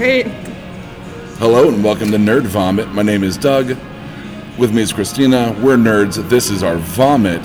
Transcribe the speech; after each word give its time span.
Right. 0.00 0.26
Hello 1.36 1.68
and 1.68 1.84
welcome 1.84 2.10
to 2.10 2.16
Nerd 2.16 2.44
Vomit. 2.44 2.88
My 2.88 3.02
name 3.02 3.22
is 3.22 3.36
Doug. 3.36 3.76
With 4.56 4.72
me 4.72 4.80
is 4.80 4.94
Christina. 4.94 5.54
We're 5.60 5.76
nerds. 5.76 6.26
This 6.30 6.48
is 6.48 6.62
our 6.62 6.78
vomit. 6.78 7.42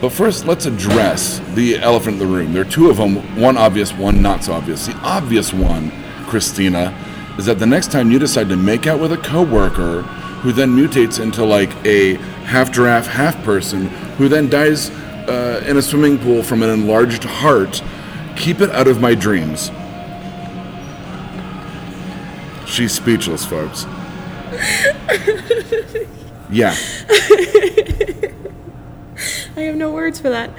But 0.00 0.10
first, 0.10 0.46
let's 0.46 0.66
address 0.66 1.40
the 1.54 1.78
elephant 1.78 2.20
in 2.22 2.28
the 2.28 2.32
room. 2.32 2.52
There 2.52 2.62
are 2.62 2.70
two 2.70 2.90
of 2.90 2.98
them, 2.98 3.16
one 3.36 3.56
obvious, 3.56 3.92
one 3.92 4.22
not 4.22 4.44
so 4.44 4.52
obvious. 4.52 4.86
The 4.86 4.94
obvious 4.98 5.52
one, 5.52 5.90
Christina, 6.26 6.96
is 7.38 7.46
that 7.46 7.58
the 7.58 7.66
next 7.66 7.90
time 7.90 8.12
you 8.12 8.20
decide 8.20 8.48
to 8.50 8.56
make 8.56 8.86
out 8.86 9.00
with 9.00 9.10
a 9.10 9.18
coworker 9.18 10.02
who 10.42 10.52
then 10.52 10.70
mutates 10.70 11.18
into 11.18 11.44
like 11.44 11.74
a 11.84 12.14
half 12.44 12.70
giraffe, 12.70 13.08
half 13.08 13.42
person, 13.42 13.88
who 14.16 14.28
then 14.28 14.48
dies 14.48 14.90
uh, 14.90 15.64
in 15.66 15.76
a 15.76 15.82
swimming 15.82 16.20
pool 16.20 16.44
from 16.44 16.62
an 16.62 16.70
enlarged 16.70 17.24
heart, 17.24 17.82
keep 18.36 18.60
it 18.60 18.70
out 18.70 18.86
of 18.86 19.00
my 19.00 19.12
dreams. 19.12 19.72
She's 22.70 22.92
speechless, 22.92 23.44
folks. 23.44 23.84
yeah. 26.50 26.74
I 29.56 29.62
have 29.62 29.76
no 29.76 29.90
words 29.90 30.20
for 30.20 30.30
that. 30.30 30.50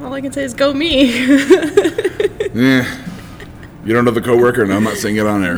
All 0.00 0.12
I 0.14 0.20
can 0.20 0.32
say 0.32 0.44
is 0.44 0.54
go 0.54 0.72
me. 0.72 1.28
Eh. 2.54 2.84
You 3.82 3.94
don't 3.94 4.04
know 4.04 4.10
the 4.10 4.20
coworker? 4.20 4.66
No, 4.66 4.76
I'm 4.76 4.84
not 4.84 4.98
saying 4.98 5.16
it 5.16 5.26
on 5.26 5.42
air. 5.42 5.56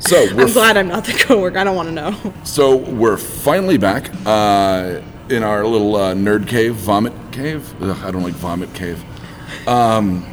So 0.00 0.26
we're 0.34 0.46
I'm 0.46 0.52
glad 0.52 0.76
I'm 0.76 0.88
not 0.88 1.04
the 1.04 1.12
coworker. 1.12 1.56
I 1.56 1.64
don't 1.64 1.76
want 1.76 1.88
to 1.88 1.94
know. 1.94 2.34
so 2.44 2.76
we're 2.76 3.16
finally 3.16 3.78
back 3.78 4.10
uh, 4.26 5.00
in 5.30 5.44
our 5.44 5.64
little 5.64 5.94
uh, 5.96 6.14
nerd 6.14 6.48
cave, 6.48 6.74
vomit 6.74 7.12
cave. 7.32 7.80
Ugh, 7.80 7.96
I 8.04 8.10
don't 8.10 8.24
like 8.24 8.34
vomit 8.34 8.74
cave. 8.74 9.02
Um, 9.68 10.24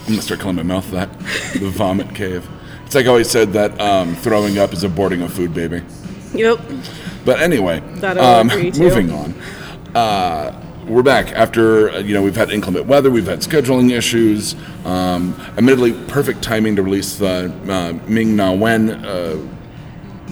I'm 0.00 0.06
gonna 0.06 0.22
start 0.22 0.40
calling 0.40 0.56
my 0.56 0.62
mouth 0.62 0.90
that. 0.90 1.12
The 1.52 1.70
vomit 1.70 2.14
cave. 2.14 2.48
It's 2.90 2.96
like 2.96 3.06
I 3.06 3.10
always 3.10 3.30
said 3.30 3.52
that 3.52 3.80
um, 3.80 4.16
throwing 4.16 4.58
up 4.58 4.72
is 4.72 4.82
aborting 4.82 5.22
a 5.22 5.28
food 5.28 5.54
baby. 5.54 5.80
Yep. 6.34 6.58
But 7.24 7.38
anyway, 7.40 7.78
That 8.00 8.18
I 8.18 8.40
um, 8.40 8.50
agree 8.50 8.72
to. 8.72 8.80
moving 8.80 9.12
on. 9.12 9.32
Uh, 9.94 10.60
we're 10.88 11.04
back 11.04 11.30
after 11.30 11.90
uh, 11.90 11.98
you 11.98 12.14
know 12.14 12.20
we've 12.24 12.34
had 12.34 12.50
inclement 12.50 12.86
weather, 12.86 13.08
we've 13.08 13.28
had 13.28 13.42
scheduling 13.42 13.92
issues. 13.92 14.56
Um, 14.84 15.36
admittedly, 15.56 15.92
perfect 16.08 16.42
timing 16.42 16.74
to 16.74 16.82
release 16.82 17.16
the 17.16 17.54
uh, 17.68 17.92
Ming 18.10 18.34
Na 18.34 18.50
Wen 18.52 18.90
uh, 18.90 19.36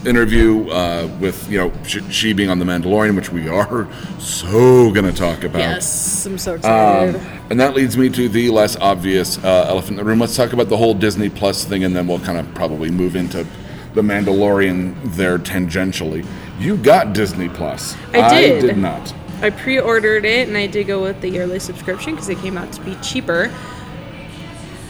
interview 0.08 0.68
uh, 0.70 1.08
with 1.20 1.48
you 1.50 1.58
know 1.58 1.72
she, 1.86 2.00
she 2.10 2.32
being 2.32 2.48
on 2.50 2.58
the 2.58 2.64
Mandalorian, 2.64 3.14
which 3.14 3.30
we 3.30 3.48
are 3.48 3.86
so 4.18 4.90
going 4.92 5.04
to 5.04 5.12
talk 5.12 5.44
about. 5.44 5.58
Yes, 5.58 6.26
I'm 6.26 6.38
so 6.38 6.52
Um, 6.52 6.58
excited. 6.58 7.20
and 7.50 7.60
that 7.60 7.74
leads 7.74 7.96
me 7.96 8.08
to 8.10 8.28
the 8.28 8.50
less 8.50 8.76
obvious 8.76 9.38
uh, 9.44 9.66
elephant 9.68 9.92
in 9.92 9.96
the 9.98 10.04
room. 10.04 10.18
Let's 10.18 10.36
talk 10.36 10.52
about 10.52 10.68
the 10.68 10.76
whole 10.76 10.94
Disney 10.94 11.28
Plus 11.28 11.64
thing, 11.64 11.84
and 11.84 11.94
then 11.94 12.06
we'll 12.06 12.20
kind 12.20 12.38
of 12.38 12.52
probably 12.54 12.90
move 12.90 13.14
into 13.14 13.46
the 13.94 14.02
Mandalorian 14.02 14.94
there 15.14 15.38
tangentially. 15.38 16.26
You 16.58 16.76
got 16.76 17.12
Disney 17.12 17.48
Plus. 17.48 17.96
I 18.12 18.40
did. 18.40 18.60
did 18.62 18.78
not. 18.78 19.14
I 19.40 19.50
pre-ordered 19.50 20.24
it 20.24 20.48
and 20.48 20.56
I 20.56 20.66
did 20.66 20.88
go 20.88 21.00
with 21.00 21.20
the 21.20 21.28
yearly 21.28 21.60
subscription 21.60 22.14
because 22.14 22.28
it 22.28 22.38
came 22.38 22.58
out 22.58 22.72
to 22.72 22.80
be 22.80 22.96
cheaper. 22.96 23.52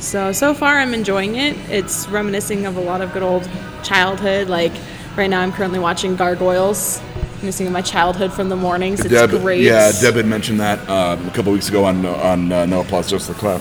So 0.01 0.33
so 0.33 0.55
far 0.55 0.79
I'm 0.79 0.95
enjoying 0.95 1.37
it. 1.37 1.57
It's 1.69 2.09
reminiscing 2.09 2.65
of 2.67 2.77
a 2.77 2.81
lot 2.81 3.01
of 3.03 3.13
good 3.13 3.23
old 3.23 3.49
childhood. 3.83 4.49
Like 4.49 4.73
right 5.19 5.29
now 5.29 5.41
I'm 5.43 5.53
currently 5.53 5.81
watching 5.81 6.17
Gargoyles, 6.17 7.03
missing 7.43 7.67
of 7.67 7.73
my 7.73 7.83
childhood 7.83 8.33
from 8.33 8.49
the 8.49 8.57
mornings. 8.57 9.01
It's 9.01 9.11
Deb, 9.11 9.31
great. 9.31 9.63
Yeah, 9.63 9.93
Deb 10.01 10.15
had 10.15 10.27
mentioned 10.27 10.61
that 10.61 10.89
um, 10.89 11.27
a 11.27 11.31
couple 11.33 11.53
weeks 11.53 11.69
ago 11.69 11.85
on 11.85 12.07
on 12.07 12.53
uh, 12.53 12.65
Noah 12.65 12.85
Plus 12.85 13.11
Just 13.11 13.29
the 13.29 13.35
Clap. 13.35 13.61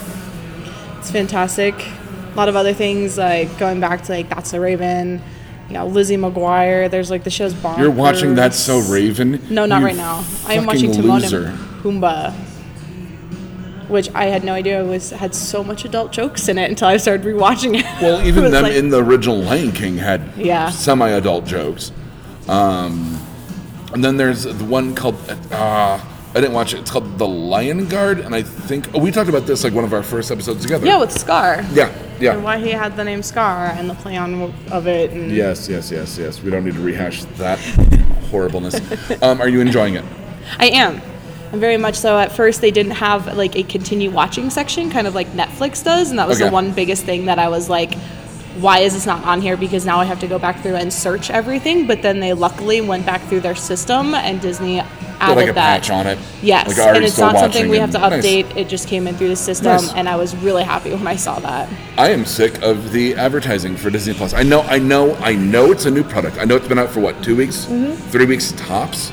It's 1.00 1.12
fantastic. 1.12 1.73
A 1.75 2.35
lot 2.38 2.47
of 2.47 2.56
other 2.56 2.73
things 2.73 3.17
like 3.17 3.57
going 3.57 3.79
back 3.79 4.03
to 4.03 4.12
like 4.12 4.29
That's 4.29 4.53
a 4.53 4.59
Raven, 4.59 5.22
you 5.67 5.73
know 5.73 5.88
Lizzie 5.88 6.16
McGuire. 6.17 6.90
There's 6.90 7.09
like 7.09 7.23
the 7.23 7.31
show's 7.31 7.53
Bonkers. 7.53 7.79
You're 7.79 7.91
watching 7.91 8.35
That's 8.35 8.57
so 8.57 8.79
Raven. 8.79 9.41
No, 9.50 9.66
not 9.66 9.79
You 9.79 9.88
right 9.88 9.96
now. 9.96 10.23
I 10.46 10.53
am 10.53 10.66
watching 10.67 10.91
Timon 10.91 11.23
and 11.23 11.57
Pumbaa, 11.81 12.34
which 13.90 14.09
I 14.14 14.25
had 14.25 14.44
no 14.44 14.53
idea 14.53 14.84
was 14.84 15.12
had 15.12 15.34
so 15.36 15.64
much 15.64 15.86
adult 15.86 16.12
jokes 16.12 16.48
in 16.50 16.58
it 16.58 16.70
until 16.70 16.88
I 16.88 16.98
started 16.98 17.25
rewatching 17.25 17.80
it. 17.80 17.86
Well, 18.02 18.22
even 18.28 18.44
was 18.44 18.52
them 18.52 18.64
like- 18.64 18.74
in 18.74 18.90
the 18.90 19.03
original 19.03 19.38
Lion 19.38 19.72
King 19.72 19.98
had 19.98 20.22
Yeah. 20.38 20.70
semi-adult 20.70 21.46
jokes. 21.46 21.92
Um, 22.47 23.20
and 23.94 24.03
then 24.03 24.18
there's 24.18 24.44
the 24.44 24.66
one 24.66 24.96
called 24.96 25.16
uh, 25.52 26.00
I 26.36 26.42
didn't 26.42 26.53
watch 26.53 26.74
it. 26.74 26.80
It's 26.81 26.92
called 26.92 27.18
The 27.18 27.28
Lion 27.28 27.88
Guard, 27.88 28.20
and 28.20 28.36
I 28.36 28.44
think 28.44 28.90
oh, 28.94 29.00
we 29.00 29.12
talked 29.12 29.30
about 29.30 29.47
this 29.47 29.64
like 29.64 29.74
one 29.74 29.84
of 29.86 29.94
our 29.94 30.03
first 30.03 30.30
episodes 30.30 30.62
together. 30.62 30.86
yeah, 30.86 30.97
with 31.00 31.12
Scar. 31.12 31.64
yeah, 31.74 31.88
And 31.90 32.22
yeah. 32.22 32.38
why 32.38 32.58
he 32.59 32.70
had 32.70 32.96
the 32.96 33.03
name 33.03 33.24
Scar 33.24 33.68
and 33.68 33.90
the 33.90 33.96
play 33.96 34.18
on 34.18 34.53
of 34.72 34.88
it. 34.88 35.12
And 35.12 35.31
Yes, 35.31 35.68
yes, 35.70 35.90
yes, 35.90 36.18
yes. 36.18 36.42
We 36.44 36.52
don't 36.52 36.64
need 36.66 36.76
to 36.76 36.81
rehash 36.81 37.24
that 37.38 37.58
horribleness. 38.30 38.80
Um, 39.24 39.42
are 39.42 39.50
you 39.50 39.62
enjoying 39.62 39.96
it? 39.96 40.03
I 40.59 40.68
am. 40.68 41.02
I'm 41.53 41.59
very 41.59 41.78
much 41.78 41.96
so. 41.96 42.18
At 42.18 42.31
first, 42.31 42.62
they 42.62 42.72
didn't 42.72 42.94
have 42.94 43.35
like 43.38 43.56
a 43.56 43.63
continue 43.63 44.12
watching 44.12 44.50
section, 44.50 44.90
kind 44.90 45.08
of 45.08 45.16
like 45.16 45.28
Netflix 45.34 45.84
does, 45.84 46.09
and 46.09 46.19
that 46.19 46.28
was 46.28 46.40
Okay. 46.41 46.50
the 46.50 46.53
one 46.53 46.72
biggest 46.72 47.03
thing 47.06 47.25
that 47.25 47.40
I 47.40 47.47
was 47.50 47.69
like, 47.69 47.96
why 48.59 48.80
is 48.80 48.94
this 48.94 49.06
not 49.06 49.24
on 49.24 49.40
here? 49.40 49.56
Because 49.56 49.85
now 49.85 50.00
I 50.00 50.06
have 50.06 50.19
to 50.22 50.28
go 50.28 50.40
back 50.40 50.62
through 50.63 50.75
and 50.75 50.91
search 50.91 51.30
everything. 51.30 51.85
But 51.85 52.02
then 52.02 52.19
they 52.19 52.34
luckily 52.34 52.81
went 52.81 53.06
back 53.06 53.22
through 53.24 53.41
their 53.41 53.56
system, 53.56 54.13
and 54.16 54.41
Disney 54.41 54.81
added 55.19 55.35
like 55.35 55.50
a 55.50 55.53
that. 55.53 55.81
patch 55.81 55.90
on 55.90 56.06
it. 56.08 56.18
Yes, 56.41 56.78
Like, 56.78 56.96
and 56.96 57.03
it's 57.06 57.18
not 57.18 57.38
something 57.38 57.69
we 57.69 57.78
have 57.78 57.91
to 57.91 58.03
and- 58.03 58.16
nice. 58.22 58.25
update. 58.25 58.56
It 58.58 58.68
just 58.68 58.88
came 58.88 59.08
in 59.08 59.16
through 59.16 59.29
the 59.29 59.35
system, 59.35 59.68
Nice. 59.74 59.94
and 59.94 60.09
I 60.09 60.16
was 60.16 60.35
really 60.38 60.64
happy 60.64 60.91
when 60.91 61.08
I 61.08 61.16
saw 61.16 61.40
that. 61.40 61.69
I 61.97 62.09
am 62.09 62.25
sick 62.25 62.62
of 62.62 62.91
the 62.91 63.16
advertising 63.16 63.78
for 63.78 63.90
Disney 63.90 64.14
Plus. 64.14 64.34
I 64.34 64.44
know, 64.44 64.62
I 64.62 64.79
know, 64.79 65.16
I 65.16 65.34
know 65.35 65.72
it's 65.72 65.85
a 65.85 65.91
new 65.91 66.03
product. 66.03 66.38
I 66.40 66.44
know 66.46 66.56
it's 66.56 66.68
been 66.68 66.78
out 66.79 66.90
for 66.90 67.00
what, 67.00 67.24
two 67.24 67.35
weeks, 67.35 67.66
mm-hmm. 67.66 67.94
three 68.09 68.25
weeks 68.25 68.53
tops. 68.58 69.12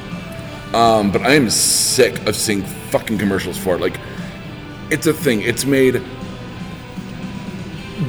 Um, 0.74 1.10
but 1.12 1.22
I 1.22 1.34
am 1.34 1.48
sick 1.50 2.26
of 2.26 2.34
seeing 2.34 2.62
fucking 2.90 3.18
commercials 3.18 3.56
for 3.56 3.76
it. 3.76 3.80
Like, 3.80 3.98
it's 4.90 5.06
a 5.06 5.12
thing. 5.12 5.40
It's 5.42 5.64
made 5.64 6.02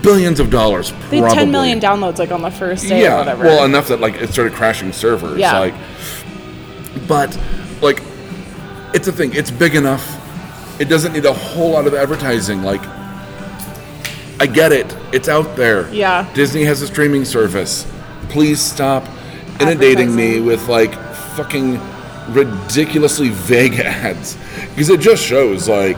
billions 0.02 0.40
of 0.40 0.50
dollars. 0.50 0.92
They 1.10 1.20
Probably. 1.20 1.28
had 1.30 1.36
10 1.36 1.52
million 1.52 1.80
downloads 1.80 2.18
like 2.18 2.32
on 2.32 2.42
the 2.42 2.50
first 2.52 2.88
day 2.88 3.02
or 3.02 3.04
Yeah, 3.04 3.18
whatever. 3.20 3.44
well, 3.46 3.64
enough 3.66 3.88
that 3.90 4.00
like 4.00 4.16
it 4.16 4.32
started 4.32 4.54
crashing 4.54 4.92
servers. 4.92 5.38
Yeah. 5.40 5.60
Like, 5.60 5.74
but 7.08 7.38
like, 7.82 8.02
it's 8.94 9.08
a 9.08 9.12
thing. 9.12 9.34
It's 9.36 9.52
big 9.52 9.76
enough. 9.76 10.22
It 10.82 10.86
doesn't 10.86 11.14
need 11.14 11.26
a 11.26 11.34
whole 11.34 11.72
lot 11.72 11.86
of 11.88 11.94
advertising. 11.94 12.64
Like, 12.64 12.82
I 14.40 14.48
get 14.48 14.72
it. 14.72 14.94
It's 15.14 15.30
out 15.30 15.56
there. 15.56 15.88
Yeah. 15.94 16.30
Disney 16.34 16.64
has 16.64 16.82
a 16.82 16.88
streaming 16.88 17.24
service. 17.26 17.86
Please 18.30 18.60
stop 18.60 19.06
inundating 19.60 20.14
me 20.16 20.42
with 20.42 20.68
like 20.68 20.94
fucking 21.38 21.80
ridiculously 22.30 23.30
vague 23.30 23.74
ads 23.80 24.38
because 24.70 24.90
it 24.90 25.00
just 25.00 25.24
shows 25.24 25.68
like 25.68 25.98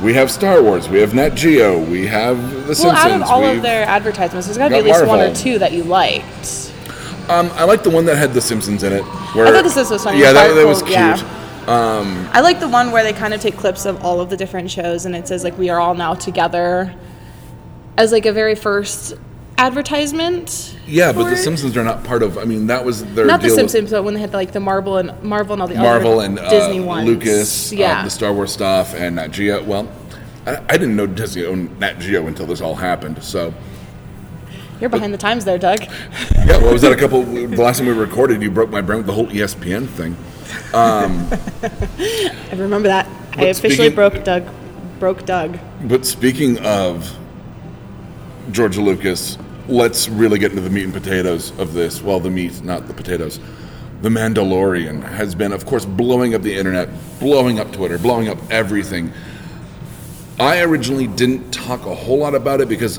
we 0.00 0.14
have 0.14 0.30
Star 0.30 0.62
Wars, 0.62 0.88
we 0.88 1.00
have 1.00 1.14
Nat 1.14 1.30
Geo, 1.30 1.78
we 1.84 2.06
have 2.06 2.36
The 2.36 2.56
well, 2.66 2.74
Simpsons. 2.74 2.98
out 2.98 3.10
of 3.12 3.22
all 3.22 3.44
of 3.44 3.62
their 3.62 3.86
advertisements, 3.86 4.46
there's 4.46 4.58
got 4.58 4.68
to 4.68 4.74
be 4.74 4.80
at 4.80 4.86
got 4.86 5.00
least 5.00 5.06
one 5.06 5.20
or 5.20 5.34
two 5.34 5.58
that 5.60 5.72
you 5.72 5.84
liked. 5.84 6.72
Um, 7.28 7.50
I 7.52 7.64
like 7.64 7.84
the 7.84 7.90
one 7.90 8.04
that 8.06 8.16
had 8.16 8.32
The 8.32 8.40
Simpsons 8.40 8.82
in 8.82 8.92
it. 8.92 9.02
Where, 9.34 9.46
I 9.46 9.52
thought 9.52 9.62
The 9.62 9.70
Simpsons 9.70 9.90
was 9.90 10.04
funny. 10.04 10.18
Yeah, 10.20 10.32
that, 10.32 10.54
that 10.54 10.66
was 10.66 10.82
cute. 10.82 10.94
yeah. 10.94 11.38
I 11.68 12.40
like 12.40 12.58
the 12.58 12.68
one 12.68 12.90
where 12.90 13.04
they 13.04 13.12
kind 13.12 13.32
of 13.32 13.40
take 13.40 13.56
clips 13.56 13.84
of 13.86 14.04
all 14.04 14.20
of 14.20 14.28
the 14.30 14.36
different 14.36 14.70
shows 14.70 15.06
and 15.06 15.14
it 15.14 15.28
says 15.28 15.44
like 15.44 15.56
we 15.56 15.70
are 15.70 15.78
all 15.78 15.94
now 15.94 16.14
together 16.14 16.92
as 17.96 18.10
like 18.10 18.26
a 18.26 18.32
very 18.32 18.56
first 18.56 19.14
advertisement. 19.58 20.76
Yeah, 20.86 21.12
but 21.12 21.24
The 21.24 21.32
it. 21.32 21.36
Simpsons 21.36 21.76
are 21.76 21.84
not 21.84 22.04
part 22.04 22.22
of. 22.22 22.38
I 22.38 22.44
mean, 22.44 22.66
that 22.66 22.84
was 22.84 23.04
their 23.14 23.26
Not 23.26 23.42
the 23.42 23.50
Simpsons, 23.50 23.90
but 23.90 24.02
when 24.02 24.14
they 24.14 24.20
had 24.20 24.32
like 24.32 24.52
the 24.52 24.60
Marvel 24.60 24.98
and 24.98 25.20
Marvel 25.22 25.52
and 25.52 25.62
all 25.62 25.68
the 25.68 25.74
Marvel 25.76 26.18
other 26.18 26.26
and 26.26 26.38
uh, 26.38 26.48
Disney 26.50 26.80
ones. 26.80 27.08
Lucas, 27.08 27.72
yeah. 27.72 28.00
uh, 28.00 28.04
the 28.04 28.10
Star 28.10 28.32
Wars 28.32 28.52
stuff, 28.52 28.94
and 28.94 29.16
Nat 29.16 29.28
Geo. 29.28 29.62
Well, 29.62 29.90
I, 30.46 30.56
I 30.68 30.72
didn't 30.72 30.96
know 30.96 31.06
Disney 31.06 31.44
owned 31.44 31.78
Nat 31.78 31.98
Geo 31.98 32.26
until 32.26 32.46
this 32.46 32.60
all 32.60 32.74
happened. 32.74 33.22
So, 33.22 33.54
You're 34.80 34.90
behind 34.90 35.14
the 35.14 35.18
times 35.18 35.44
there, 35.44 35.58
Doug. 35.58 35.80
yeah, 36.34 36.58
what 36.58 36.72
was 36.72 36.82
that? 36.82 36.92
A 36.92 36.96
couple. 36.96 37.22
the 37.22 37.46
last 37.56 37.78
time 37.78 37.86
we 37.86 37.92
recorded, 37.92 38.42
you 38.42 38.50
broke 38.50 38.70
my 38.70 38.80
brain 38.80 38.98
with 38.98 39.06
the 39.06 39.12
whole 39.12 39.28
ESPN 39.28 39.88
thing. 39.88 40.16
Um, 40.74 41.28
I 41.62 42.54
remember 42.56 42.88
that. 42.88 43.06
I 43.34 43.44
officially 43.44 43.74
speaking- 43.74 43.94
broke 43.94 44.24
Doug. 44.24 44.48
Broke 44.98 45.24
Doug. 45.26 45.58
But 45.84 46.06
speaking 46.06 46.58
of 46.60 47.18
George 48.50 48.76
Lucas, 48.76 49.38
let's 49.68 50.08
really 50.08 50.38
get 50.38 50.50
into 50.50 50.62
the 50.62 50.70
meat 50.70 50.84
and 50.84 50.92
potatoes 50.92 51.56
of 51.58 51.74
this. 51.74 52.02
Well, 52.02 52.20
the 52.20 52.30
meat, 52.30 52.62
not 52.64 52.88
the 52.88 52.94
potatoes. 52.94 53.38
The 54.02 54.08
Mandalorian 54.08 55.02
has 55.02 55.34
been, 55.34 55.52
of 55.52 55.64
course, 55.64 55.84
blowing 55.84 56.34
up 56.34 56.42
the 56.42 56.54
internet, 56.54 56.88
blowing 57.20 57.60
up 57.60 57.72
Twitter, 57.72 57.98
blowing 57.98 58.28
up 58.28 58.38
everything. 58.50 59.12
I 60.40 60.60
originally 60.62 61.06
didn't 61.06 61.52
talk 61.52 61.86
a 61.86 61.94
whole 61.94 62.18
lot 62.18 62.34
about 62.34 62.60
it 62.60 62.68
because 62.68 62.98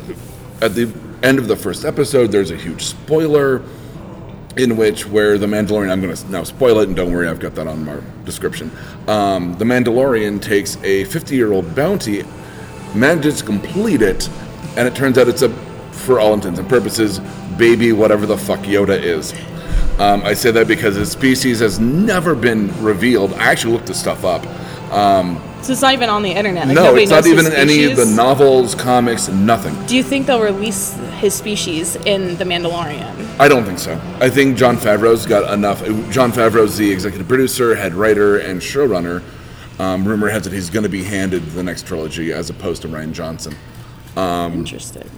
at 0.61 0.75
the 0.75 0.93
end 1.23 1.39
of 1.39 1.47
the 1.47 1.57
first 1.57 1.83
episode, 1.83 2.31
there's 2.31 2.51
a 2.51 2.55
huge 2.55 2.83
spoiler 2.83 3.61
in 4.55 4.77
which 4.77 5.05
where 5.07 5.37
the 5.37 5.47
Mandalorian, 5.47 5.91
I'm 5.91 5.99
going 5.99 6.15
to 6.15 6.31
now 6.31 6.43
spoil 6.43 6.79
it, 6.79 6.87
and 6.87 6.95
don't 6.95 7.11
worry, 7.11 7.27
I've 7.27 7.39
got 7.39 7.55
that 7.55 7.67
on 7.67 7.83
my 7.83 7.99
description. 8.23 8.71
Um, 9.07 9.57
the 9.57 9.65
Mandalorian 9.65 10.41
takes 10.41 10.77
a 10.83 11.03
50 11.05 11.35
year 11.35 11.51
old 11.51 11.75
bounty, 11.75 12.23
manages 12.95 13.39
to 13.39 13.45
complete 13.45 14.01
it, 14.01 14.29
and 14.77 14.87
it 14.87 14.95
turns 14.95 15.17
out 15.17 15.27
it's 15.27 15.41
a 15.41 15.49
for 15.93 16.19
all 16.19 16.33
intents 16.33 16.59
and 16.59 16.67
purposes, 16.67 17.19
baby 17.57 17.91
whatever 17.91 18.25
the 18.25 18.37
fuck 18.37 18.59
Yoda 18.61 18.99
is. 18.99 19.33
Um, 19.99 20.23
I 20.23 20.33
say 20.33 20.51
that 20.51 20.67
because 20.67 20.95
his 20.95 21.11
species 21.11 21.59
has 21.59 21.79
never 21.79 22.33
been 22.35 22.67
revealed. 22.83 23.33
I 23.33 23.51
actually 23.51 23.73
looked 23.73 23.87
this 23.87 23.99
stuff 23.99 24.25
up. 24.25 24.43
So 25.63 25.71
it's 25.71 25.81
not 25.81 25.93
even 25.93 26.09
on 26.09 26.23
the 26.23 26.31
internet. 26.31 26.67
Like, 26.67 26.75
no, 26.75 26.95
it's 26.95 27.09
not 27.09 27.25
even 27.25 27.45
in 27.45 27.53
any 27.53 27.85
of 27.85 27.95
the 27.95 28.05
novels, 28.05 28.75
comics, 28.75 29.29
nothing. 29.29 29.73
Do 29.85 29.95
you 29.95 30.03
think 30.03 30.27
they'll 30.27 30.41
release 30.41 30.93
his 31.19 31.33
species 31.33 31.95
in 31.95 32.35
The 32.35 32.43
Mandalorian? 32.43 33.39
I 33.39 33.47
don't 33.47 33.63
think 33.63 33.79
so. 33.79 33.99
I 34.19 34.29
think 34.29 34.57
Jon 34.57 34.75
Favreau's 34.75 35.25
got 35.25 35.53
enough. 35.53 35.81
Jon 36.11 36.33
Favreau's 36.33 36.75
the 36.75 36.91
executive 36.91 37.29
producer, 37.29 37.75
head 37.75 37.93
writer, 37.93 38.39
and 38.39 38.59
showrunner. 38.59 39.23
Um, 39.79 40.05
rumor 40.05 40.27
has 40.29 40.45
it 40.45 40.53
he's 40.53 40.69
going 40.69 40.83
to 40.83 40.89
be 40.89 41.03
handed 41.03 41.45
the 41.51 41.63
next 41.63 41.87
trilogy 41.87 42.33
as 42.33 42.49
opposed 42.49 42.81
to 42.81 42.89
Rian 42.89 43.13
Johnson. 43.13 43.55
Um, 44.15 44.53
Interesting. 44.53 45.09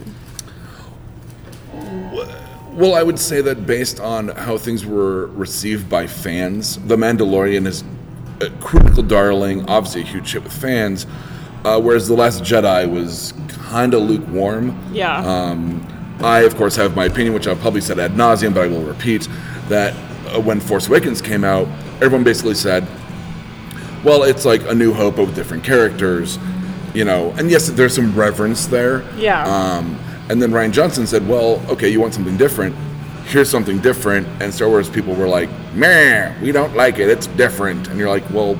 Well, 2.72 2.94
I 2.94 3.02
would 3.02 3.18
say 3.18 3.40
that 3.40 3.66
based 3.66 4.00
on 4.00 4.28
how 4.28 4.58
things 4.58 4.84
were 4.84 5.28
received 5.28 5.88
by 5.88 6.06
fans, 6.06 6.78
The 6.86 6.96
Mandalorian 6.96 7.66
is 7.66 7.82
a 8.42 8.50
critical 8.60 9.02
darling, 9.02 9.66
obviously 9.68 10.02
a 10.02 10.04
huge 10.04 10.32
hit 10.32 10.44
with 10.44 10.52
fans, 10.52 11.06
uh, 11.64 11.80
whereas 11.80 12.06
The 12.06 12.14
Last 12.14 12.42
Jedi 12.42 12.90
was 12.90 13.32
kind 13.48 13.94
of 13.94 14.02
lukewarm. 14.02 14.78
Yeah. 14.92 15.16
Um, 15.18 15.86
I, 16.20 16.40
of 16.40 16.56
course, 16.56 16.76
have 16.76 16.94
my 16.94 17.06
opinion, 17.06 17.32
which 17.32 17.46
I've 17.46 17.60
probably 17.60 17.80
said 17.80 17.98
ad 17.98 18.12
nauseum, 18.12 18.54
but 18.54 18.64
I 18.64 18.66
will 18.68 18.82
repeat 18.82 19.26
that 19.68 19.94
uh, 20.34 20.40
when 20.40 20.60
Force 20.60 20.86
Awakens 20.88 21.22
came 21.22 21.44
out, 21.44 21.66
everyone 22.02 22.24
basically 22.24 22.54
said, 22.54 22.86
well, 24.04 24.22
it's 24.22 24.44
like 24.44 24.62
A 24.68 24.74
New 24.74 24.92
Hope 24.92 25.16
with 25.16 25.34
different 25.34 25.64
characters, 25.64 26.38
you 26.96 27.04
know, 27.04 27.30
and 27.36 27.50
yes, 27.50 27.68
there's 27.68 27.94
some 27.94 28.14
reverence 28.14 28.66
there. 28.66 29.04
Yeah. 29.16 29.44
Um, 29.44 29.98
and 30.30 30.40
then 30.40 30.50
Rian 30.50 30.72
Johnson 30.72 31.06
said, 31.06 31.28
well, 31.28 31.62
okay, 31.70 31.90
you 31.90 32.00
want 32.00 32.14
something 32.14 32.38
different. 32.38 32.74
Here's 33.26 33.50
something 33.50 33.80
different. 33.80 34.26
And 34.40 34.52
Star 34.52 34.70
Wars 34.70 34.88
people 34.88 35.14
were 35.14 35.28
like, 35.28 35.50
man, 35.74 36.40
we 36.40 36.52
don't 36.52 36.74
like 36.74 36.98
it. 36.98 37.10
It's 37.10 37.26
different. 37.26 37.88
And 37.88 37.98
you're 37.98 38.08
like, 38.08 38.28
well, 38.30 38.56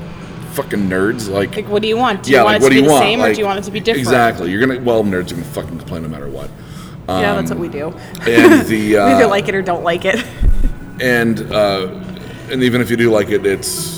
fucking 0.52 0.80
nerds. 0.80 1.30
Like, 1.30 1.56
like, 1.56 1.68
what 1.68 1.80
do 1.80 1.88
you 1.88 1.96
want? 1.96 2.24
Do 2.24 2.30
yeah, 2.30 2.40
you 2.40 2.44
want 2.44 2.54
like, 2.54 2.60
it 2.60 2.64
what 2.64 2.68
to 2.68 2.74
do 2.74 2.80
be 2.80 2.82
you 2.82 2.88
the 2.88 2.92
want? 2.92 3.02
same, 3.02 3.22
or 3.22 3.32
do 3.32 3.40
you 3.40 3.46
want 3.46 3.58
it 3.58 3.62
to 3.62 3.70
be 3.70 3.80
different? 3.80 4.06
Exactly. 4.06 4.50
You're 4.50 4.66
going 4.66 4.78
to, 4.78 4.84
well, 4.84 5.02
nerds 5.02 5.30
are 5.30 5.36
going 5.36 5.42
to 5.42 5.50
fucking 5.50 5.78
complain 5.78 6.02
no 6.02 6.08
matter 6.08 6.28
what. 6.28 6.50
yeah, 7.08 7.36
that's 7.36 7.50
what 7.50 7.58
we 7.58 7.68
do. 7.68 7.88
And 8.28 8.66
the, 8.66 8.76
we 8.90 8.96
uh, 8.98 9.16
either 9.16 9.26
like 9.26 9.48
it 9.48 9.54
or 9.54 9.62
don't 9.62 9.82
like 9.82 10.04
it. 10.04 10.22
and, 11.00 11.40
uh, 11.50 11.86
and 12.50 12.62
even 12.62 12.82
if 12.82 12.90
you 12.90 12.98
do 12.98 13.10
like 13.10 13.30
it, 13.30 13.46
it's, 13.46 13.95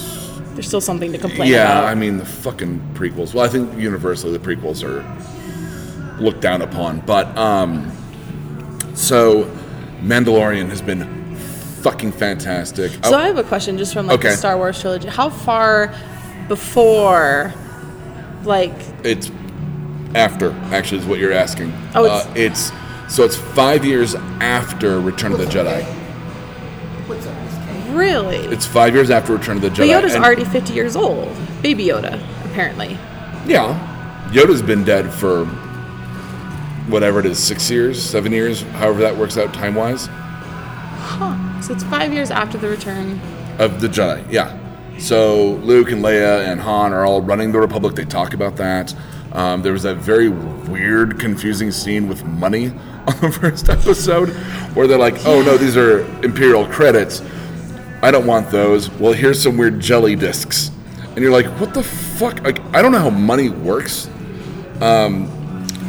There's 0.58 0.66
still 0.66 0.81
something 0.81 1.12
to 1.12 1.19
complain 1.19 1.49
yeah, 1.52 1.66
about. 1.66 1.84
Yeah, 1.84 1.90
I 1.93 1.94
mean, 1.94 2.16
the 2.19 2.25
fucking 2.26 2.81
prequels. 2.94 3.32
Well, 3.32 3.44
I 3.44 3.49
think 3.49 3.78
universally 3.78 4.37
the 4.37 4.40
prequels 4.40 4.82
are 4.82 5.05
looked 6.20 6.40
down 6.40 6.62
upon. 6.62 6.99
But, 7.06 7.28
um, 7.38 7.93
so 8.93 9.44
Mandalorian 10.02 10.69
has 10.69 10.82
been 10.82 11.37
fucking 11.82 12.10
fantastic. 12.10 12.90
So 12.90 12.99
Oh, 13.05 13.14
I 13.14 13.28
have 13.28 13.38
a 13.38 13.44
question 13.44 13.78
just 13.78 13.94
from 13.94 14.08
like 14.08 14.19
Okay. 14.19 14.31
the 14.31 14.37
Star 14.37 14.56
Wars 14.56 14.81
trilogy. 14.81 15.06
How 15.06 15.31
far 15.31 15.94
before, 16.49 17.54
like, 18.43 18.75
it's 19.04 19.31
after, 20.16 20.50
actually, 20.72 20.99
is 21.02 21.06
what 21.06 21.20
you're 21.20 21.32
asking. 21.32 21.72
Oh, 21.94 22.04
it's- 22.04 22.26
uh, 22.26 22.32
it's 22.34 22.72
so 23.14 23.22
it's 23.22 23.37
five 23.37 23.84
years 23.84 24.16
after 24.40 24.99
Return 24.99 25.31
of 25.31 25.38
the 25.38 25.46
Jedi. 25.46 25.87
Really? 27.90 28.37
It's 28.38 28.67
five 28.67 28.94
years 28.94 29.11
after 29.11 29.32
Return 29.35 29.56
of 29.56 29.62
the 29.62 29.70
But 29.70 29.79
Jedi. 29.79 29.90
Yoda's 30.02 30.14
and- 30.14 30.25
already 30.25 30.44
50 30.44 30.73
years 30.73 30.96
old. 30.96 31.29
Baby 31.62 31.87
Yoda, 31.87 32.20
apparently. 32.46 32.96
Yeah. 33.46 34.29
Yoda's 34.32 34.62
been 34.62 34.85
dead 34.85 35.12
for 35.12 35.44
whatever 36.88 37.20
it 37.20 37.26
is, 37.26 37.38
six 37.38 37.70
years, 37.70 38.02
seven 38.02 38.32
years, 38.32 38.62
however 38.62 39.00
that 39.00 39.17
works 39.17 39.37
out 39.37 39.52
time 39.52 39.75
wise, 39.75 40.08
Huh. 41.00 41.37
So 41.62 41.73
it's 41.75 41.85
five 41.85 42.12
years 42.12 42.31
after 42.31 42.58
the 42.58 42.69
return. 42.69 43.20
of 43.58 43.81
the 43.81 43.88
Jedi. 43.88 44.25
Yeah. 44.31 44.56
So 44.99 45.52
Luke 45.64 45.90
and 45.90 46.02
Leia 46.05 46.46
and 46.46 46.61
Han 46.61 46.93
are 46.93 47.05
all 47.06 47.20
running 47.23 47.50
the 47.52 47.58
Republic. 47.58 47.94
They 47.94 48.05
talk 48.05 48.35
about 48.35 48.56
that. 48.56 48.94
Um, 49.32 49.62
there 49.62 49.73
was 49.73 49.82
that 49.82 49.96
very 49.96 50.29
weird, 50.29 51.19
confusing 51.19 51.70
scene 51.73 52.08
with 52.08 52.25
money 52.25 52.67
on 53.06 53.20
the 53.20 53.31
first 53.32 53.69
episode 53.69 54.29
where 54.75 54.87
they're 54.87 54.99
like, 54.99 55.25
oh 55.26 55.43
no, 55.43 55.56
these 55.56 55.76
are 55.76 56.00
Imperial 56.25 56.67
credits. 56.67 57.20
I 58.03 58.11
don't 58.11 58.27
want 58.27 58.50
those. 58.50 58.91
Well, 58.91 59.12
here's 59.12 59.43
some 59.43 59.56
weird 59.56 59.81
jelly 59.81 60.15
discs. 60.15 60.71
And 61.11 61.19
you're 61.19 61.33
like, 61.33 61.47
what 61.61 61.75
the 61.75 61.83
fuck? 61.83 62.43
Like, 62.43 62.61
I 62.75 62.81
don't 62.81 62.93
know 62.93 63.00
how 63.00 63.11
money 63.11 63.49
works. 63.49 64.09
Um, 64.81 65.29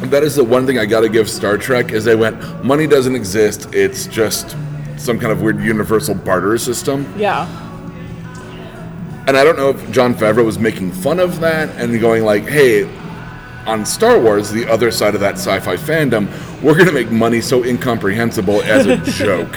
that 0.04 0.22
is 0.24 0.34
the 0.34 0.42
one 0.42 0.66
thing 0.66 0.78
I 0.78 0.86
got 0.86 1.00
to 1.00 1.08
give 1.08 1.30
Star 1.30 1.56
Trek 1.56 1.92
is 1.92 2.04
they 2.04 2.16
went 2.16 2.64
money 2.64 2.86
doesn't 2.86 3.14
exist. 3.14 3.68
It's 3.72 4.06
just 4.06 4.56
some 4.96 5.18
kind 5.20 5.30
of 5.30 5.42
weird 5.42 5.60
universal 5.60 6.14
barter 6.14 6.58
system. 6.58 7.12
Yeah. 7.16 7.46
And 9.28 9.36
I 9.36 9.44
don't 9.44 9.56
know 9.56 9.68
if 9.68 9.90
Jon 9.92 10.14
Favreau 10.14 10.44
was 10.44 10.58
making 10.58 10.90
fun 10.90 11.20
of 11.20 11.38
that 11.40 11.68
and 11.76 12.00
going 12.00 12.24
like, 12.24 12.48
"Hey, 12.48 12.84
on 13.66 13.86
Star 13.86 14.18
Wars, 14.18 14.50
the 14.50 14.66
other 14.68 14.90
side 14.90 15.14
of 15.14 15.20
that 15.20 15.34
sci-fi 15.34 15.76
fandom, 15.76 16.26
we're 16.62 16.74
going 16.74 16.86
to 16.86 16.92
make 16.92 17.12
money 17.12 17.40
so 17.40 17.62
incomprehensible 17.62 18.62
as 18.62 18.86
a 18.86 18.96
joke." 19.24 19.52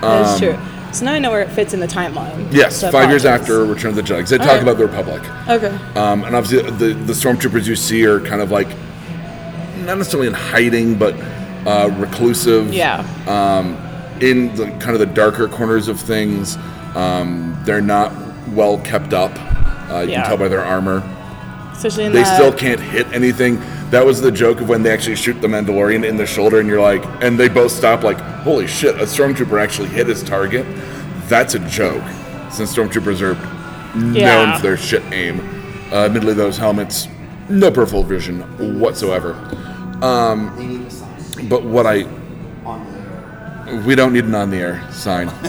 That 0.00 0.34
is 0.34 0.40
true. 0.40 0.54
Um, 0.54 0.75
So 0.96 1.04
now 1.04 1.12
I 1.12 1.18
know 1.18 1.30
where 1.30 1.42
it 1.42 1.50
fits 1.50 1.74
in 1.74 1.80
the 1.80 1.86
timeline. 1.86 2.50
Yes, 2.50 2.80
So 2.80 2.90
five 2.90 3.10
years 3.10 3.26
after 3.26 3.66
Return 3.66 3.90
of 3.90 3.96
the 3.96 4.02
Jedi. 4.02 4.26
they 4.30 4.38
talk 4.38 4.46
Alright. 4.48 4.62
about 4.62 4.78
the 4.78 4.86
Republic. 4.86 5.20
Okay. 5.46 5.68
Um, 5.94 6.24
and 6.24 6.34
obviously, 6.34 6.70
the, 6.70 6.94
the 6.94 7.12
stormtroopers 7.12 7.66
you 7.66 7.76
see 7.76 8.06
are 8.06 8.18
kind 8.20 8.40
of 8.40 8.50
like 8.50 8.68
not 9.84 9.98
necessarily 9.98 10.28
in 10.28 10.32
hiding, 10.32 10.94
but 10.98 11.12
uh, 11.66 11.90
reclusive. 11.98 12.72
Yeah. 12.72 13.00
Um, 13.26 13.76
in 14.22 14.56
the 14.56 14.68
kind 14.78 14.92
of 14.92 15.00
the 15.00 15.06
darker 15.06 15.48
corners 15.48 15.88
of 15.88 16.00
things, 16.00 16.56
um, 16.94 17.60
they're 17.66 17.82
not 17.82 18.10
well 18.54 18.78
kept 18.78 19.12
up. 19.12 19.32
Uh, 19.90 20.00
you 20.00 20.12
Yeah. 20.12 20.22
can 20.22 20.28
tell 20.28 20.38
by 20.38 20.48
their 20.48 20.64
armor. 20.64 21.02
Especially 21.72 22.06
in 22.06 22.12
They 22.14 22.22
the, 22.22 22.34
still 22.36 22.54
can't 22.54 22.80
hit 22.80 23.06
anything. 23.12 23.60
That 23.90 24.04
was 24.04 24.20
the 24.22 24.32
joke 24.32 24.62
of 24.62 24.68
when 24.68 24.82
they 24.82 24.90
actually 24.90 25.14
shoot 25.14 25.40
the 25.42 25.46
Mandalorian 25.46 26.04
in 26.08 26.16
the 26.16 26.26
shoulder, 26.26 26.58
and 26.58 26.68
you're 26.68 26.80
like, 26.80 27.04
and 27.22 27.38
they 27.38 27.48
both 27.48 27.70
stop, 27.70 28.02
like, 28.02 28.18
holy 28.18 28.66
shit, 28.66 28.96
a 28.96 29.04
stormtrooper 29.04 29.62
actually 29.62 29.88
hit 29.88 30.08
his 30.08 30.24
target. 30.24 30.66
That's 31.28 31.54
a 31.54 31.58
joke, 31.60 32.02
since 32.50 32.74
stormtroopers 32.74 33.20
are 33.20 33.34
known 33.98 34.14
Yeah. 34.14 34.56
for 34.56 34.62
their 34.62 34.76
shit 34.76 35.02
aim. 35.12 35.40
Uh, 35.92 36.04
admittedly, 36.06 36.34
those 36.34 36.56
helmets, 36.56 37.08
no 37.48 37.70
peripheral 37.70 38.02
vision 38.02 38.40
whatsoever. 38.80 39.32
They 40.00 40.66
need 40.66 40.86
a 40.86 40.90
sign 40.90 41.48
But 41.48 41.64
what 41.64 41.86
I 41.86 42.04
on 42.64 42.86
the 43.66 43.70
air. 43.72 43.82
we 43.86 43.94
don't 43.94 44.12
need 44.12 44.24
an 44.24 44.34
on 44.34 44.50
the 44.50 44.58
air 44.58 44.82
sign. 44.92 45.28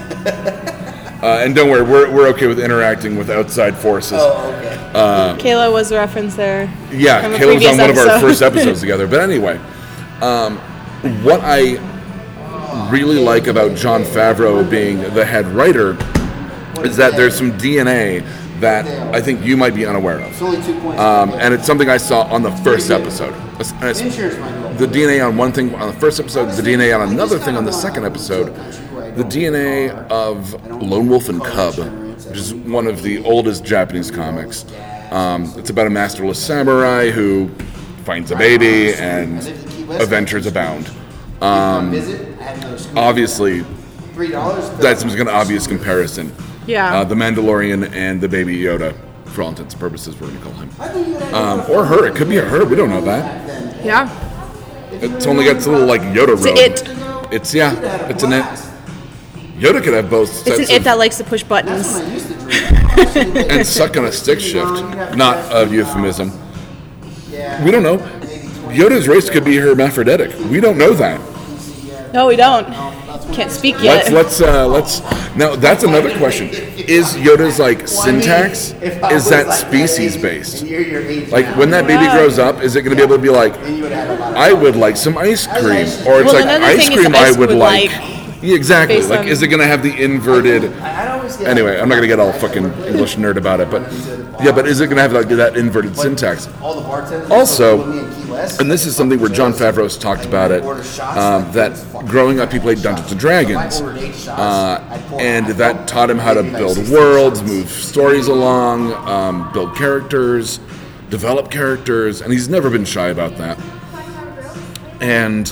uh, 1.24 1.41
and 1.43 1.55
don't 1.55 1.69
worry, 1.69 1.81
we're, 1.84 2.10
we're 2.12 2.27
okay 2.29 2.48
with 2.48 2.60
interacting 2.60 3.17
with 3.17 3.29
outside 3.29 3.75
forces. 3.75 4.19
Oh, 4.19 4.53
okay. 4.57 5.50
Kayla 5.50 5.72
was 5.72 5.91
a 5.91 5.96
reference 5.96 6.36
there. 6.36 6.72
Yeah, 6.91 7.22
Kayla 7.38 7.55
was 7.55 7.65
on 7.67 7.77
one 7.77 7.89
of 7.89 7.98
our 7.98 8.19
first 8.19 8.41
episodes 8.50 8.79
together. 8.79 9.05
But 9.07 9.19
anyway, 9.22 9.60
um, 10.22 10.57
what 11.24 11.41
I 11.43 11.77
really 12.91 13.19
like 13.19 13.48
about 13.48 13.75
Jon 13.75 14.03
Favreau 14.03 14.69
being 14.69 15.00
the 15.13 15.25
head 15.25 15.46
writer 15.48 15.91
is 16.86 16.96
that 16.98 17.13
there's 17.15 17.36
some 17.36 17.51
DNA 17.53 18.24
that 18.60 18.86
I 19.13 19.22
think 19.22 19.43
you 19.43 19.55
might 19.57 19.75
be 19.75 19.86
unaware 19.86 20.19
of. 20.19 20.31
It's 20.31 20.41
only 20.41 20.62
two 20.63 20.79
points. 20.79 21.00
Um, 21.00 21.31
and 21.34 21.53
it's 21.53 21.65
something 21.65 21.89
I 21.89 21.98
saw 21.98 22.24
on 22.24 22.41
the 22.41 22.51
first 22.57 22.89
episode. 22.89 23.34
It's- 23.60 23.72
and 23.74 23.86
it's 23.86 24.01
Insurance 24.01 24.38
might 24.38 24.51
go. 24.62 24.74
the 24.74 24.88
DNA 24.88 25.22
on 25.25 25.38
one 25.38 25.51
thing 25.51 25.74
on 25.75 25.88
the 25.93 26.00
first 26.00 26.19
episode, 26.19 26.46
the 26.51 26.62
DNA 26.63 26.93
on 27.00 27.07
another 27.10 27.38
thing 27.39 27.55
on 27.55 27.65
the 27.65 27.72
second 27.72 28.05
episode, 28.05 28.53
the 29.15 29.24
DNA 29.24 29.89
of 30.10 30.53
Lone 30.81 31.07
Wolf 31.07 31.29
and 31.29 31.43
Cub, 31.43 31.75
which 31.75 32.38
is 32.38 32.53
one 32.53 32.88
of 32.88 33.03
the 33.03 33.24
oldest 33.24 33.63
Japanese 33.63 34.10
comics. 34.12 34.65
Um, 35.12 35.51
it's 35.57 35.69
about 35.69 35.88
a 35.88 35.91
masterless 35.91 36.38
samurai 36.43 37.10
who 37.12 37.50
finds 38.05 38.31
a 38.31 38.36
baby 38.36 38.93
and 38.96 39.39
adventures 40.01 40.46
abound. 40.48 40.89
Um, 41.41 41.91
visit. 42.55 42.89
I 42.89 42.89
had. 42.89 42.97
Obviously, 42.97 43.63
Three 44.13 44.29
dollars. 44.29 44.69
that's 44.79 45.03
an 45.03 45.27
obvious 45.27 45.67
comparison. 45.67 46.33
Yeah. 46.65 46.97
Uh, 46.99 47.03
the 47.03 47.15
Mandalorian 47.15 47.91
and 47.93 48.19
the 48.19 48.27
baby 48.27 48.57
Yoda, 48.57 48.93
for 49.25 49.43
all 49.43 49.49
intents 49.49 49.73
and 49.73 49.79
purposes, 49.79 50.15
we're 50.19 50.27
going 50.27 50.39
to 50.39 50.43
call 50.43 50.53
him. 50.53 50.69
I 50.79 50.87
think 50.89 51.07
you 51.07 51.13
gotta 51.19 51.35
Um, 51.37 51.59
or 51.71 51.85
her. 51.85 52.05
It 52.07 52.15
could 52.15 52.27
be 52.29 52.37
a 52.37 52.45
her. 52.45 52.65
We 52.65 52.75
don't 52.75 52.89
know 52.89 53.01
that. 53.01 53.85
yeah. 53.85 54.09
It's 54.91 55.25
only 55.27 55.45
got 55.45 55.65
a 55.65 55.69
little 55.69 55.85
like 55.87 56.01
Yoda 56.01 56.29
robe. 56.29 56.55
It's 56.57 56.81
an 56.81 56.89
it. 57.25 57.33
It's 57.33 57.53
yeah. 57.53 58.07
It's 58.09 58.23
an 58.23 58.33
it. 58.33 58.43
Yoda 59.59 59.83
could 59.83 59.93
have 59.93 60.09
both 60.09 60.29
It's 60.47 60.57
an 60.69 60.75
it 60.75 60.77
of, 60.79 60.83
that 60.85 60.97
likes 60.97 61.17
to 61.17 61.23
push 61.23 61.43
buttons. 61.43 61.93
when 61.93 62.05
I 62.05 62.13
used 62.13 62.27
to 62.27 62.33
drink. 62.35 63.51
and 63.51 63.65
suck 63.67 63.95
on 63.97 64.05
a 64.05 64.11
stick 64.11 64.39
shift. 64.39 64.69
Not 65.15 65.37
a 65.53 65.67
euphemism. 65.69 66.31
We 67.63 67.71
don't 67.71 67.83
know. 67.83 67.97
Yoda's 68.69 69.07
race 69.07 69.29
could 69.29 69.45
be 69.45 69.57
hermaphroditic. 69.57 70.37
We 70.49 70.59
don't 70.59 70.77
know 70.77 70.93
that. 70.93 71.19
No, 72.13 72.27
we 72.27 72.35
don't. 72.35 72.65
can't 73.33 73.51
speak 73.51 73.75
Let's 73.81 74.09
yet. 74.09 74.13
let's 74.13 74.41
uh, 74.41 74.67
let's 74.67 75.01
now. 75.35 75.55
That's 75.55 75.83
another 75.83 76.15
question. 76.17 76.47
Is 76.49 77.13
Yoda's 77.15 77.59
like 77.59 77.87
syntax? 77.87 78.71
Is 78.81 79.29
that 79.29 79.53
species 79.53 80.15
based? 80.17 80.61
and 80.61 80.69
you're 80.69 80.81
your 80.81 81.01
age 81.01 81.29
Like 81.29 81.45
when 81.57 81.69
that 81.71 81.85
baby 81.87 82.03
Yeah. 82.05 82.17
grows 82.17 82.39
up, 82.39 82.61
is 82.63 82.75
it 82.75 82.83
going 82.83 82.95
to 82.95 82.99
be 82.99 83.03
able 83.05 83.17
to 83.17 83.21
be 83.21 83.29
like, 83.29 83.53
then 83.61 83.75
you 83.77 83.83
would 83.83 83.91
have 83.91 84.09
a 84.09 84.13
lot 84.21 84.31
of 84.31 84.37
I 84.37 84.53
would 84.53 84.75
like 84.75 84.95
some 84.97 85.17
ice 85.17 85.45
cream, 85.47 85.63
or 86.07 86.21
it's 86.21 86.25
Well, 86.25 86.33
like 86.33 86.43
another 86.43 86.65
ice 86.65 86.87
thing 86.87 86.97
is 86.97 87.03
cream 87.05 87.15
I 87.15 87.31
would 87.31 87.39
would 87.49 87.57
like. 87.57 87.91
like, 87.91 88.41
Yeah, 88.41 88.55
exactly. 88.55 88.97
based 88.97 89.09
Like, 89.09 89.21
on- 89.21 89.27
is 89.27 89.41
it 89.41 89.47
going 89.47 89.59
to 89.61 89.67
have 89.67 89.83
the 89.83 90.01
inverted? 90.01 90.71
I- 90.81 91.01
I'd 91.03 91.07
always 91.09 91.35
get, 91.37 91.47
Anyway, 91.47 91.79
I'm 91.79 91.89
not 91.89 91.95
gonna 91.95 92.07
get 92.07 92.19
all 92.19 92.31
fucking 92.33 92.65
English 92.85 93.15
nerd 93.17 93.35
about 93.37 93.59
it, 93.59 93.69
but 93.69 93.81
yeah, 94.43 94.51
but 94.51 94.67
is 94.67 94.79
it 94.79 94.87
gonna 94.87 95.01
have 95.01 95.11
like 95.13 95.27
that 95.29 95.57
inverted 95.57 95.97
syntax? 95.97 96.47
All 96.61 96.75
the 96.75 96.81
bartenders 96.81 97.29
Also, 97.31 97.77
And 98.38 98.70
this 98.70 98.86
is 98.86 98.96
something 98.96 99.20
where 99.20 99.29
Jon 99.29 99.51
Favreau's 99.51 99.98
talked 99.98 100.25
about 100.25 100.51
it. 100.51 100.63
Um, 101.01 101.51
that 101.53 101.74
growing 102.08 102.39
up, 102.39 102.51
he 102.51 102.60
played 102.60 102.82
Dungeons 102.84 103.12
and 103.12 103.20
Dragons, 103.20 103.82
uh, 104.27 105.17
and 105.20 105.48
that 105.48 105.88
taught 105.88 106.10
him 106.10 106.20
how 106.20 106.34
to 106.34 106.44
build 106.44 106.77
worlds, 106.89 107.41
move 107.41 107.67
stories 107.70 108.27
along, 108.27 108.94
um, 109.08 109.51
build 109.53 109.75
characters, 109.75 110.60
develop 111.10 111.50
characters, 111.50 112.22
and 112.22 112.32
he's 112.32 112.48
never 112.48 112.70
been 112.70 112.86
shy 112.86 113.08
about 113.08 113.38
that. 113.38 113.58
And 115.01 115.51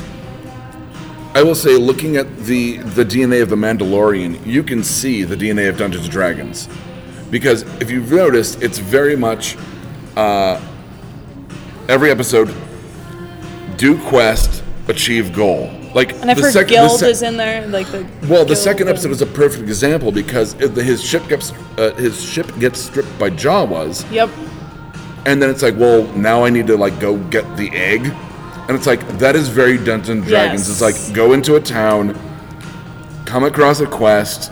I 1.33 1.41
will 1.41 1.55
say, 1.55 1.77
looking 1.77 2.17
at 2.17 2.37
the 2.37 2.77
the 2.77 3.03
DNA 3.03 3.41
of 3.41 3.49
the 3.49 3.55
Mandalorian, 3.55 4.45
you 4.45 4.61
can 4.61 4.83
see 4.83 5.23
the 5.23 5.35
DNA 5.35 5.69
of 5.69 5.77
Dungeons 5.77 6.05
and 6.05 6.11
Dragons, 6.11 6.69
because 7.31 7.63
if 7.81 7.89
you've 7.89 8.11
noticed, 8.11 8.61
it's 8.61 8.77
very 8.77 9.15
much 9.15 9.57
uh, 10.15 10.61
every 11.89 12.11
episode 12.11 12.53
do 13.77 13.97
quest, 14.07 14.63
achieve 14.87 15.33
goal. 15.33 15.71
Like 15.93 16.11
and 16.21 16.29
I've 16.29 16.37
the 16.37 16.43
heard 16.43 16.53
sec- 16.53 16.67
the 16.67 16.73
guild 16.73 16.99
sec- 16.99 17.09
is 17.09 17.21
in 17.21 17.37
there, 17.37 17.65
like 17.67 17.87
the. 17.91 18.05
well, 18.27 18.43
the 18.45 18.55
second 18.55 18.89
episode 18.89 19.11
is 19.11 19.21
a 19.21 19.25
perfect 19.25 19.63
example 19.63 20.11
because 20.11 20.53
his 20.53 21.01
ship 21.03 21.25
gets 21.29 21.51
uh, 21.77 21.93
his 21.95 22.21
ship 22.21 22.47
gets 22.59 22.79
stripped 22.81 23.17
by 23.17 23.29
Jawas, 23.29 24.09
Yep. 24.11 24.29
and 25.25 25.41
then 25.41 25.49
it's 25.49 25.61
like, 25.63 25.77
well, 25.77 26.03
now 26.17 26.43
I 26.43 26.49
need 26.49 26.67
to 26.67 26.75
like 26.75 26.99
go 26.99 27.17
get 27.29 27.45
the 27.55 27.69
egg, 27.71 28.07
and 28.67 28.71
it's 28.71 28.87
like 28.87 29.07
that 29.19 29.37
is 29.37 29.47
very 29.47 29.77
Dungeons 29.77 30.09
and 30.09 30.23
Dragons. 30.25 30.69
It's 30.69 30.81
like 30.81 30.95
go 31.15 31.31
into 31.31 31.55
a 31.55 31.61
town, 31.61 32.13
come 33.25 33.45
across 33.45 33.79
a 33.79 33.87
quest, 33.87 34.51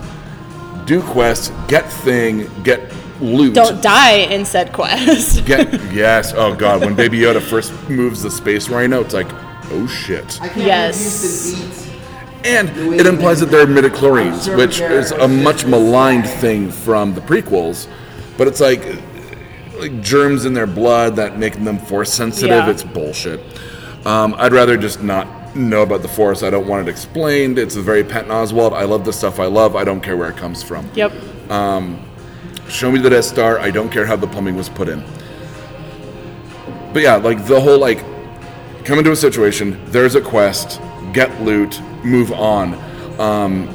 do 0.85 1.01
quest, 1.01 1.51
get 1.67 1.91
thing, 1.91 2.49
get 2.63 2.79
loot. 3.23 3.53
Don't 3.55 3.81
die 3.81 4.17
in 4.17 4.45
said 4.45 4.73
quest. 4.73 5.45
Get 5.45 5.71
yes. 5.93 6.33
Oh 6.35 6.55
god, 6.55 6.81
when 6.81 6.95
Baby 6.95 7.19
Yoda 7.19 7.41
first 7.41 7.71
moves 7.89 8.21
the 8.21 8.31
space 8.31 8.69
rhino, 8.69 9.01
it's 9.01 9.13
like, 9.13 9.31
oh 9.71 9.87
shit. 9.87 10.39
I 10.41 10.49
can't 10.49 10.65
Yes. 10.65 11.89
And 12.45 12.69
it 12.93 13.07
implies 13.07 13.39
that 13.39 13.45
they're 13.45 13.65
midichlorians, 13.65 14.55
which 14.57 14.81
is 14.81 15.11
a 15.11 15.27
much 15.27 15.65
maligned 15.65 16.27
thing 16.27 16.69
from 16.69 17.13
the 17.13 17.21
prequels. 17.21 17.87
But 18.37 18.47
it's 18.47 18.59
like 18.59 18.83
like 19.77 20.01
germs 20.01 20.45
in 20.45 20.53
their 20.53 20.67
blood 20.67 21.15
that 21.15 21.37
make 21.39 21.63
them 21.63 21.79
force 21.79 22.13
sensitive. 22.13 22.49
Yeah. 22.49 22.69
It's 22.69 22.83
bullshit. 22.83 23.39
Um, 24.05 24.35
I'd 24.37 24.51
rather 24.51 24.77
just 24.77 25.01
not 25.01 25.55
know 25.55 25.83
about 25.83 26.01
the 26.01 26.07
force. 26.07 26.43
I 26.43 26.49
don't 26.49 26.67
want 26.67 26.87
it 26.87 26.91
explained. 26.91 27.57
It's 27.57 27.75
a 27.75 27.81
very 27.81 28.03
Patton 28.03 28.29
Oswalt. 28.29 28.73
I 28.73 28.83
love 28.83 29.05
the 29.05 29.13
stuff 29.13 29.39
I 29.39 29.45
love. 29.45 29.75
I 29.75 29.83
don't 29.83 30.01
care 30.01 30.17
where 30.17 30.29
it 30.29 30.37
comes 30.37 30.61
from. 30.61 30.89
yep. 30.93 31.11
Show 32.73 32.91
me 32.91 32.99
the 32.99 33.09
Death 33.09 33.25
Star. 33.25 33.59
I 33.59 33.69
don't 33.69 33.89
care 33.89 34.05
how 34.05 34.15
the 34.15 34.25
plumbing 34.25 34.55
was 34.55 34.67
put 34.67 34.89
in. 34.89 35.03
But 36.91 37.03
yeah, 37.03 37.15
like 37.15 37.45
the 37.45 37.61
whole 37.61 37.77
like 37.77 37.99
come 38.83 38.97
into 38.97 39.11
a 39.11 39.15
situation. 39.15 39.79
There's 39.91 40.15
a 40.15 40.21
quest. 40.21 40.81
Get 41.13 41.41
loot. 41.41 41.79
Move 42.03 42.31
on. 42.31 42.73
Um, 43.19 43.67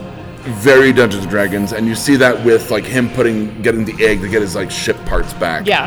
very 0.43 0.93
Dungeons 0.93 1.23
and 1.23 1.31
Dragons, 1.31 1.73
and 1.73 1.87
you 1.87 1.95
see 1.95 2.17
that 2.17 2.45
with 2.45 2.71
like 2.73 2.85
him 2.85 3.09
putting 3.11 3.63
getting 3.63 3.85
the 3.85 4.05
egg 4.05 4.21
to 4.23 4.29
get 4.29 4.43
his 4.43 4.57
like 4.57 4.71
ship 4.71 4.97
parts 5.07 5.33
back. 5.35 5.67
Yeah. 5.67 5.87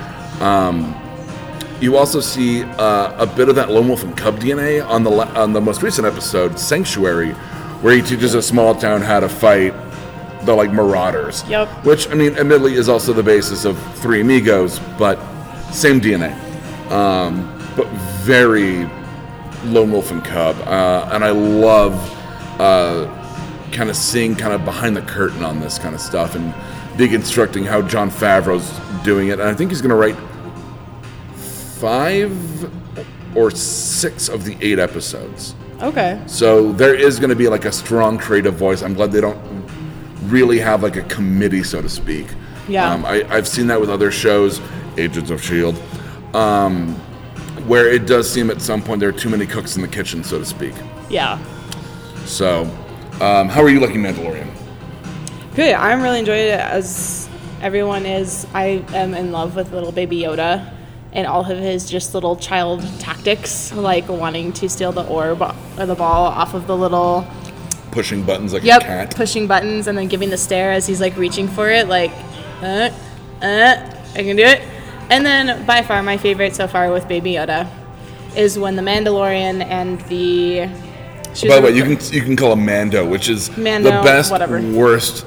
You 1.82 1.98
also 1.98 2.20
see 2.20 2.64
uh, 2.64 3.16
a 3.18 3.26
bit 3.26 3.50
of 3.50 3.56
that 3.56 3.72
lone 3.72 3.88
wolf 3.88 4.04
and 4.04 4.16
cub 4.16 4.40
DNA 4.40 4.88
on 4.88 5.04
the 5.04 5.10
la- 5.10 5.34
on 5.34 5.52
the 5.52 5.60
most 5.60 5.82
recent 5.82 6.06
episode, 6.08 6.60
Sanctuary, 6.60 7.32
where 7.82 7.94
he 7.96 8.02
teaches 8.04 8.36
a 8.36 8.42
small 8.42 8.76
town 8.76 9.02
how 9.02 9.20
to 9.20 9.28
fight 9.28 9.74
the 10.46 10.54
like 10.54 10.72
marauders. 10.72 11.48
Yep. 11.48 11.86
Which 11.86 12.10
I 12.10 12.14
mean, 12.14 12.36
admittedly, 12.38 12.76
is 12.76 12.90
also 12.90 13.14
the 13.14 13.24
basis 13.24 13.66
of 13.66 13.80
Three 13.98 14.22
Amigos, 14.22 14.80
but 14.98 15.20
same 15.72 16.02
DNA. 16.02 16.34
Um, 16.92 17.48
but 17.76 17.88
very 18.24 18.86
lone 19.66 19.92
wolf 19.92 20.12
and 20.12 20.24
cub, 20.24 20.58
uh, 20.68 21.10
and 21.12 21.24
I 21.24 21.32
love 21.32 21.94
uh, 22.60 23.06
kind 23.72 23.90
of 23.90 23.96
seeing 23.96 24.36
kind 24.36 24.54
of 24.54 24.66
behind 24.66 24.96
the 24.96 25.02
curtain 25.02 25.44
on 25.44 25.60
this 25.60 25.78
kind 25.78 25.96
of 25.96 26.02
stuff 26.02 26.36
and 26.36 26.54
deconstructing 26.98 27.66
how 27.66 27.82
Jon 27.82 28.10
Favreau's 28.10 28.70
doing 29.04 29.30
it. 29.30 29.40
And 29.40 29.44
I 29.44 29.54
think 29.54 29.72
he's 29.72 29.82
going 29.82 29.90
to 29.90 29.96
write 29.96 30.18
five 31.80 32.32
or 33.36 33.50
six 33.50 34.30
of 34.30 34.44
the 34.44 34.58
eight 34.62 34.80
episodes. 34.80 35.56
Okay. 35.82 36.22
So 36.28 36.72
there 36.74 36.94
is 36.94 37.18
going 37.20 37.32
to 37.32 37.36
be 37.36 37.48
like 37.48 37.66
a 37.66 37.72
strong 37.72 38.18
creative 38.18 38.54
voice. 38.54 38.84
I'm 38.84 38.94
glad 38.94 39.12
they 39.12 39.22
don't 39.22 39.61
really 40.24 40.60
have 40.60 40.84
like 40.84 40.96
a 40.96 41.04
committee, 41.04 41.64
so 41.64 41.82
to 41.82 41.90
speak. 41.90 42.28
Yeah. 42.68 42.92
Um, 42.92 43.06
I, 43.06 43.24
I've 43.30 43.48
seen 43.48 43.68
that 43.68 43.80
with 43.80 43.90
other 43.90 44.12
shows, 44.12 44.62
Agents 44.98 45.30
of 45.30 45.44
Shield, 45.44 45.82
um, 46.34 46.96
where 47.68 47.92
it 47.92 48.06
does 48.06 48.32
seem 48.32 48.50
at 48.50 48.62
some 48.62 48.82
point 48.82 49.00
there 49.00 49.10
are 49.10 49.14
too 49.14 49.30
many 49.30 49.46
cooks 49.46 49.76
in 49.76 49.82
the 49.82 49.88
kitchen, 49.88 50.24
so 50.24 50.40
to 50.40 50.46
speak. 50.46 50.74
Yeah. 51.10 51.44
So, 52.26 52.64
um, 53.20 53.50
how 53.50 53.62
are 53.62 53.70
you 53.70 53.80
liking 53.80 54.02
Mandalorian? 54.02 54.50
Good. 55.56 55.74
I'm 55.74 56.02
really 56.02 56.20
enjoying 56.20 56.48
it 56.48 56.60
as 56.60 57.30
everyone 57.62 58.06
is. 58.06 58.48
I 58.54 58.86
am 58.94 59.14
in 59.14 59.32
love 59.32 59.56
with 59.56 59.74
little 59.74 59.92
baby 59.92 60.22
Yoda 60.22 60.74
and 61.14 61.28
all 61.28 61.50
of 61.50 61.58
his 61.58 61.90
just 61.90 62.14
little 62.14 62.38
child 62.38 62.82
tactics, 63.00 63.74
like 63.74 64.08
wanting 64.08 64.54
to 64.54 64.70
steal 64.70 64.92
the 64.92 65.06
orb 65.08 65.42
or 65.78 65.86
the 65.86 65.96
ball 65.96 66.28
off 66.28 66.54
of 66.54 66.68
the 66.68 66.78
little 66.78 67.28
Pushing 67.92 68.24
buttons 68.24 68.54
like 68.54 68.64
yep 68.64 68.82
a 68.82 68.86
cat. 68.86 69.16
pushing 69.16 69.48
buttons 69.48 69.88
and 69.88 69.98
then 69.98 70.08
giving 70.08 70.30
the 70.30 70.38
stare 70.38 70.72
as 70.72 70.88
he's 70.88 71.02
like 71.02 71.16
reaching 71.18 71.48
for 71.48 71.70
it, 71.70 71.88
like 71.88 72.12
uh 72.62 72.90
uh 73.42 73.98
I 74.16 74.24
can 74.24 74.36
do 74.36 74.44
it. 74.44 74.62
And 75.10 75.26
then 75.26 75.66
by 75.66 75.82
far 75.82 76.02
my 76.04 76.18
favorite 76.18 76.56
so 76.56 76.68
far 76.68 76.92
with 76.92 77.08
Baby 77.08 77.34
Yoda 77.34 77.70
is 78.36 78.58
when 78.58 78.76
the 78.76 78.82
Mandalorian 78.82 79.64
and 79.64 80.00
the 80.02 80.68
By 81.48 81.60
the 81.60 81.62
way, 81.64 81.72
you 81.72 81.84
can 81.84 82.14
you 82.14 82.22
can 82.22 82.36
call 82.36 82.54
him 82.54 82.66
Mando, 82.66 83.08
which 83.08 83.30
is 83.30 83.56
Mando, 83.58 83.92
the 83.92 84.04
best, 84.04 84.32
whatever. 84.32 84.62
worst 84.62 85.26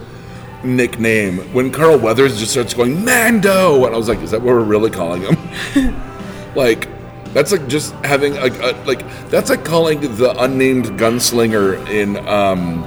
nickname. 0.64 1.38
When 1.52 1.70
Carl 1.70 1.98
Weathers 1.98 2.38
just 2.38 2.52
starts 2.52 2.74
going 2.74 3.04
Mando, 3.04 3.84
and 3.84 3.94
I 3.94 3.98
was 3.98 4.08
like, 4.08 4.20
is 4.20 4.30
that 4.30 4.40
what 4.40 4.54
we're 4.54 4.64
really 4.64 4.90
calling 4.90 5.22
him? 5.22 6.02
like, 6.54 6.88
that's 7.34 7.52
like 7.52 7.66
just 7.68 7.92
having 7.96 8.36
a, 8.38 8.46
a 8.46 8.72
like 8.86 9.02
that's 9.28 9.50
like 9.50 9.64
calling 9.64 10.00
the 10.00 10.34
unnamed 10.42 10.86
gunslinger 10.98 11.86
in 11.90 12.16
um 12.26 12.84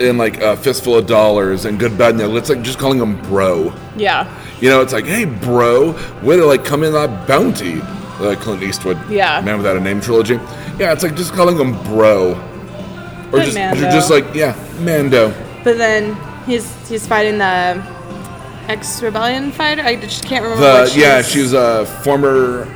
in 0.00 0.16
like 0.16 0.40
a 0.40 0.56
fistful 0.56 0.96
of 0.96 1.06
dollars 1.06 1.66
and 1.66 1.78
good 1.78 1.98
bad. 1.98 2.18
It's 2.18 2.48
like 2.48 2.62
just 2.62 2.78
calling 2.78 2.98
him 2.98 3.20
bro. 3.22 3.74
yeah 3.96 4.26
You 4.60 4.70
know, 4.70 4.80
it's 4.80 4.92
like, 4.92 5.04
hey, 5.04 5.26
bro, 5.26 5.92
way 6.22 6.36
to 6.36 6.46
like 6.46 6.64
come 6.64 6.82
in 6.84 6.92
that 6.94 7.28
bounty. 7.28 7.82
Like 8.18 8.38
Clint 8.40 8.62
Eastwood, 8.62 8.98
Yeah. 9.10 9.40
Man 9.40 9.56
Without 9.56 9.76
a 9.78 9.80
Name 9.80 10.00
trilogy. 10.00 10.34
Yeah, 10.78 10.92
it's 10.92 11.02
like 11.02 11.16
just 11.16 11.32
calling 11.32 11.56
him 11.58 11.72
bro, 11.84 12.32
or 13.32 13.38
just 13.40 13.54
Mando. 13.54 13.80
you're 13.80 13.90
just 13.90 14.10
like, 14.10 14.34
yeah, 14.34 14.54
Mando. 14.80 15.32
But 15.64 15.78
then 15.78 16.16
he's 16.44 16.66
he's 16.88 17.06
fighting 17.06 17.38
the 17.38 17.82
ex 18.68 19.02
rebellion 19.02 19.50
fighter. 19.52 19.82
I 19.82 19.96
just 19.96 20.24
can't 20.24 20.42
remember. 20.44 20.64
The 20.86 20.92
yeah, 20.98 21.22
she's- 21.22 21.30
she's 21.30 21.52
a 21.52 21.86
former 22.04 22.66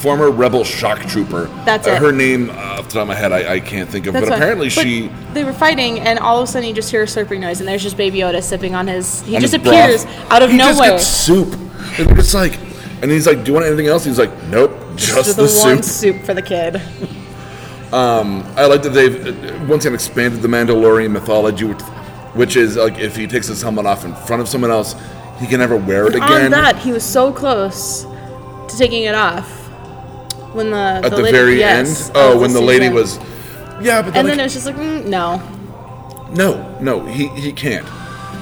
former 0.00 0.30
rebel 0.30 0.64
shock 0.64 1.00
trooper. 1.02 1.44
That's 1.66 1.86
Uh, 1.86 1.90
it. 1.90 1.98
Her 1.98 2.10
name, 2.10 2.48
uh, 2.48 2.54
off 2.78 2.86
the 2.86 2.92
top 2.94 3.02
of 3.02 3.08
my 3.08 3.14
head, 3.14 3.32
I, 3.32 3.54
I 3.56 3.60
can't 3.60 3.86
think 3.86 4.06
of. 4.06 4.14
That's 4.14 4.30
but 4.30 4.36
apparently 4.36 4.68
but 4.68 4.82
she 4.82 5.10
They 5.34 5.44
were 5.44 5.52
fighting, 5.52 6.00
and 6.00 6.18
all 6.18 6.38
of 6.38 6.44
a 6.44 6.46
sudden 6.50 6.66
you 6.68 6.74
just 6.74 6.90
hear 6.90 7.02
a 7.02 7.06
slurping 7.06 7.40
noise, 7.40 7.60
and 7.60 7.68
there's 7.68 7.82
just 7.82 7.98
Baby 7.98 8.20
Yoda 8.20 8.42
sipping 8.42 8.74
on 8.74 8.86
his. 8.86 9.20
He 9.22 9.32
just 9.32 9.42
his 9.42 9.54
appears 9.54 10.04
broth. 10.04 10.30
out 10.32 10.42
of 10.42 10.50
he 10.50 10.56
just 10.56 10.78
nowhere. 10.78 10.90
gets 10.92 11.06
soup. 11.06 11.52
And 11.98 12.18
it's 12.18 12.32
like, 12.32 12.58
and 13.02 13.10
he's 13.10 13.26
like, 13.26 13.44
"Do 13.44 13.50
you 13.50 13.54
want 13.54 13.66
anything 13.66 13.88
else?" 13.88 14.04
He's 14.06 14.18
like, 14.18 14.30
"Nope, 14.44 14.72
just 14.96 15.14
Just 15.14 15.36
the, 15.36 15.42
the 15.42 15.48
soup." 15.48 15.64
one 15.66 15.82
soup 15.82 16.22
for 16.24 16.32
the 16.34 16.42
kid. 16.42 16.80
Um, 17.92 18.44
I 18.56 18.66
like 18.66 18.82
that 18.84 18.90
they've 18.90 19.26
uh, 19.26 19.64
once 19.66 19.84
again 19.84 19.94
expanded 19.94 20.42
the 20.42 20.48
Mandalorian 20.48 21.10
mythology, 21.10 21.64
which, 21.64 21.80
which 22.34 22.56
is 22.56 22.76
like 22.76 23.00
if 23.00 23.16
he 23.16 23.26
takes 23.26 23.48
his 23.48 23.60
helmet 23.62 23.84
off 23.84 24.04
in 24.04 24.14
front 24.14 24.40
of 24.40 24.48
someone 24.48 24.70
else, 24.70 24.94
he 25.40 25.46
can 25.46 25.58
never 25.60 25.76
wear 25.76 26.06
it 26.06 26.14
again. 26.14 26.44
On 26.46 26.50
that, 26.50 26.76
he 26.78 26.92
was 26.92 27.04
so 27.04 27.32
close 27.32 28.04
to 28.04 28.76
taking 28.76 29.04
it 29.04 29.14
off 29.14 29.48
when 30.54 30.70
the 30.70 30.76
At 30.76 31.10
the, 31.10 31.16
lady, 31.18 31.30
very 31.36 31.58
yes, 31.58 32.08
end, 32.08 32.12
oh, 32.16 32.38
when 32.40 32.52
the 32.52 32.60
lady 32.60 32.86
season. 32.86 32.94
was, 32.94 33.18
yeah, 33.84 34.02
but 34.02 34.12
then, 34.12 34.20
And 34.20 34.28
then 34.28 34.36
like, 34.36 34.38
it 34.38 34.42
was 34.42 34.52
just 34.54 34.66
like, 34.66 34.76
mm, 34.76 35.06
no. 35.06 35.42
no, 36.32 36.78
no, 36.80 37.04
he 37.06 37.28
he 37.28 37.52
can't 37.52 37.86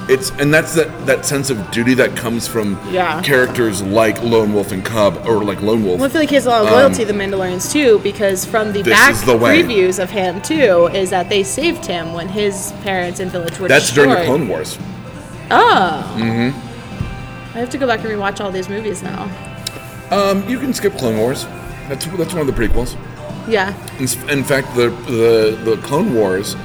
it's 0.09 0.31
and 0.31 0.51
that's 0.51 0.73
that 0.73 1.05
that 1.05 1.25
sense 1.25 1.49
of 1.51 1.69
duty 1.71 1.93
that 1.93 2.15
comes 2.17 2.47
from 2.47 2.77
Yeah. 2.91 3.21
characters 3.21 3.81
like 3.83 4.21
Lone 4.23 4.53
Wolf 4.53 4.71
and 4.71 4.83
Cub 4.83 5.21
or 5.25 5.43
like 5.43 5.61
Lone 5.61 5.85
Wolf. 5.85 5.99
Well, 5.99 6.09
I 6.09 6.11
feel 6.11 6.21
like 6.21 6.29
he 6.29 6.35
has 6.35 6.47
a 6.47 6.49
lot 6.49 6.65
of 6.65 6.71
loyalty 6.71 7.05
to 7.05 7.13
the 7.13 7.13
Mandalorians 7.13 7.71
too, 7.71 7.99
because 7.99 8.43
from 8.43 8.73
the 8.73 8.79
Um, 8.79 8.89
back 8.89 9.15
the 9.25 9.37
previews 9.37 10.01
of 10.01 10.09
him 10.09 10.41
too, 10.41 10.89
is 10.93 11.11
that 11.11 11.29
they 11.29 11.43
saved 11.43 11.85
him 11.85 12.13
when 12.13 12.27
his 12.27 12.73
parents 12.83 13.19
and 13.19 13.31
village 13.31 13.59
were 13.59 13.67
That's 13.67 13.85
destroyed. 13.85 14.07
during 14.09 14.19
the 14.21 14.25
Clone 14.25 14.47
Wars. 14.47 14.77
Oh. 15.51 16.15
Mm-hmm. 16.17 16.68
I 17.59 17.61
have 17.63 17.69
to 17.71 17.77
go 17.77 17.85
back 17.85 17.99
and 17.99 18.07
rewatch 18.07 18.39
all 18.39 18.53
these 18.53 18.69
movies 18.69 19.03
now. 19.03 19.23
Um, 20.11 20.47
you 20.47 20.57
can 20.59 20.73
skip 20.73 20.93
Clone 20.93 21.17
Wars. 21.17 21.43
That's 21.89 22.05
that's 22.05 22.33
one 22.33 22.39
of 22.39 22.47
the 22.47 22.53
prequels. 22.53 22.95
Yeah. 23.49 23.75
In, 23.97 24.29
in 24.29 24.45
fact, 24.45 24.73
the 24.77 24.91
the 25.09 25.59
the 25.65 25.75
Clone 25.83 26.15
Wars, 26.15 26.55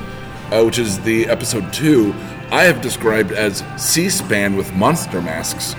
uh, 0.53 0.63
which 0.63 0.79
is 0.79 1.01
the 1.01 1.27
episode 1.27 1.73
two, 1.73 2.15
I 2.53 2.63
have 2.63 2.81
described 2.81 3.33
as 3.33 3.65
C-SPAN 3.77 4.55
with 4.57 4.73
monster 4.75 5.21
masks, 5.21 5.75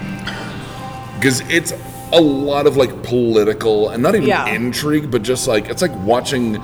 because 1.15 1.39
it's 1.49 1.71
a 2.11 2.19
lot 2.19 2.67
of 2.67 2.75
like 2.75 3.01
political 3.03 3.91
and 3.91 4.03
not 4.03 4.15
even 4.15 4.27
Yeah. 4.27 4.47
intrigue, 4.47 5.09
but 5.11 5.21
just 5.21 5.47
like 5.47 5.69
it's 5.69 5.81
like 5.81 5.95
watching 6.03 6.61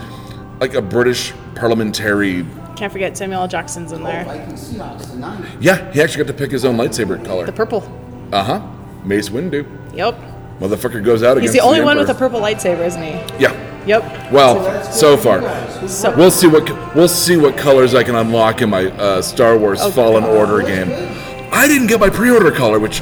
like 0.59 0.73
a 0.73 0.81
British 0.81 1.31
parliamentary. 1.55 2.45
Can't 2.75 2.91
forget 2.91 3.15
Samuel 3.15 3.43
L. 3.43 3.47
Jackson's 3.47 3.93
in 3.93 4.03
there. 4.03 4.25
Viking 4.25 4.55
Seahawks 4.55 5.09
tonight. 5.09 5.41
Yeah, 5.61 5.89
he 5.93 6.01
actually 6.01 6.25
got 6.25 6.31
to 6.33 6.37
pick 6.37 6.51
his 6.51 6.65
own 6.65 6.75
lightsaber 6.75 7.23
color. 7.23 7.45
The 7.45 7.53
purple. 7.53 7.81
Uh 8.31 8.43
huh. 8.43 8.61
Mace 9.03 9.29
Windu. 9.29 9.65
Yep. 9.93 10.15
Motherfucker 10.59 11.03
goes 11.03 11.23
out 11.23 11.37
again. 11.37 11.41
He's 11.41 11.51
against 11.51 11.53
the 11.53 11.59
only 11.61 11.81
one 11.81 11.97
with 11.97 12.07
a 12.07 12.11
Emperor. 12.11 12.29
purple 12.29 12.39
lightsaber, 12.41 12.85
isn't 12.85 13.01
he? 13.01 13.11
Yeah. 13.41 13.67
Yep. 13.87 14.31
Well, 14.31 14.83
so 14.91 15.17
far. 15.17 15.41
So 15.87 16.15
We'll 16.15 16.29
see 16.29 16.45
what 16.47 16.69
we'll 16.95 17.07
see 17.07 17.35
what 17.35 17.57
colors 17.57 17.95
I 17.95 18.03
can 18.03 18.13
unlock 18.15 18.61
in 18.61 18.69
my 18.69 18.85
uh, 18.91 19.21
Star 19.23 19.57
Wars 19.57 19.81
Fallen 19.95 20.23
Order 20.23 20.61
game. 20.61 20.89
I 21.51 21.67
didn't 21.67 21.87
get 21.87 21.99
my 21.99 22.09
pre-order 22.09 22.51
color, 22.51 22.79
which 22.79 23.01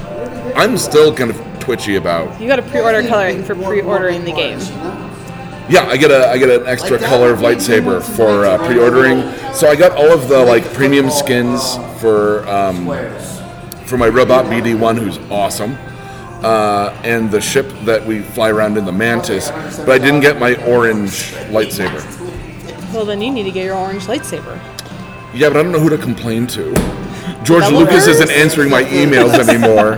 I'm 0.55 0.77
still 0.77 1.13
kind 1.13 1.29
of 1.31 1.59
twitchy 1.59 1.97
about. 1.97 2.39
you 2.39 2.47
got 2.47 2.59
a 2.59 2.63
pre-order 2.63 3.05
coloring 3.07 3.43
for 3.43 3.55
pre-ordering 3.55 4.23
the 4.23 4.31
game. 4.31 4.57
Yeah, 5.69 5.85
I 5.85 5.97
get 5.97 6.09
a 6.11 6.29
I 6.29 6.37
get 6.37 6.49
an 6.61 6.65
extra 6.65 6.97
color 6.97 7.31
of 7.31 7.39
lightsaber 7.39 8.01
for 8.01 8.45
uh, 8.45 8.57
pre-ordering. 8.65 9.21
So 9.53 9.67
I 9.67 9.75
got 9.75 9.91
all 9.91 10.11
of 10.13 10.29
the 10.29 10.39
like 10.45 10.63
premium 10.73 11.09
skins 11.11 11.75
for 11.99 12.47
um, 12.47 12.87
for 13.89 13.97
my 13.97 14.07
robot 14.07 14.45
BD1, 14.45 14.97
who's 14.99 15.17
awesome, 15.31 15.75
uh, 16.43 16.89
and 17.03 17.29
the 17.31 17.41
ship 17.41 17.67
that 17.85 18.05
we 18.05 18.21
fly 18.21 18.49
around 18.49 18.77
in 18.77 18.85
the 18.85 18.91
Mantis. 18.91 19.49
But 19.49 19.89
I 19.89 19.97
didn't 19.97 20.21
get 20.21 20.39
my 20.39 20.55
orange 20.65 21.31
lightsaber. 21.49 22.03
Well, 22.93 23.05
then 23.05 23.21
you 23.21 23.31
need 23.31 23.43
to 23.43 23.51
get 23.51 23.65
your 23.65 23.75
orange 23.75 24.03
lightsaber. 24.03 24.57
Yeah, 25.33 25.49
but 25.49 25.57
I 25.57 25.63
don't 25.63 25.71
know 25.71 25.79
who 25.79 25.89
to 25.89 25.97
complain 25.97 26.47
to. 26.47 26.73
George 27.43 27.63
Double 27.63 27.79
Lucas 27.79 28.05
hers? 28.05 28.19
isn't 28.19 28.31
answering 28.31 28.69
my 28.69 28.83
emails 28.83 29.33
anymore. 29.49 29.95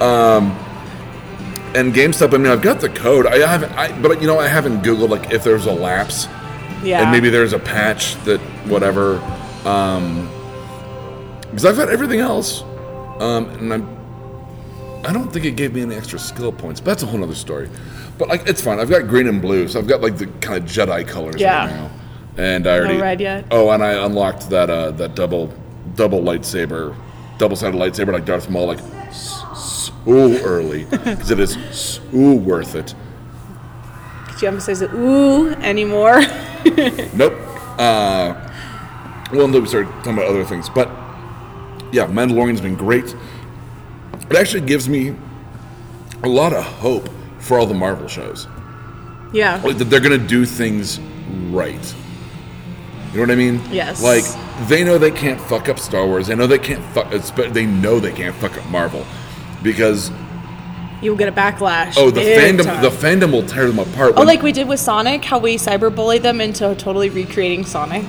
Um, 0.00 0.52
and 1.74 1.92
GameStop, 1.92 2.32
I 2.34 2.38
mean, 2.38 2.46
I've 2.50 2.62
got 2.62 2.80
the 2.80 2.88
code. 2.88 3.26
I 3.26 3.38
haven't, 3.46 3.72
I, 3.72 4.00
but 4.00 4.20
you 4.20 4.26
know, 4.28 4.38
I 4.38 4.46
haven't 4.48 4.82
Googled 4.82 5.08
like 5.10 5.32
if 5.32 5.42
there's 5.42 5.66
a 5.66 5.72
lapse, 5.72 6.26
Yeah. 6.82 7.02
and 7.02 7.10
maybe 7.10 7.30
there's 7.30 7.52
a 7.52 7.58
patch 7.58 8.14
that 8.24 8.40
whatever. 8.68 9.18
Um, 9.64 10.28
because 11.50 11.64
I've 11.64 11.76
got 11.76 11.88
everything 11.88 12.18
else, 12.20 12.64
um, 13.20 13.48
and 13.50 13.72
I'm. 13.74 14.04
I 15.06 15.12
don't 15.12 15.30
think 15.30 15.44
it 15.44 15.52
gave 15.56 15.74
me 15.74 15.82
any 15.82 15.94
extra 15.96 16.18
skill 16.18 16.50
points, 16.50 16.80
but 16.80 16.86
that's 16.92 17.02
a 17.02 17.06
whole 17.06 17.22
other 17.22 17.34
story. 17.34 17.68
But 18.18 18.28
like, 18.28 18.48
it's 18.48 18.62
fine. 18.62 18.78
I've 18.80 18.88
got 18.88 19.06
green 19.06 19.26
and 19.26 19.42
blue, 19.42 19.68
so 19.68 19.78
I've 19.78 19.86
got 19.86 20.00
like 20.00 20.16
the 20.16 20.26
kind 20.40 20.56
of 20.62 20.70
Jedi 20.70 21.06
colors 21.06 21.40
Yeah. 21.40 21.66
right 21.66 21.70
now. 21.70 21.90
And 22.36 22.66
I 22.66 22.78
already 22.78 22.96
red 23.00 23.20
yet? 23.20 23.44
Oh, 23.50 23.70
and 23.70 23.84
I 23.84 24.04
unlocked 24.04 24.48
that 24.50 24.70
uh, 24.70 24.90
that 24.92 25.14
double 25.14 25.52
double 25.94 26.20
lightsaber, 26.22 26.96
double 27.38 27.54
sided 27.54 27.76
lightsaber 27.78 28.12
like 28.12 28.24
Darth 28.24 28.48
Maul, 28.48 28.66
like 28.66 28.80
so 29.12 29.92
early 30.06 30.84
because 30.90 31.30
it 31.30 31.38
is 31.38 31.56
so 31.70 32.00
worth 32.34 32.74
it. 32.74 32.94
Could 34.28 34.42
you 34.42 34.48
emphasize 34.48 34.80
the 34.80 34.90
ooh 34.96 35.50
anymore? 35.56 36.22
Nope. 37.14 37.34
Uh, 37.78 38.34
well, 39.32 39.44
until 39.44 39.60
we 39.60 39.66
start 39.66 39.86
talking 39.98 40.14
about 40.14 40.26
other 40.26 40.44
things, 40.44 40.68
but 40.70 40.88
yeah, 41.94 42.06
Mandalorian's 42.06 42.60
been 42.60 42.74
great. 42.74 43.14
It 44.30 44.36
actually 44.36 44.62
gives 44.62 44.88
me 44.88 45.14
a 46.24 46.28
lot 46.28 46.52
of 46.52 46.64
hope 46.64 47.08
for 47.38 47.58
all 47.58 47.66
the 47.66 47.74
Marvel 47.74 48.08
shows. 48.08 48.48
yeah. 49.32 49.60
like 49.64 49.78
that 49.78 49.84
they're 49.84 50.00
gonna 50.00 50.18
do 50.18 50.44
things 50.44 50.98
right. 51.50 51.94
You 53.12 53.20
know 53.20 53.26
what 53.26 53.30
I 53.30 53.36
mean? 53.36 53.60
Yes. 53.70 54.02
Like 54.02 54.24
they 54.68 54.82
know 54.82 54.98
they 54.98 55.12
can't 55.12 55.40
fuck 55.40 55.68
up 55.68 55.78
Star 55.78 56.04
Wars. 56.04 56.26
They 56.26 56.34
know 56.34 56.48
they 56.48 56.58
can't 56.58 56.84
fuck. 56.92 57.10
They 57.52 57.64
know 57.64 58.00
they 58.00 58.12
can't 58.12 58.34
fuck 58.34 58.58
up 58.58 58.68
Marvel 58.70 59.06
because 59.62 60.10
You'll 61.00 61.16
get 61.16 61.28
a 61.28 61.32
backlash. 61.32 61.94
oh 61.96 62.10
the 62.10 62.22
fandom 62.22 62.64
time. 62.64 62.82
the 62.82 62.88
fandom 62.88 63.30
will 63.30 63.46
tear 63.46 63.66
them 63.68 63.78
apart. 63.78 64.14
Oh, 64.16 64.22
like 64.22 64.42
we 64.42 64.50
did 64.50 64.66
with 64.66 64.80
Sonic, 64.80 65.24
how 65.24 65.38
we 65.38 65.56
cyberbullied 65.56 66.22
them 66.22 66.40
into 66.40 66.74
totally 66.74 67.10
recreating 67.10 67.64
Sonic. 67.64 68.04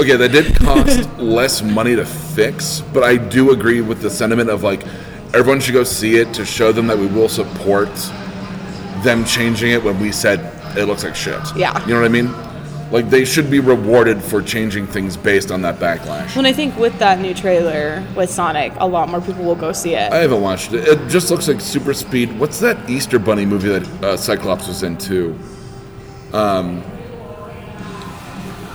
Okay, 0.00 0.16
that 0.16 0.32
did 0.32 0.54
cost 0.56 1.08
less 1.18 1.62
money 1.62 1.96
to 1.96 2.04
fix, 2.04 2.82
but 2.92 3.02
I 3.02 3.16
do 3.16 3.52
agree 3.52 3.80
with 3.80 4.00
the 4.02 4.10
sentiment 4.10 4.50
of 4.50 4.62
like 4.62 4.82
everyone 5.34 5.60
should 5.60 5.74
go 5.74 5.84
see 5.84 6.16
it 6.16 6.32
to 6.34 6.44
show 6.44 6.72
them 6.72 6.86
that 6.86 6.98
we 6.98 7.06
will 7.06 7.28
support 7.28 7.90
them 9.02 9.24
changing 9.24 9.72
it 9.72 9.82
when 9.82 9.98
we 10.00 10.12
said 10.12 10.40
it 10.76 10.86
looks 10.86 11.04
like 11.04 11.14
shit. 11.14 11.40
Yeah. 11.56 11.80
You 11.86 11.94
know 11.94 12.00
what 12.00 12.06
I 12.06 12.08
mean? 12.08 12.32
Like 12.90 13.10
they 13.10 13.24
should 13.24 13.50
be 13.50 13.58
rewarded 13.58 14.22
for 14.22 14.40
changing 14.40 14.86
things 14.86 15.16
based 15.16 15.50
on 15.50 15.62
that 15.62 15.78
backlash. 15.78 16.36
When 16.36 16.46
I 16.46 16.52
think 16.52 16.76
with 16.76 16.96
that 16.98 17.18
new 17.20 17.34
trailer 17.34 18.06
with 18.14 18.30
Sonic, 18.30 18.72
a 18.76 18.86
lot 18.86 19.08
more 19.08 19.20
people 19.20 19.44
will 19.44 19.56
go 19.56 19.72
see 19.72 19.94
it. 19.94 20.12
I 20.12 20.18
haven't 20.18 20.40
watched 20.40 20.72
it. 20.72 20.86
It 20.86 21.08
just 21.08 21.30
looks 21.30 21.48
like 21.48 21.60
super 21.60 21.92
speed. 21.92 22.38
What's 22.38 22.60
that 22.60 22.88
Easter 22.88 23.18
Bunny 23.18 23.44
movie 23.44 23.68
that 23.70 24.04
uh, 24.04 24.16
Cyclops 24.16 24.68
was 24.68 24.82
in 24.82 24.96
too? 24.98 25.36
Um, 26.32 26.84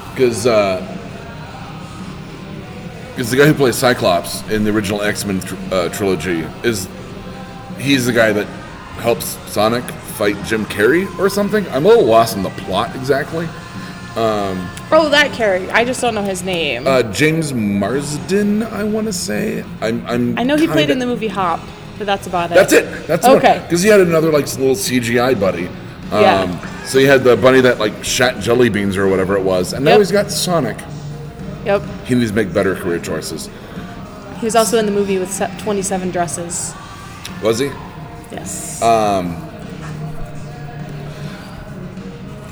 because 0.09 0.45
because 3.11 3.29
the 3.31 3.37
guy 3.37 3.45
who 3.45 3.53
plays 3.53 3.75
Cyclops 3.75 4.41
in 4.49 4.63
the 4.63 4.71
original 4.71 5.01
X 5.01 5.25
Men 5.25 5.39
tr- 5.39 5.55
uh, 5.71 5.89
trilogy 5.89 6.41
is 6.63 6.87
he's 7.77 8.05
the 8.05 8.13
guy 8.13 8.31
that 8.31 8.45
helps 8.99 9.25
Sonic 9.51 9.83
fight 10.15 10.35
Jim 10.45 10.65
Carrey 10.65 11.07
or 11.19 11.29
something. 11.29 11.67
I'm 11.69 11.85
a 11.85 11.87
little 11.87 12.05
lost 12.05 12.35
in 12.37 12.43
the 12.43 12.49
plot 12.51 12.95
exactly. 12.95 13.47
oh, 14.15 15.07
that 15.11 15.31
character. 15.33 15.69
I 15.73 15.85
just 15.85 16.01
don't 16.01 16.13
know 16.15 16.21
his 16.23 16.43
name. 16.43 16.85
Uh, 16.85 17.01
James 17.13 17.53
Marsden, 17.53 18.63
I 18.63 18.83
want 18.83 19.07
to 19.07 19.13
say. 19.13 19.63
I'm, 19.81 20.05
I'm 20.05 20.37
I 20.37 20.43
know 20.43 20.57
he 20.57 20.67
played 20.67 20.87
kinda- 20.89 20.93
in 20.93 20.99
the 20.99 21.05
movie 21.05 21.27
Hop, 21.29 21.61
but 21.97 22.05
that's 22.05 22.27
about 22.27 22.51
it. 22.51 22.55
That's 22.55 22.73
it. 22.73 23.07
That's 23.07 23.25
Okay. 23.25 23.59
Because 23.63 23.81
he 23.81 23.89
had 23.89 24.01
another 24.01 24.31
like 24.31 24.45
little 24.57 24.75
CGI 24.75 25.39
buddy. 25.39 25.67
Um, 26.11 26.21
Yeah. 26.21 26.83
So 26.83 26.99
he 26.99 27.05
had 27.05 27.23
the 27.23 27.37
bunny 27.37 27.61
that 27.61 27.79
like 27.79 28.03
shat 28.03 28.39
jelly 28.41 28.67
beans 28.69 28.97
or 28.97 29.07
whatever 29.07 29.37
it 29.37 29.43
was, 29.43 29.71
and 29.73 29.85
now 29.85 29.91
Yep. 29.91 29.99
he's 29.99 30.11
got 30.11 30.29
Sonic. 30.31 30.77
Yep. 31.65 31.81
He 32.05 32.15
needs 32.15 32.31
to 32.31 32.35
make 32.35 32.53
better 32.53 32.75
career 32.75 32.99
choices. 32.99 33.49
He 34.39 34.45
was 34.45 34.55
also 34.55 34.77
in 34.79 34.85
the 34.85 34.91
movie 34.91 35.19
with 35.19 35.37
27 35.59 36.09
dresses. 36.11 36.73
Was 37.43 37.59
he? 37.59 37.65
Yes. 38.31 38.81
Uh, 38.81 39.21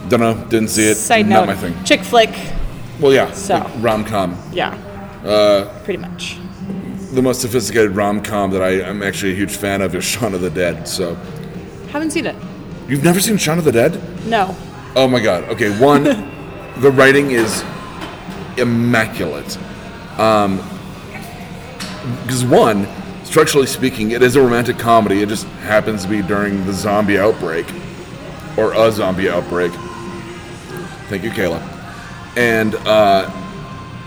Don't 0.10 0.20
know. 0.20 0.34
Didn't 0.50 0.70
see 0.70 0.88
it. 0.90 0.96
Side 0.96 1.28
Not 1.28 1.48
note. 1.48 1.56
my 1.56 1.56
thing. 1.56 1.84
Chick 1.84 2.02
flick. 2.02 2.30
Well, 3.00 3.14
yeah. 3.14 3.32
So. 3.32 3.60
rom 3.80 4.04
com. 4.04 4.38
Yeah. 4.52 4.74
Uh, 5.24 5.66
Pretty 5.84 6.00
much. 6.00 6.38
The 7.12 7.22
most 7.22 7.42
sophisticated 7.42 7.92
rom 7.96 8.22
com 8.22 8.52
that 8.52 8.62
I 8.62 8.82
am 8.82 9.02
actually 9.02 9.32
a 9.34 9.36
huge 9.36 9.56
fan 9.56 9.82
of 9.82 9.96
is 9.96 10.04
Shaun 10.04 10.34
of 10.34 10.42
the 10.42 10.50
Dead. 10.50 10.88
So 10.88 11.16
Haven't 11.92 12.12
seen 12.12 12.26
it. 12.28 12.36
you've 12.88 13.04
never 13.04 13.20
seen 13.20 13.38
Shaun 13.38 13.58
of 13.58 13.66
the 13.66 13.72
Dead? 13.72 14.00
No. 14.28 14.56
Oh 14.96 15.08
my 15.08 15.20
god. 15.20 15.44
Okay, 15.46 15.70
one, 15.80 16.04
the 16.78 16.92
writing 16.92 17.32
is 17.32 17.64
immaculate. 18.60 19.58
Um, 20.20 20.58
because 22.24 22.46
one, 22.46 22.88
structurally 23.24 23.68
speaking, 23.68 24.12
it 24.12 24.22
is 24.22 24.36
a 24.36 24.42
romantic 24.42 24.78
comedy. 24.78 25.22
It 25.22 25.30
just 25.30 25.46
happens 25.64 26.04
to 26.04 26.10
be 26.10 26.22
during 26.22 26.66
the 26.66 26.74
zombie 26.74 27.20
outbreak, 27.20 27.66
or 28.58 28.74
a 28.74 28.92
zombie 28.92 29.30
outbreak. 29.30 29.72
Thank 31.10 31.24
you, 31.24 31.32
Kayla. 31.32 31.60
And 32.38 32.76
uh, 32.76 33.30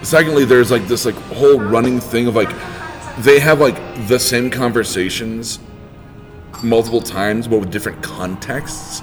secondly, 0.02 0.44
there's 0.44 0.70
like 0.70 0.86
this 0.86 1.04
like 1.04 1.14
whole 1.14 1.58
running 1.58 2.00
thing 2.00 2.26
of 2.26 2.34
like 2.34 2.50
they 3.18 3.38
have 3.40 3.60
like 3.60 3.76
the 4.08 4.18
same 4.18 4.50
conversations 4.50 5.58
multiple 6.62 7.00
times, 7.00 7.48
but 7.48 7.58
with 7.58 7.70
different 7.70 8.02
contexts. 8.02 9.02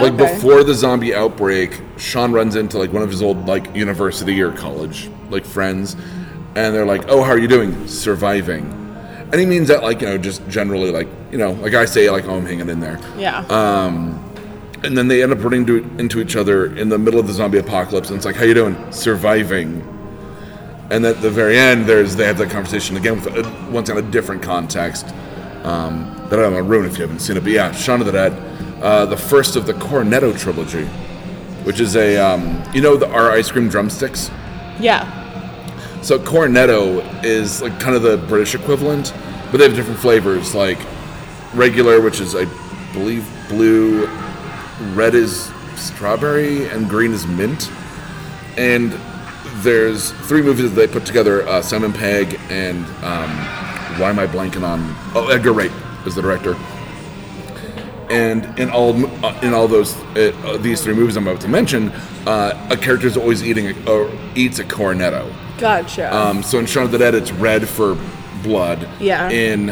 Like 0.00 0.12
Okay. 0.14 0.34
before 0.34 0.62
the 0.64 0.74
zombie 0.74 1.14
outbreak, 1.14 1.80
Shaun 1.96 2.32
runs 2.32 2.56
into 2.56 2.78
like 2.78 2.92
one 2.92 3.02
of 3.02 3.10
his 3.10 3.22
old 3.22 3.46
like 3.46 3.74
university 3.74 4.40
or 4.40 4.52
college 4.52 5.08
like 5.30 5.44
friends, 5.44 5.96
and 6.54 6.74
they're 6.74 6.86
like, 6.86 7.04
"Oh, 7.08 7.22
how 7.22 7.32
are 7.32 7.38
you 7.38 7.48
doing? 7.48 7.86
Surviving." 7.88 8.74
And 9.30 9.40
he 9.40 9.46
means 9.46 9.68
that 9.68 9.82
like 9.82 10.00
you 10.00 10.06
know 10.08 10.18
just 10.18 10.46
generally 10.48 10.90
like 10.90 11.08
you 11.32 11.38
know 11.38 11.52
like 11.52 11.74
I 11.74 11.84
say 11.84 12.08
like 12.10 12.26
oh 12.28 12.36
I'm 12.36 12.46
hanging 12.46 12.68
in 12.68 12.80
there. 12.80 12.98
Yeah. 13.18 13.44
Um, 13.48 14.24
And 14.84 14.96
then 14.96 15.08
they 15.08 15.24
end 15.24 15.32
up 15.32 15.42
running 15.42 15.66
to, 15.66 15.78
into 15.98 16.20
each 16.20 16.36
other 16.36 16.66
in 16.76 16.88
the 16.88 16.98
middle 16.98 17.18
of 17.18 17.26
the 17.26 17.32
zombie 17.32 17.58
apocalypse, 17.58 18.10
and 18.10 18.16
it's 18.16 18.24
like, 18.24 18.36
"How 18.36 18.44
you 18.44 18.54
doing? 18.54 18.76
Surviving." 18.92 19.82
And 20.90 21.04
at 21.04 21.20
the 21.20 21.30
very 21.30 21.58
end, 21.58 21.86
there's 21.86 22.14
they 22.14 22.24
have 22.24 22.38
that 22.38 22.50
conversation 22.50 22.96
again 22.96 23.16
with 23.16 23.26
a, 23.26 23.70
once 23.72 23.88
in 23.90 23.98
a 23.98 24.02
different 24.02 24.40
context 24.42 25.06
um, 25.64 26.14
that 26.30 26.38
I 26.38 26.42
don't 26.42 26.54
want 26.54 26.64
to 26.64 26.70
ruin 26.70 26.86
if 26.86 26.96
you 26.96 27.02
haven't 27.02 27.18
seen 27.18 27.36
it. 27.36 27.42
But 27.42 27.52
yeah, 27.52 27.72
Shaun 27.72 27.98
of 28.00 28.06
the 28.06 28.12
Dead, 28.12 28.32
uh, 28.82 29.06
the 29.06 29.16
first 29.16 29.56
of 29.56 29.66
the 29.66 29.74
Cornetto 29.74 30.38
trilogy, 30.38 30.84
which 31.64 31.80
is 31.80 31.96
a 31.96 32.16
um, 32.16 32.62
you 32.72 32.80
know 32.80 32.96
the 32.96 33.08
our 33.10 33.30
ice 33.30 33.50
cream 33.50 33.68
drumsticks. 33.68 34.30
Yeah. 34.80 35.14
So 36.02 36.18
cornetto 36.18 37.24
is 37.24 37.60
like 37.60 37.78
kind 37.80 37.96
of 37.96 38.02
the 38.02 38.16
British 38.16 38.54
equivalent, 38.54 39.12
but 39.50 39.58
they 39.58 39.64
have 39.64 39.74
different 39.74 39.98
flavors. 39.98 40.54
Like 40.54 40.78
regular, 41.54 42.00
which 42.00 42.20
is 42.20 42.36
I 42.36 42.44
believe 42.92 43.28
blue, 43.48 44.06
red 44.94 45.14
is 45.14 45.52
strawberry, 45.74 46.68
and 46.68 46.88
green 46.88 47.12
is 47.12 47.26
mint. 47.26 47.70
And 48.56 48.92
there's 49.62 50.12
three 50.28 50.42
movies 50.42 50.72
that 50.72 50.76
they 50.76 50.86
put 50.86 51.04
together: 51.04 51.46
uh, 51.48 51.60
Simon 51.62 51.92
Pegg 51.92 52.38
and 52.48 52.84
um, 53.02 53.30
why 53.98 54.10
am 54.10 54.18
I 54.18 54.26
blanking 54.26 54.62
on? 54.62 54.94
Oh, 55.14 55.28
Edgar 55.30 55.52
Wright 55.52 55.72
is 56.06 56.14
the 56.14 56.22
director. 56.22 56.56
And 58.10 58.58
in 58.58 58.70
all 58.70 58.94
uh, 59.24 59.38
in 59.42 59.52
all 59.52 59.68
those 59.68 59.94
uh, 60.16 60.32
uh, 60.44 60.56
these 60.56 60.82
three 60.82 60.94
movies 60.94 61.16
I'm 61.16 61.26
about 61.28 61.40
to 61.42 61.48
mention, 61.48 61.90
uh, 62.26 62.68
a 62.70 62.76
character 62.76 63.06
is 63.06 63.16
always 63.16 63.44
eating 63.44 63.68
a, 63.68 63.90
or 63.90 64.10
eats 64.34 64.58
a 64.58 64.64
cornetto. 64.64 65.30
Gotcha. 65.58 66.14
Um, 66.16 66.42
so 66.42 66.58
in 66.58 66.66
Shaun 66.66 66.84
of 66.84 66.90
the 66.92 66.98
Dead, 66.98 67.14
it's 67.14 67.32
red 67.32 67.68
for 67.68 67.98
blood. 68.42 68.88
Yeah. 69.00 69.28
In 69.28 69.70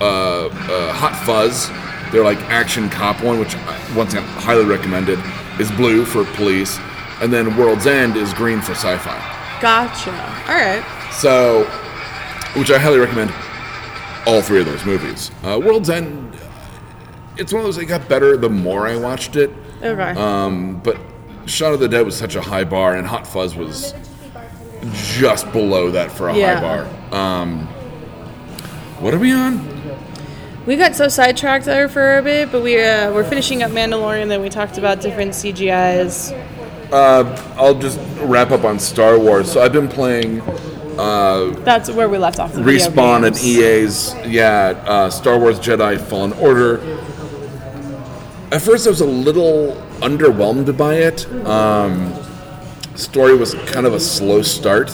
uh, 0.00 0.46
uh, 0.46 0.92
Hot 0.92 1.16
Fuzz, 1.26 1.68
they're 2.12 2.24
like 2.24 2.38
action 2.50 2.88
cop 2.90 3.22
one, 3.24 3.38
which 3.40 3.54
I- 3.56 3.94
once 3.96 4.12
again 4.12 4.24
highly 4.28 4.64
recommended, 4.64 5.18
is 5.58 5.70
blue 5.72 6.04
for 6.04 6.24
police, 6.36 6.78
and 7.20 7.32
then 7.32 7.56
World's 7.56 7.86
End 7.86 8.16
is 8.16 8.32
green 8.34 8.60
for 8.60 8.72
sci-fi. 8.72 9.58
gotcha. 9.60 10.10
All 10.48 10.54
right. 10.54 10.84
So, 11.12 11.64
which 12.58 12.70
I 12.70 12.78
highly 12.78 12.98
recommend 12.98 13.32
all 14.26 14.42
three 14.42 14.60
of 14.60 14.66
those 14.66 14.84
movies. 14.84 15.30
Uh, 15.42 15.58
World's 15.62 15.90
End, 15.90 16.34
it's 17.40 17.52
one 17.52 17.60
of 17.60 17.64
those 17.66 17.76
that 17.76 17.86
got 17.86 18.06
better 18.08 18.36
the 18.36 18.50
more 18.50 18.86
I 18.86 18.96
watched 18.96 19.34
it. 19.34 19.50
Okay. 19.82 20.10
Um, 20.12 20.78
but 20.84 20.96
Shaun 21.46 21.72
of 21.72 21.80
the 21.80 21.88
Dead 21.88 22.04
was 22.04 22.14
such 22.16 22.36
a 22.36 22.40
high 22.40 22.64
bar, 22.64 22.94
and 22.96 23.06
Hot 23.06 23.26
Fuzz 23.26 23.56
was 23.56 23.94
just 24.92 25.50
below 25.52 25.90
that 25.90 26.12
for 26.12 26.28
a 26.28 26.36
Yeah. 26.36 26.56
high 26.60 26.84
bar. 27.10 27.18
Um, 27.18 27.66
what 29.00 29.14
are 29.14 29.18
we 29.18 29.32
on? 29.32 29.66
We 30.66 30.76
got 30.76 30.94
so 30.94 31.08
sidetracked 31.08 31.64
there 31.64 31.88
for 31.88 32.18
a 32.18 32.22
bit, 32.22 32.52
but 32.52 32.62
we 32.62 32.78
uh, 32.80 33.10
we're 33.12 33.24
finishing 33.24 33.62
up 33.62 33.70
Mandalorian. 33.72 34.28
Then 34.28 34.42
we 34.42 34.50
talked 34.50 34.76
about 34.76 35.00
different 35.00 35.32
CGIs. 35.32 36.32
I'll 36.92 37.74
just 37.74 37.98
wrap 38.22 38.50
up 38.50 38.64
on 38.64 38.78
Star 38.78 39.18
Wars. 39.18 39.50
So 39.50 39.62
I've 39.62 39.72
been 39.72 39.88
playing 39.88 40.42
That's 41.64 41.90
where 41.90 42.08
we 42.10 42.18
left 42.18 42.38
off. 42.38 42.52
Respawn 42.52 43.26
and. 43.26 43.36
EA's, 43.42 44.14
yeah, 44.26 44.74
uh, 44.86 45.08
Star 45.08 45.38
Wars 45.38 45.58
Jedi 45.58 45.98
Fallen 45.98 46.32
Order. 46.34 46.78
At 48.52 48.62
first, 48.62 48.84
I 48.88 48.90
was 48.90 49.00
a 49.00 49.06
little 49.06 49.76
underwhelmed 50.00 50.76
by 50.76 50.94
it. 50.96 51.24
Um, 51.46 52.12
story 52.96 53.36
was 53.36 53.54
kind 53.54 53.86
of 53.86 53.94
a 53.94 54.00
slow 54.00 54.42
start, 54.42 54.90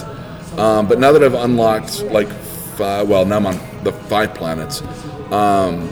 um, 0.59 0.87
but 0.87 0.99
now 0.99 1.11
that 1.11 1.23
I've 1.23 1.33
unlocked 1.33 2.03
like, 2.03 2.27
five, 2.27 3.09
well, 3.09 3.25
now 3.25 3.37
I'm 3.37 3.47
on 3.47 3.59
the 3.83 3.91
five 3.91 4.35
planets. 4.35 4.83
Um, 5.31 5.89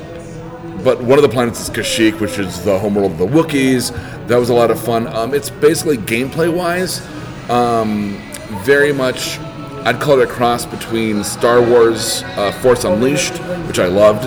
but 0.84 1.02
one 1.02 1.18
of 1.18 1.24
the 1.24 1.30
planets 1.30 1.60
is 1.60 1.72
Kashyyyk, 1.72 2.20
which 2.20 2.38
is 2.38 2.64
the 2.64 2.78
homeworld 2.78 3.14
of 3.14 3.18
the 3.18 3.26
Wookiees. 3.26 3.90
That 4.28 4.38
was 4.38 4.50
a 4.50 4.54
lot 4.54 4.70
of 4.70 4.80
fun. 4.80 5.08
Um, 5.08 5.34
it's 5.34 5.50
basically 5.50 5.98
gameplay 5.98 6.56
wise, 6.56 7.02
um, 7.50 8.22
very 8.64 8.94
much. 8.94 9.40
I'd 9.88 10.00
call 10.00 10.20
it 10.20 10.30
a 10.30 10.32
cross 10.32 10.68
between 10.68 11.24
Star 11.24 11.64
Wars 11.68 12.22
uh, 12.24 12.52
Force 12.62 12.84
Unleashed, 12.84 13.40
which 13.66 13.80
I 13.80 13.88
loved, 13.88 14.26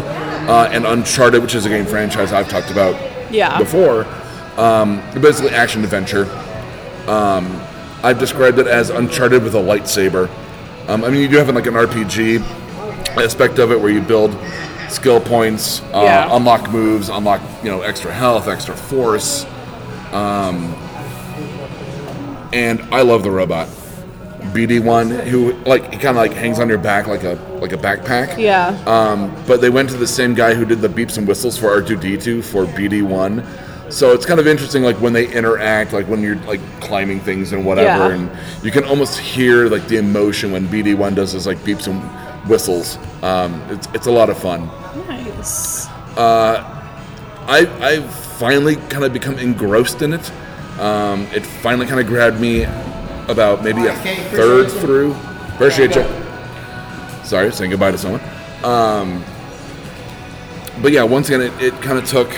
uh, 0.49 0.69
and 0.73 0.85
Uncharted, 0.85 1.41
which 1.41 1.55
is 1.55 1.67
a 1.67 1.69
game 1.69 1.87
franchise 1.87 2.33
I've 2.33 2.49
talked 2.49 2.73
about 2.73 3.18
Yeah. 3.31 3.59
before. 3.59 4.07
Um, 4.57 5.01
basically, 5.21 5.51
action 5.51 5.85
adventure. 5.85 6.25
Um, 7.07 7.61
I've 8.03 8.19
described 8.19 8.59
it 8.59 8.67
as 8.67 8.91
Uncharted 8.91 9.43
with 9.43 9.55
a 9.55 9.59
lightsaber. 9.59 10.29
Um, 10.89 11.05
I 11.05 11.11
mean, 11.11 11.21
you 11.21 11.29
do 11.29 11.37
have 11.37 11.49
like 11.55 11.67
an 11.67 11.75
RPG 11.75 12.41
aspect 13.17 13.59
of 13.59 13.71
it 13.73 13.81
where 13.81 13.91
you 13.91 14.01
build 14.01 14.37
skill 14.89 15.21
points, 15.21 15.81
uh, 15.93 16.01
Yeah. 16.03 16.35
unlock 16.37 16.71
moves, 16.71 17.09
unlock 17.09 17.41
you 17.63 17.71
know 17.71 17.83
extra 17.83 18.13
health, 18.13 18.49
extra 18.49 18.75
force. 18.75 19.45
Um, 20.13 20.75
and 22.53 22.81
I 22.91 23.03
love 23.03 23.23
the 23.23 23.31
robot, 23.31 23.69
BD 24.53 24.81
one, 24.83 25.11
who 25.11 25.53
like 25.65 25.85
he 25.93 25.99
kind 25.99 26.09
of 26.11 26.17
like 26.17 26.33
hangs 26.33 26.59
on 26.59 26.69
your 26.69 26.79
back 26.79 27.07
like 27.07 27.23
a 27.25 27.35
like 27.61 27.73
a 27.73 27.77
backpack. 27.77 28.39
Yeah. 28.39 28.69
Um, 28.87 29.35
but 29.47 29.61
they 29.61 29.71
went 29.71 29.91
to 29.91 29.97
the 29.97 30.07
same 30.07 30.35
guy 30.35 30.55
who 30.55 30.65
did 30.65 30.81
the 30.81 30.89
beeps 30.89 31.19
and 31.19 31.27
whistles 31.27 31.59
for 31.59 31.69
R2D2 31.83 32.45
for 32.45 32.65
BD1. 32.67 33.93
So 33.93 34.13
it's 34.13 34.27
kind 34.27 34.39
of 34.39 34.47
interesting, 34.47 34.83
like 34.83 35.01
when 35.01 35.13
they 35.15 35.27
interact, 35.33 35.93
like 35.95 36.07
when 36.09 36.21
you're 36.23 36.37
like 36.41 36.61
climbing 36.81 37.21
things 37.21 37.53
and 37.53 37.65
whatever, 37.65 38.09
Yeah. 38.11 38.15
and 38.15 38.31
you 38.65 38.71
can 38.71 38.85
almost 38.85 39.19
hear 39.19 39.67
like 39.69 39.87
the 39.89 39.97
emotion 39.97 40.53
when 40.53 40.67
BD1 40.69 41.15
does 41.15 41.33
his 41.33 41.47
like 41.47 41.59
beeps 41.59 41.87
and 41.89 42.01
whistles. 42.49 42.99
Um, 43.23 43.63
it's 43.71 43.89
it's 43.95 44.07
a 44.07 44.11
lot 44.13 44.29
of 44.31 44.39
fun. 44.39 44.67
nice. 45.09 45.87
Uh, 46.17 46.63
I 47.47 47.67
I've 47.81 48.15
finally 48.15 48.77
kind 48.77 49.05
of 49.05 49.13
become 49.13 49.39
engrossed 49.39 50.03
in 50.03 50.13
it. 50.13 50.31
Um, 50.79 51.27
it 51.35 51.45
finally 51.45 51.87
kind 51.87 51.99
of 51.99 52.07
grabbed 52.07 52.41
me 52.41 52.67
about 53.29 53.63
maybe 53.63 53.87
a 53.87 53.93
Okay, 53.93 54.17
third 54.31 54.65
you. 54.69 54.81
through. 54.81 55.15
Appreciate 55.55 55.95
you. 55.95 56.05
Sorry, 57.25 57.53
saying 57.53 57.71
goodbye 57.71 57.91
to 57.93 57.99
someone. 57.99 58.21
Um, 58.65 59.25
but 60.83 60.93
yeah, 60.93 61.03
once 61.03 61.29
again, 61.29 61.43
it, 61.43 61.63
it 61.63 61.83
kind 61.83 61.99
of 61.99 62.07
took 62.07 62.31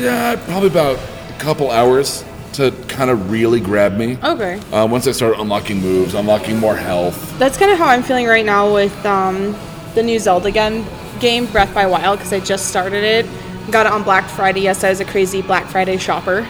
yeah, 0.00 0.36
probably 0.46 0.68
about 0.68 0.98
a 0.98 1.38
couple 1.38 1.70
hours 1.70 2.24
to 2.54 2.72
kind 2.88 3.10
of 3.10 3.30
really 3.30 3.60
grab 3.60 3.96
me. 3.96 4.18
Okay. 4.22 4.58
Uh, 4.72 4.86
once 4.86 5.06
I 5.06 5.12
started 5.12 5.40
unlocking 5.40 5.80
moves, 5.80 6.14
unlocking 6.14 6.58
more 6.58 6.76
health. 6.76 7.38
That's 7.38 7.56
kind 7.56 7.70
of 7.70 7.78
how 7.78 7.86
I'm 7.86 8.02
feeling 8.02 8.26
right 8.26 8.44
now 8.44 8.72
with 8.72 8.94
um, 9.06 9.56
the 9.94 10.02
new 10.02 10.18
Zelda 10.18 10.48
again 10.48 10.84
game, 11.20 11.46
Breath 11.46 11.72
by 11.74 11.86
Wild, 11.86 12.18
because 12.18 12.32
I 12.32 12.40
just 12.40 12.68
started 12.68 13.04
it. 13.04 13.26
Got 13.70 13.86
it 13.86 13.92
on 13.92 14.02
Black 14.02 14.28
Friday. 14.28 14.60
Yes, 14.60 14.84
I 14.84 14.90
was 14.90 15.00
a 15.00 15.04
crazy 15.04 15.42
Black 15.42 15.66
Friday 15.66 15.96
shopper. 15.96 16.46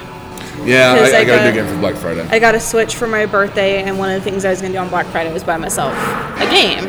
Yeah, 0.65 0.93
I, 0.95 1.17
I 1.17 1.21
I 1.21 1.25
got 1.25 1.41
a 1.41 1.51
new 1.51 1.61
game 1.61 1.67
for 1.73 1.79
Black 1.81 1.95
Friday. 1.97 2.23
I 2.31 2.39
got 2.39 2.55
a 2.55 2.61
Switch 2.61 2.97
for 2.97 3.07
my 3.07 3.27
birthday, 3.27 3.83
and 3.83 3.99
one 3.99 4.11
of 4.11 4.23
the 4.23 4.31
things 4.31 4.45
I 4.45 4.51
was 4.51 4.61
going 4.61 4.73
to 4.73 4.79
do 4.79 4.83
on 4.83 4.89
Black 4.89 5.07
Friday 5.07 5.33
was 5.33 5.45
buy 5.45 5.57
myself 5.57 5.93
a 6.41 6.47
game. 6.51 6.85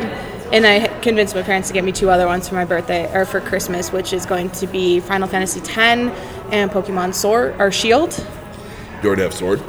And 0.52 0.64
I 0.64 0.86
convinced 1.00 1.34
my 1.34 1.42
parents 1.42 1.68
to 1.68 1.74
get 1.74 1.82
me 1.82 1.90
two 1.90 2.08
other 2.08 2.26
ones 2.26 2.48
for 2.48 2.54
my 2.54 2.64
birthday 2.64 3.12
or 3.12 3.24
for 3.24 3.40
Christmas, 3.40 3.90
which 3.92 4.12
is 4.12 4.24
going 4.24 4.50
to 4.50 4.66
be 4.68 5.00
Final 5.00 5.26
Fantasy 5.26 5.58
X 5.60 5.70
and 6.52 6.70
Pokemon 6.70 7.14
Sword 7.14 7.56
or 7.58 7.72
Shield. 7.72 8.16
you 9.02 9.08
already 9.08 9.22
have 9.22 9.34
sword. 9.34 9.60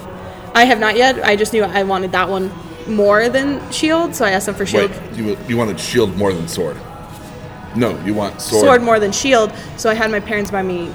I 0.54 0.66
have 0.66 0.80
not 0.80 0.96
yet. 0.96 1.24
I 1.26 1.36
just 1.36 1.52
knew 1.52 1.64
I 1.64 1.84
wanted 1.84 2.12
that 2.12 2.30
one 2.30 2.52
more 2.88 3.28
than 3.28 3.60
Shield, 3.72 4.16
so 4.16 4.24
I 4.24 4.32
asked 4.32 4.46
them 4.46 4.56
for 4.56 4.66
Shield. 4.66 4.92
Wait, 4.92 5.14
you 5.18 5.38
you 5.48 5.58
wanted 5.58 5.80
shield 5.80 6.16
more 6.16 6.32
than 6.32 6.48
sword? 6.48 6.78
No, 7.76 8.00
you 8.06 8.14
want 8.14 8.40
sword. 8.42 8.64
sword 8.66 8.82
more 8.84 9.00
than 9.00 9.12
shield. 9.12 9.52
So 9.78 9.90
I 9.90 9.94
had 9.94 10.10
my 10.10 10.20
parents 10.20 10.50
buy 10.52 10.64
me 10.64 10.92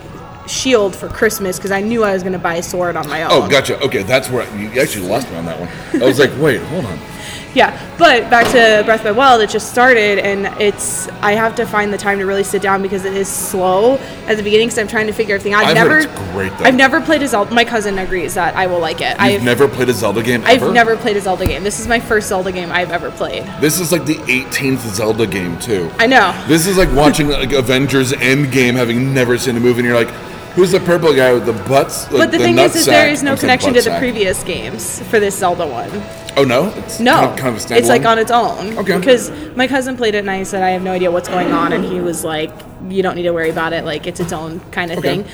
shield 0.52 0.94
for 0.94 1.08
Christmas 1.08 1.56
because 1.56 1.70
I 1.70 1.80
knew 1.80 2.04
I 2.04 2.12
was 2.12 2.22
going 2.22 2.34
to 2.34 2.38
buy 2.38 2.56
a 2.56 2.62
sword 2.62 2.96
on 2.96 3.08
my 3.08 3.22
oh, 3.24 3.28
own. 3.30 3.42
Oh, 3.44 3.50
gotcha. 3.50 3.80
Okay, 3.80 4.02
that's 4.02 4.28
where 4.28 4.44
you 4.56 4.80
actually 4.80 5.08
lost 5.08 5.30
me 5.30 5.36
on 5.36 5.46
that 5.46 5.58
one. 5.58 6.02
I 6.02 6.06
was 6.06 6.18
like, 6.18 6.30
wait, 6.38 6.60
hold 6.62 6.84
on. 6.84 6.98
Yeah, 7.54 7.78
but 7.98 8.30
back 8.30 8.46
to 8.52 8.82
Breath 8.86 9.04
by 9.04 9.10
Wild, 9.10 9.42
it 9.42 9.50
just 9.50 9.70
started, 9.70 10.18
and 10.18 10.46
it's 10.58 11.08
I 11.20 11.32
have 11.32 11.54
to 11.56 11.66
find 11.66 11.92
the 11.92 11.98
time 11.98 12.18
to 12.18 12.24
really 12.24 12.44
sit 12.44 12.62
down 12.62 12.80
because 12.80 13.04
it 13.04 13.14
is 13.14 13.28
slow 13.28 13.98
at 14.26 14.38
the 14.38 14.42
beginning 14.42 14.68
because 14.68 14.78
I'm 14.78 14.88
trying 14.88 15.06
to 15.06 15.12
figure 15.12 15.34
everything 15.34 15.52
out. 15.52 15.64
I've, 15.64 15.76
I've 15.76 16.06
never, 16.06 16.32
great, 16.32 16.56
though. 16.56 16.64
I've 16.64 16.74
never 16.74 17.00
played 17.02 17.22
a 17.22 17.28
Zelda. 17.28 17.54
My 17.54 17.66
cousin 17.66 17.98
agrees 17.98 18.32
that 18.34 18.56
I 18.56 18.66
will 18.66 18.78
like 18.78 19.02
it. 19.02 19.10
You've 19.10 19.20
I've 19.20 19.42
never 19.42 19.68
played 19.68 19.90
a 19.90 19.92
Zelda 19.92 20.22
game 20.22 20.42
I've 20.46 20.72
never 20.72 20.96
played 20.96 21.18
a 21.18 21.20
Zelda 21.20 21.46
game. 21.46 21.62
This 21.62 21.78
is 21.78 21.86
my 21.86 22.00
first 22.00 22.28
Zelda 22.28 22.52
game 22.52 22.72
I've 22.72 22.90
ever 22.90 23.10
played. 23.10 23.44
This 23.60 23.80
is 23.80 23.92
like 23.92 24.06
the 24.06 24.14
18th 24.14 24.78
Zelda 24.94 25.26
game 25.26 25.58
too. 25.58 25.90
I 25.98 26.06
know. 26.06 26.32
This 26.48 26.66
is 26.66 26.78
like 26.78 26.90
watching 26.94 27.28
like 27.28 27.52
Avengers 27.52 28.12
Endgame, 28.12 28.76
having 28.76 29.12
never 29.12 29.36
seen 29.36 29.58
a 29.58 29.60
movie, 29.60 29.80
and 29.80 29.86
you're 29.86 30.02
like, 30.02 30.14
who's 30.54 30.72
the 30.72 30.80
purple 30.80 31.14
guy 31.14 31.32
with 31.32 31.46
the 31.46 31.52
butts? 31.52 32.06
But 32.08 32.30
the, 32.30 32.38
thing 32.38 32.58
is, 32.58 32.74
is 32.76 32.86
there 32.86 33.08
is 33.08 33.22
no 33.22 33.36
connection 33.36 33.74
to 33.74 33.80
the 33.82 33.90
buttsack. 33.90 33.98
previous 33.98 34.42
games 34.44 35.00
for 35.08 35.18
this 35.20 35.38
Zelda 35.38 35.66
one. 35.66 35.90
Oh 36.36 36.44
no, 36.44 36.68
it's 36.76 36.98
No, 37.00 37.12
kind 37.14 37.30
of, 37.30 37.36
kind 37.36 37.56
of 37.56 37.70
a 37.70 37.76
it's 37.76 37.88
like 37.88 38.04
on 38.04 38.18
its 38.18 38.30
own. 38.30 38.78
Okay. 38.78 38.98
Because 38.98 39.30
my 39.56 39.68
cousin 39.68 39.96
played 39.96 40.14
it 40.14 40.18
and 40.18 40.30
I 40.30 40.42
said 40.44 40.62
I 40.62 40.70
have 40.70 40.82
no 40.82 40.92
idea 40.92 41.10
what's 41.10 41.28
going 41.28 41.52
on, 41.52 41.72
and 41.72 41.84
he 41.84 42.00
was 42.00 42.24
like, 42.24 42.50
"You 42.88 43.02
don't 43.02 43.16
need 43.16 43.24
to 43.24 43.32
worry 43.32 43.50
about 43.50 43.72
it. 43.72 43.84
Like 43.84 44.06
it's 44.06 44.20
its 44.20 44.32
own 44.32 44.60
kind 44.70 44.90
of 44.90 44.98
Okay. 44.98 45.22
thing." 45.22 45.28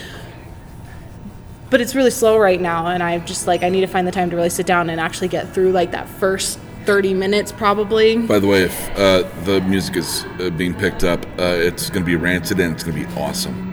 But 1.71 1.81
it's 1.83 1.95
really 1.95 2.11
slow 2.11 2.39
right 2.39 2.61
now, 2.61 2.87
and 2.87 3.03
I'm 3.03 3.27
just 3.27 3.47
like, 3.47 3.63
I 3.63 3.69
need 3.69 3.83
to 3.83 3.87
find 3.87 4.07
the 4.07 4.11
time 4.11 4.31
to 4.31 4.37
really 4.37 4.49
sit 4.49 4.67
down 4.67 4.89
and 4.89 4.99
actually 4.99 5.29
get 5.29 5.53
through 5.53 5.73
like 5.73 5.91
that 5.93 6.09
first 6.09 6.59
30 6.87 7.13
minutes, 7.13 7.53
probably. 7.53 8.17
By 8.17 8.39
the 8.39 8.47
way, 8.47 8.63
if 8.63 8.91
uh, 8.99 9.29
the 9.45 9.61
music 9.61 9.97
is 9.97 10.25
uh, 10.41 10.49
being 10.57 10.73
picked 10.73 11.05
up, 11.05 11.27
uh, 11.39 11.43
it's 11.43 11.91
going 11.91 12.03
to 12.03 12.07
be 12.07 12.17
rancid 12.17 12.59
and 12.59 12.73
it's 12.75 12.83
going 12.85 12.97
to 12.99 13.07
be 13.07 13.21
awesome. 13.21 13.68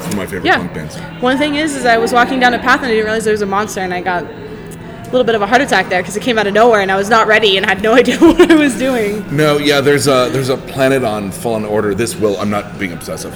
One 0.00 0.10
of 0.10 0.16
my 0.16 0.26
favorite 0.26 0.44
Yeah. 0.46 0.58
punk 0.58 0.74
bands. 0.74 0.96
One 1.22 1.38
thing 1.38 1.56
is, 1.56 1.76
is 1.76 1.84
I 1.86 1.98
was 1.98 2.12
walking 2.12 2.40
down 2.40 2.54
a 2.54 2.58
path 2.58 2.78
and 2.78 2.86
I 2.86 2.90
didn't 2.90 3.04
realize 3.04 3.24
there 3.24 3.32
was 3.32 3.42
a 3.42 3.46
monster, 3.46 3.80
and 3.80 3.92
I 3.94 4.00
got 4.00 4.24
a 4.24 5.10
little 5.10 5.24
bit 5.24 5.34
of 5.34 5.42
a 5.42 5.46
heart 5.46 5.60
attack 5.60 5.88
there 5.88 6.00
because 6.02 6.16
it 6.16 6.22
came 6.22 6.38
out 6.38 6.46
of 6.46 6.54
nowhere, 6.54 6.80
and 6.80 6.90
I 6.90 6.96
was 6.96 7.08
not 7.10 7.26
ready 7.26 7.56
and 7.56 7.66
had 7.66 7.82
no 7.82 7.92
idea 8.00 8.18
what 8.18 8.50
I 8.50 8.54
was 8.54 8.76
doing. 8.78 9.24
No, 9.36 9.58
yeah, 9.58 9.80
there's 9.80 10.06
a 10.06 10.28
there's 10.32 10.48
a 10.50 10.56
planet 10.56 11.04
on 11.04 11.30
Fallen 11.32 11.64
Order. 11.64 11.94
This 11.94 12.16
will 12.16 12.36
I'm 12.38 12.50
not 12.50 12.78
being 12.78 12.92
obsessive, 12.92 13.34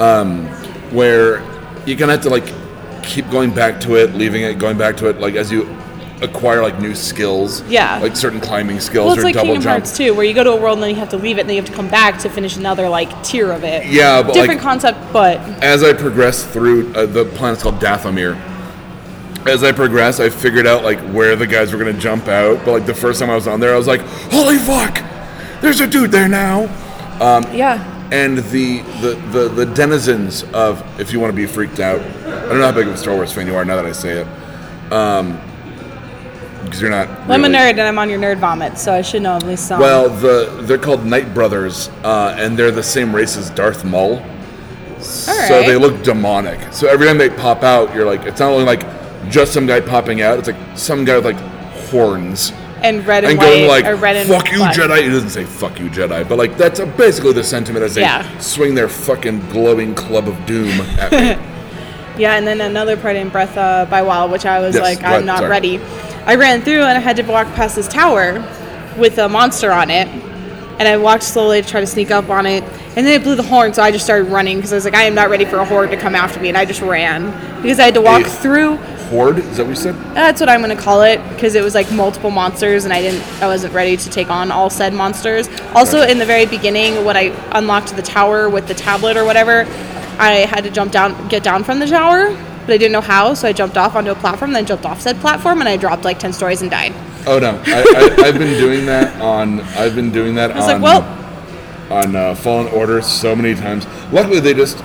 um, 0.00 0.46
where 0.92 1.42
you're 1.86 1.96
gonna 1.98 2.12
have 2.12 2.22
to 2.22 2.30
like 2.30 2.46
keep 3.02 3.28
going 3.30 3.52
back 3.52 3.80
to 3.80 3.96
it, 3.96 4.14
leaving 4.14 4.42
it, 4.42 4.58
going 4.58 4.78
back 4.78 4.96
to 4.98 5.08
it, 5.08 5.20
like 5.20 5.34
as 5.34 5.50
you 5.52 5.64
acquire 6.24 6.62
like 6.62 6.80
new 6.80 6.94
skills. 6.94 7.62
Yeah. 7.64 7.98
like 7.98 8.16
certain 8.16 8.40
climbing 8.40 8.80
skills 8.80 9.06
Well, 9.06 9.14
it's 9.14 9.22
or 9.22 9.24
like 9.24 9.34
double 9.34 9.46
Kingdom 9.54 9.62
jump. 9.62 9.84
Hearts 9.84 9.96
2, 9.96 10.14
where 10.14 10.24
you 10.24 10.34
go 10.34 10.44
to 10.44 10.52
a 10.52 10.60
world 10.60 10.78
and 10.78 10.82
then 10.82 10.90
you 10.90 10.96
have 10.96 11.10
to 11.10 11.16
leave 11.16 11.38
it, 11.38 11.42
and 11.42 11.48
then 11.48 11.56
you 11.56 11.62
have 11.62 11.70
to 11.70 11.76
come 11.76 11.88
back 11.88 12.18
to 12.20 12.28
finish 12.28 12.56
another 12.56 12.88
like 12.88 13.22
tier 13.22 13.52
of 13.52 13.64
it. 13.64 13.86
Yeah, 13.86 14.22
but 14.22 14.34
different 14.34 14.58
like 14.58 14.60
concept, 14.60 14.98
but 15.12 15.38
as 15.62 15.82
I 15.82 15.92
progress 15.92 16.44
through 16.44 16.92
uh, 16.94 17.06
the 17.06 17.24
planet's 17.24 17.62
called 17.62 17.76
Dathomir. 17.76 18.40
As 19.46 19.62
I 19.62 19.72
progress, 19.72 20.20
I 20.20 20.30
figured 20.30 20.66
out 20.66 20.84
like 20.84 20.98
where 21.12 21.36
the 21.36 21.46
guys 21.46 21.70
were 21.70 21.78
gonna 21.78 21.92
jump 21.92 22.28
out. 22.28 22.64
But 22.64 22.72
like 22.72 22.86
the 22.86 22.94
first 22.94 23.20
time 23.20 23.28
I 23.28 23.34
was 23.34 23.46
on 23.46 23.60
there, 23.60 23.74
I 23.74 23.76
was 23.76 23.86
like, 23.86 24.00
"Holy 24.30 24.56
fuck! 24.56 25.02
There's 25.60 25.80
a 25.80 25.86
dude 25.86 26.10
there 26.10 26.28
now!" 26.28 26.62
yeah, 27.52 27.94
and 28.10 28.38
the, 28.38 28.80
the, 29.00 29.14
the, 29.32 29.48
the 29.48 29.66
denizens 29.66 30.44
of 30.52 30.82
if 31.00 31.12
you 31.12 31.20
want 31.20 31.32
to 31.32 31.36
be 31.36 31.46
freaked 31.46 31.80
out 31.80 32.00
i 32.00 32.48
don't 32.48 32.58
know 32.58 32.66
how 32.66 32.72
big 32.72 32.86
of 32.86 32.94
a 32.94 32.96
star 32.96 33.14
wars 33.14 33.32
fan 33.32 33.46
you 33.46 33.54
are 33.54 33.64
now 33.64 33.76
that 33.76 33.86
i 33.86 33.92
say 33.92 34.18
it 34.20 34.26
because 36.64 36.80
you're 36.80 36.90
not 36.90 37.08
well, 37.28 37.32
I'm 37.32 37.44
a 37.44 37.48
nerd 37.48 37.70
and 37.70 37.80
I'm 37.82 37.98
on 37.98 38.08
your 38.10 38.18
nerd 38.18 38.38
vomit, 38.38 38.78
so 38.78 38.92
I 38.92 39.02
should 39.02 39.22
know 39.22 39.36
at 39.36 39.42
least 39.44 39.68
some. 39.68 39.80
well 39.80 40.08
the 40.08 40.60
they're 40.62 40.78
called 40.78 41.04
night 41.04 41.32
brothers 41.34 41.88
uh, 42.02 42.34
and 42.38 42.58
they're 42.58 42.70
the 42.70 42.82
same 42.82 43.14
race 43.14 43.36
as 43.36 43.50
darth 43.50 43.84
maul 43.84 44.22
so 45.00 45.32
Alright. 45.32 45.66
they 45.66 45.76
look 45.76 46.02
demonic 46.02 46.72
so 46.72 46.88
every 46.88 47.06
time 47.06 47.18
they 47.18 47.28
pop 47.30 47.62
out 47.62 47.94
you're 47.94 48.06
like 48.06 48.22
it's 48.26 48.40
not 48.40 48.50
only 48.52 48.64
like 48.64 48.82
just 49.30 49.52
some 49.52 49.66
guy 49.66 49.80
popping 49.80 50.22
out 50.22 50.38
it's 50.38 50.48
like 50.48 50.78
some 50.78 51.04
guy 51.04 51.16
with 51.16 51.26
like 51.26 51.36
horns 51.90 52.52
and 52.82 53.06
red 53.06 53.24
and, 53.24 53.32
and 53.32 53.38
white, 53.38 53.46
going 53.46 53.68
like 53.68 53.84
or 53.86 53.96
red 53.96 54.16
and 54.16 54.28
"fuck 54.28 54.50
you, 54.52 54.58
black. 54.58 54.76
Jedi." 54.76 55.02
He 55.04 55.08
doesn't 55.08 55.30
say 55.30 55.44
"fuck 55.44 55.80
you, 55.80 55.88
Jedi," 55.88 56.28
but 56.28 56.36
like 56.36 56.58
that's 56.58 56.80
basically 56.98 57.32
the 57.32 57.42
sentiment 57.42 57.82
as 57.82 57.94
they 57.94 58.02
Yeah. 58.02 58.38
swing 58.40 58.74
their 58.74 58.88
fucking 58.90 59.40
glowing 59.48 59.94
club 59.94 60.28
of 60.28 60.44
doom 60.44 60.68
at 60.98 61.10
me. 61.12 61.42
Yeah, 62.16 62.36
and 62.36 62.46
then 62.46 62.60
another 62.60 62.96
part 62.96 63.16
in 63.16 63.28
Breath 63.28 63.56
uh, 63.56 63.86
by 63.90 64.02
Wild, 64.02 64.30
which 64.30 64.46
I 64.46 64.60
was 64.60 64.76
Yes, 64.76 64.82
like, 64.84 64.98
I'm 64.98 65.04
ahead, 65.14 65.24
not 65.24 65.38
sorry. 65.38 65.50
ready. 65.50 65.78
I 66.26 66.36
ran 66.36 66.62
through 66.62 66.80
and 66.82 66.96
I 66.96 67.00
had 67.00 67.16
to 67.16 67.22
walk 67.22 67.46
past 67.54 67.76
this 67.76 67.88
tower 67.88 68.34
with 68.96 69.18
a 69.18 69.28
monster 69.28 69.70
on 69.72 69.90
it. 69.90 70.08
And 70.78 70.88
I 70.88 70.96
walked 70.96 71.22
slowly 71.22 71.62
to 71.62 71.68
try 71.68 71.80
to 71.80 71.86
sneak 71.86 72.10
up 72.10 72.28
on 72.30 72.46
it. 72.46 72.64
And 72.96 73.06
then 73.06 73.20
it 73.20 73.22
blew 73.24 73.34
the 73.36 73.42
horn, 73.42 73.74
so 73.74 73.82
I 73.82 73.90
just 73.90 74.04
started 74.04 74.30
running 74.30 74.56
because 74.58 74.72
I 74.72 74.76
was 74.76 74.84
like, 74.84 74.94
I 74.94 75.02
am 75.04 75.14
not 75.14 75.28
ready 75.28 75.44
for 75.44 75.56
a 75.58 75.64
horde 75.64 75.90
to 75.90 75.96
come 75.96 76.14
after 76.14 76.40
me. 76.40 76.48
And 76.48 76.56
I 76.58 76.64
just 76.64 76.80
ran 76.80 77.26
because 77.62 77.78
I 77.80 77.84
had 77.84 77.94
to 77.94 78.00
walk 78.00 78.22
A- 78.22 78.30
through. 78.30 78.76
Horde? 79.10 79.38
Is 79.38 79.56
that 79.58 79.64
what 79.64 79.70
you 79.70 79.76
said? 79.76 79.94
That's 80.14 80.40
what 80.40 80.48
I'm 80.48 80.62
going 80.62 80.74
to 80.76 80.82
call 80.82 81.02
it 81.02 81.20
because 81.28 81.54
it 81.54 81.62
was 81.62 81.74
like 81.74 81.90
multiple 81.92 82.30
monsters 82.30 82.84
and 82.84 82.92
I 82.92 83.02
didn't, 83.02 83.22
I 83.42 83.46
wasn't 83.46 83.74
ready 83.74 83.96
to 83.96 84.10
take 84.10 84.30
on 84.30 84.50
all 84.50 84.70
said 84.70 84.94
monsters. 84.94 85.46
Also, 85.74 85.98
Gotcha. 85.98 86.10
in 86.12 86.18
the 86.18 86.24
very 86.24 86.46
beginning, 86.46 87.04
when 87.04 87.16
I 87.16 87.24
unlocked 87.52 87.94
the 87.94 88.02
tower 88.02 88.48
with 88.48 88.66
the 88.66 88.74
tablet 88.74 89.16
or 89.16 89.24
whatever, 89.24 89.60
I 90.18 90.46
had 90.48 90.64
to 90.64 90.70
jump 90.70 90.90
down, 90.92 91.28
get 91.28 91.42
down 91.42 91.64
from 91.64 91.80
the 91.80 91.86
tower, 91.86 92.30
but 92.66 92.74
I 92.74 92.76
didn't 92.76 92.92
know 92.92 93.00
how, 93.00 93.34
so 93.34 93.48
I 93.48 93.52
jumped 93.52 93.76
off 93.76 93.94
onto 93.94 94.10
a 94.10 94.14
platform, 94.14 94.52
then 94.52 94.66
jumped 94.66 94.84
off 94.84 95.00
said 95.00 95.16
platform, 95.20 95.60
and 95.60 95.68
I 95.68 95.76
dropped 95.76 96.04
like 96.04 96.18
ten 96.18 96.32
stories 96.32 96.62
and 96.62 96.70
died. 96.70 96.92
Oh 97.26 97.38
no, 97.38 97.62
I, 97.66 98.16
I, 98.18 98.24
I've 98.26 98.38
been 98.38 98.58
doing 98.58 98.86
that 98.86 99.20
on. 99.20 99.60
I've 99.60 99.94
been 99.94 100.10
doing 100.10 100.34
that 100.36 100.50
I 100.52 100.56
was 100.56 100.64
on. 100.68 100.80
like, 100.80 100.82
well, 100.82 101.92
on 101.92 102.16
uh, 102.16 102.34
Fallen 102.34 102.68
Order 102.68 103.02
so 103.02 103.34
many 103.36 103.54
times. 103.54 103.86
Luckily, 104.12 104.40
they 104.40 104.54
just 104.54 104.78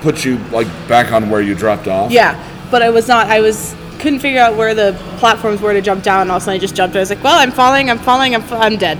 put 0.00 0.24
you 0.24 0.38
like 0.50 0.66
back 0.88 1.12
on 1.12 1.30
where 1.30 1.40
you 1.40 1.54
dropped 1.54 1.88
off. 1.88 2.10
yeah, 2.10 2.38
but 2.70 2.82
I 2.82 2.90
was 2.90 3.08
not. 3.08 3.26
I 3.28 3.40
was 3.40 3.74
couldn't 4.00 4.20
figure 4.20 4.40
out 4.40 4.56
where 4.56 4.74
the 4.74 4.98
platforms 5.18 5.60
were 5.60 5.72
to 5.72 5.82
jump 5.82 6.02
down. 6.02 6.22
And 6.22 6.30
all 6.30 6.38
of 6.38 6.42
a 6.42 6.44
sudden, 6.44 6.56
I 6.56 6.60
just 6.60 6.74
jumped. 6.74 6.96
I 6.96 7.00
was 7.00 7.10
like, 7.10 7.22
well, 7.22 7.38
I'm 7.38 7.52
falling. 7.52 7.90
I'm 7.90 7.98
falling. 7.98 8.34
I'm, 8.34 8.42
I'm 8.52 8.76
dead. 8.76 8.98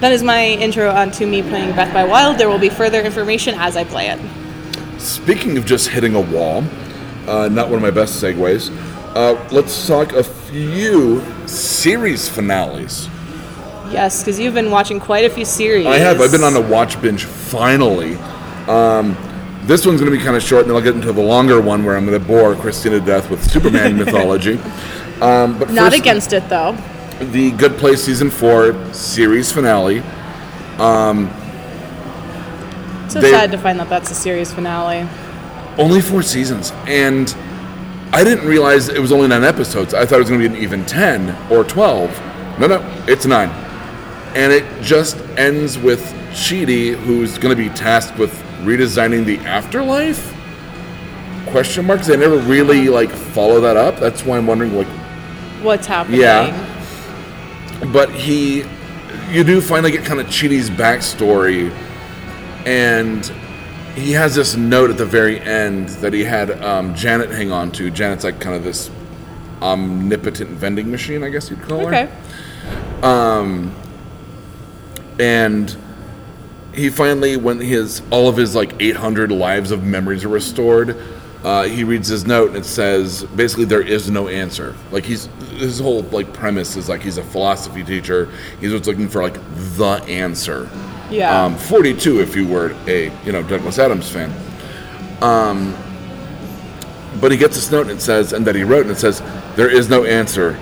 That 0.00 0.12
is 0.12 0.22
my 0.22 0.46
intro 0.46 0.90
onto 0.90 1.26
me 1.26 1.42
playing 1.42 1.74
Breath 1.74 1.92
by 1.92 2.04
Wild. 2.04 2.38
There 2.38 2.48
will 2.48 2.58
be 2.58 2.68
further 2.68 3.00
information 3.00 3.54
as 3.56 3.76
I 3.76 3.84
play 3.84 4.08
it. 4.08 4.20
Speaking 5.02 5.58
of 5.58 5.66
just 5.66 5.88
hitting 5.88 6.14
a 6.14 6.20
wall, 6.20 6.62
uh, 7.26 7.48
not 7.48 7.66
one 7.68 7.74
of 7.76 7.82
my 7.82 7.90
best 7.90 8.22
segues. 8.22 8.70
Uh, 9.16 9.34
let's 9.50 9.86
talk 9.86 10.12
a 10.12 10.22
few 10.22 11.20
series 11.46 12.28
finales. 12.28 13.08
Yes, 13.90 14.20
because 14.22 14.38
you've 14.38 14.54
been 14.54 14.70
watching 14.70 15.00
quite 15.00 15.24
a 15.24 15.30
few 15.30 15.44
series. 15.44 15.86
I 15.86 15.98
have. 15.98 16.20
I've 16.20 16.30
been 16.30 16.44
on 16.44 16.54
a 16.56 16.60
watch 16.60 17.00
binge 17.02 17.24
finally. 17.24 18.14
Um, 18.68 19.16
this 19.64 19.84
one's 19.84 20.00
going 20.00 20.10
to 20.12 20.16
be 20.16 20.22
kind 20.22 20.36
of 20.36 20.42
short, 20.42 20.62
and 20.62 20.70
then 20.70 20.76
I'll 20.76 20.82
get 20.82 20.94
into 20.94 21.12
the 21.12 21.20
longer 21.20 21.60
one 21.60 21.84
where 21.84 21.96
I'm 21.96 22.06
going 22.06 22.18
to 22.18 22.24
bore 22.26 22.54
Christina 22.54 23.00
to 23.00 23.04
death 23.04 23.28
with 23.28 23.42
Superman 23.50 23.96
mythology. 23.98 24.54
Um, 25.20 25.58
but 25.58 25.70
Not 25.70 25.90
first, 25.92 26.00
against 26.00 26.32
it 26.32 26.48
though. 26.48 26.76
the 27.20 27.50
Good 27.52 27.76
Place 27.76 28.02
season 28.04 28.30
four 28.30 28.72
series 28.94 29.50
finale. 29.52 30.00
So 33.12 33.20
They- 33.20 33.30
sad 33.30 33.50
to 33.52 33.58
find 33.58 33.78
that 33.78 33.90
that's 33.90 34.10
a 34.10 34.14
series 34.14 34.52
finale. 34.52 35.06
Only 35.76 36.00
four 36.00 36.22
seasons, 36.22 36.72
and 36.86 37.34
I 38.14 38.24
didn't 38.24 38.46
realize 38.46 38.88
it 38.88 39.00
was 39.00 39.12
only 39.12 39.28
nine 39.28 39.44
episodes. 39.44 39.92
I 39.92 40.06
thought 40.06 40.16
it 40.16 40.20
was 40.20 40.30
going 40.30 40.40
to 40.40 40.48
be 40.48 40.54
an 40.56 40.62
even 40.62 40.84
ten 40.86 41.36
or 41.50 41.62
twelve. 41.62 42.10
No, 42.58 42.66
no, 42.68 42.82
it's 43.06 43.26
nine, 43.26 43.50
and 44.34 44.50
it 44.50 44.64
just 44.80 45.18
ends 45.36 45.78
with 45.78 46.00
Chidi, 46.32 46.94
who's 46.94 47.36
going 47.36 47.54
to 47.54 47.62
be 47.62 47.68
tasked 47.74 48.18
with 48.18 48.32
redesigning 48.62 49.26
the 49.26 49.38
afterlife. 49.40 50.32
Question 51.48 51.84
marks. 51.86 52.06
They 52.06 52.16
never 52.16 52.38
really 52.38 52.88
like 52.88 53.10
follow 53.10 53.60
that 53.60 53.76
up. 53.76 53.98
That's 54.00 54.24
why 54.24 54.38
I'm 54.38 54.46
wondering, 54.46 54.74
like, 54.74 54.88
What's 55.62 55.86
happening? 55.86 56.20
Yeah. 56.20 56.50
but 57.92 58.10
he, 58.10 58.64
you 59.30 59.44
do 59.44 59.60
finally 59.60 59.90
get 59.90 60.04
kind 60.04 60.18
of 60.20 60.26
Chidi's 60.28 60.70
backstory, 60.70 61.70
and 62.66 63.24
he 63.94 64.12
has 64.12 64.34
this 64.34 64.56
note 64.56 64.90
at 64.90 64.96
the 64.96 65.06
very 65.06 65.40
end 65.40 65.88
that 66.00 66.12
he 66.12 66.24
had 66.24 66.50
um, 66.62 66.94
Janet 66.94 67.30
hang 67.30 67.52
on 67.52 67.70
to. 67.72 67.90
Janet's 67.90 68.24
like 68.24 68.40
kind 68.40 68.56
of 68.56 68.64
this 68.64 68.90
omnipotent 69.60 70.50
vending 70.50 70.90
machine, 70.90 71.22
I 71.22 71.28
guess 71.28 71.50
you'd 71.50 71.62
call 71.62 71.86
her. 71.86 71.86
Okay. 71.86 72.10
and 75.18 75.76
he 76.74 76.88
finally 76.88 77.36
when 77.36 77.60
his 77.60 78.02
all 78.10 78.28
of 78.28 78.36
his 78.36 78.54
like 78.54 78.74
800 78.80 79.30
lives 79.30 79.70
of 79.70 79.84
memories 79.84 80.24
are 80.24 80.28
restored 80.28 80.96
uh, 81.44 81.64
he 81.64 81.82
reads 81.82 82.08
his 82.08 82.24
note 82.24 82.48
and 82.48 82.58
it 82.58 82.64
says 82.64 83.24
basically 83.36 83.64
there 83.64 83.82
is 83.82 84.10
no 84.10 84.28
answer 84.28 84.74
like 84.90 85.04
he's 85.04 85.26
his 85.50 85.80
whole 85.80 86.02
like 86.04 86.32
premise 86.32 86.76
is 86.76 86.88
like 86.88 87.02
he's 87.02 87.18
a 87.18 87.24
philosophy 87.24 87.82
teacher 87.82 88.30
he's 88.60 88.70
just 88.70 88.86
looking 88.86 89.08
for 89.08 89.22
like 89.22 89.34
the 89.76 90.02
answer 90.08 90.70
Yeah. 91.12 91.44
um, 91.44 91.56
42 91.56 92.20
if 92.20 92.34
you 92.34 92.46
were 92.46 92.74
a 92.86 93.12
you 93.24 93.32
know 93.32 93.42
douglas 93.42 93.78
adams 93.78 94.08
fan 94.10 94.32
um, 95.22 95.76
but 97.20 97.30
he 97.30 97.38
gets 97.38 97.54
this 97.56 97.70
note 97.70 97.82
and 97.82 97.90
it 97.90 98.00
says 98.00 98.32
and 98.32 98.46
that 98.46 98.54
he 98.54 98.64
wrote 98.64 98.82
and 98.82 98.90
it 98.90 98.98
says 98.98 99.22
there 99.54 99.70
is 99.70 99.88
no 99.88 100.04
answer 100.04 100.58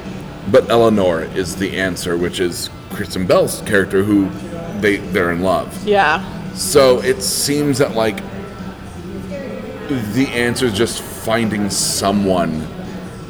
but 0.50 0.68
eleanor 0.68 1.22
is 1.22 1.56
the 1.56 1.78
answer 1.78 2.16
which 2.16 2.40
is 2.40 2.68
kristen 2.90 3.26
bell's 3.26 3.60
character 3.62 4.02
who 4.02 4.28
they 4.80 4.96
they're 4.96 5.30
in 5.30 5.42
love 5.42 5.86
yeah. 5.86 6.52
so 6.54 7.00
it 7.02 7.22
seems 7.22 7.78
that 7.78 7.94
like 7.94 8.16
the 10.14 10.28
answer 10.32 10.66
is 10.66 10.72
just 10.76 11.02
finding 11.02 11.70
someone 11.70 12.66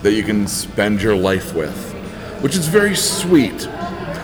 that 0.03 0.13
you 0.13 0.23
can 0.23 0.47
spend 0.47 1.03
your 1.03 1.17
life 1.17 1.55
with 1.55 1.93
which 2.43 2.57
is 2.57 2.67
very 2.69 2.97
sweet 2.97 3.69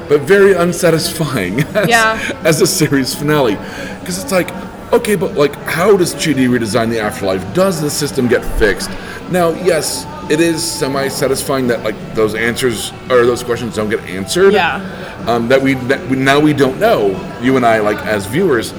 but 0.08 0.20
very 0.22 0.54
unsatisfying 0.54 1.60
as, 1.74 1.88
Yeah. 1.88 2.40
as 2.44 2.60
a 2.60 2.66
series 2.66 3.14
finale. 3.14 3.56
Because 4.00 4.22
it's 4.22 4.32
like 4.32 4.50
okay 4.92 5.16
but 5.16 5.34
like 5.34 5.54
how 5.64 5.96
does 5.96 6.14
Chidi 6.14 6.48
redesign 6.48 6.90
the 6.90 7.00
afterlife? 7.00 7.42
Does 7.54 7.80
the 7.80 7.90
system 7.90 8.28
get 8.28 8.44
fixed? 8.58 8.90
Now 9.30 9.50
yes 9.50 10.06
it 10.30 10.40
is 10.40 10.62
semi-satisfying 10.62 11.68
that 11.68 11.82
like 11.84 11.94
those 12.14 12.34
answers 12.34 12.92
or 13.10 13.24
those 13.26 13.42
questions 13.42 13.76
don't 13.76 13.90
get 13.90 14.00
answered. 14.00 14.52
Yeah. 14.52 14.80
um, 15.26 15.48
that 15.48 15.60
we 15.62 15.74
that 15.90 16.00
we 16.08 16.16
now 16.16 16.38
we 16.40 16.52
don't 16.52 16.78
know. 16.80 17.10
You 17.42 17.56
and 17.56 17.64
I 17.66 17.80
like 17.80 17.98
as 18.06 18.26
viewers 18.26 18.72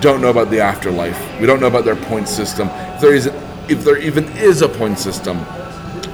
don't 0.00 0.20
know 0.20 0.30
about 0.30 0.50
the 0.50 0.60
afterlife. 0.60 1.18
We 1.40 1.46
don't 1.46 1.60
know 1.60 1.66
about 1.66 1.84
their 1.84 1.96
point 1.96 2.28
system. 2.28 2.68
If 2.94 3.00
there 3.00 3.14
is 3.14 3.26
if 3.68 3.84
there 3.84 3.98
even 3.98 4.24
is 4.36 4.62
a 4.62 4.68
point 4.68 4.98
system 4.98 5.36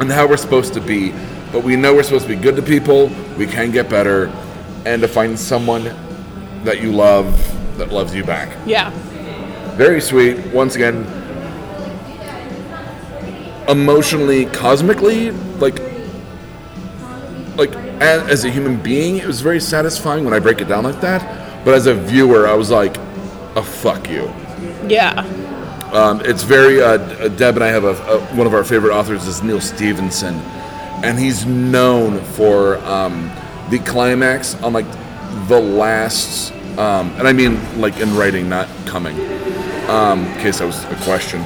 and 0.01 0.11
how 0.11 0.27
we're 0.27 0.37
supposed 0.39 0.75
to 0.75 0.81
be 0.81 1.13
but 1.53 1.63
we 1.63 1.77
know 1.77 1.95
we're 1.95 2.03
supposed 2.03 2.27
to 2.27 2.35
be 2.35 2.43
good 2.43 2.57
to 2.57 2.63
people 2.63 3.09
we 3.39 3.47
can 3.47 3.71
get 3.71 3.89
better 3.89 4.27
and 4.85 5.03
to 5.03 5.09
find 5.09 5.39
someone 5.39 5.85
that 6.65 6.81
you 6.83 6.93
love 6.93 7.27
that 7.79 7.91
loves 7.93 8.15
you 8.15 8.25
back 8.25 8.57
Yeah. 8.67 8.91
very 9.77 10.01
sweet 10.01 10.39
once 10.53 10.75
again 10.77 11.05
emotionally 13.69 14.45
cosmically 14.47 15.31
like 15.59 15.79
like 17.57 17.73
as, 18.03 18.23
as 18.29 18.45
a 18.45 18.51
human 18.51 18.77
being 18.83 19.17
it 19.17 19.27
was 19.27 19.41
very 19.41 19.61
satisfying 19.61 20.25
when 20.25 20.35
i 20.35 20.39
break 20.39 20.61
it 20.61 20.69
down 20.69 20.85
like 20.85 21.01
that 21.01 21.65
but 21.65 21.73
as 21.75 21.87
a 21.87 21.95
viewer 21.95 22.47
i 22.47 22.53
was 22.53 22.71
like 22.71 22.97
oh 23.57 23.63
fuck 23.63 24.09
you 24.11 24.31
Yeah. 24.89 25.25
Um, 25.95 26.21
it's 26.25 26.43
very. 26.43 26.83
Uh, 26.83 27.29
Deb 27.29 27.55
and 27.55 27.63
I 27.63 27.69
have 27.69 27.85
a, 27.85 27.95
a 28.13 28.19
one 28.37 28.49
of 28.49 28.53
our 28.53 28.65
favorite 28.65 28.93
authors 28.93 29.29
is 29.29 29.43
Neal 29.45 29.61
Stephenson, 29.61 30.35
and 31.05 31.17
he's 31.17 31.47
known 31.47 32.21
for 32.35 32.79
um, 32.79 33.31
the 33.75 33.85
climax 33.85 34.55
on 34.63 34.73
like 34.73 34.89
the 35.49 35.59
last, 35.61 36.53
um, 36.79 37.11
and 37.19 37.27
I 37.27 37.33
mean 37.33 37.59
like 37.81 37.99
in 37.99 38.15
writing, 38.17 38.49
not 38.49 38.69
coming. 38.87 39.17
Um, 39.91 40.25
in 40.27 40.39
case 40.39 40.61
that 40.61 40.67
was 40.67 40.83
a 40.85 40.97
question. 41.05 41.41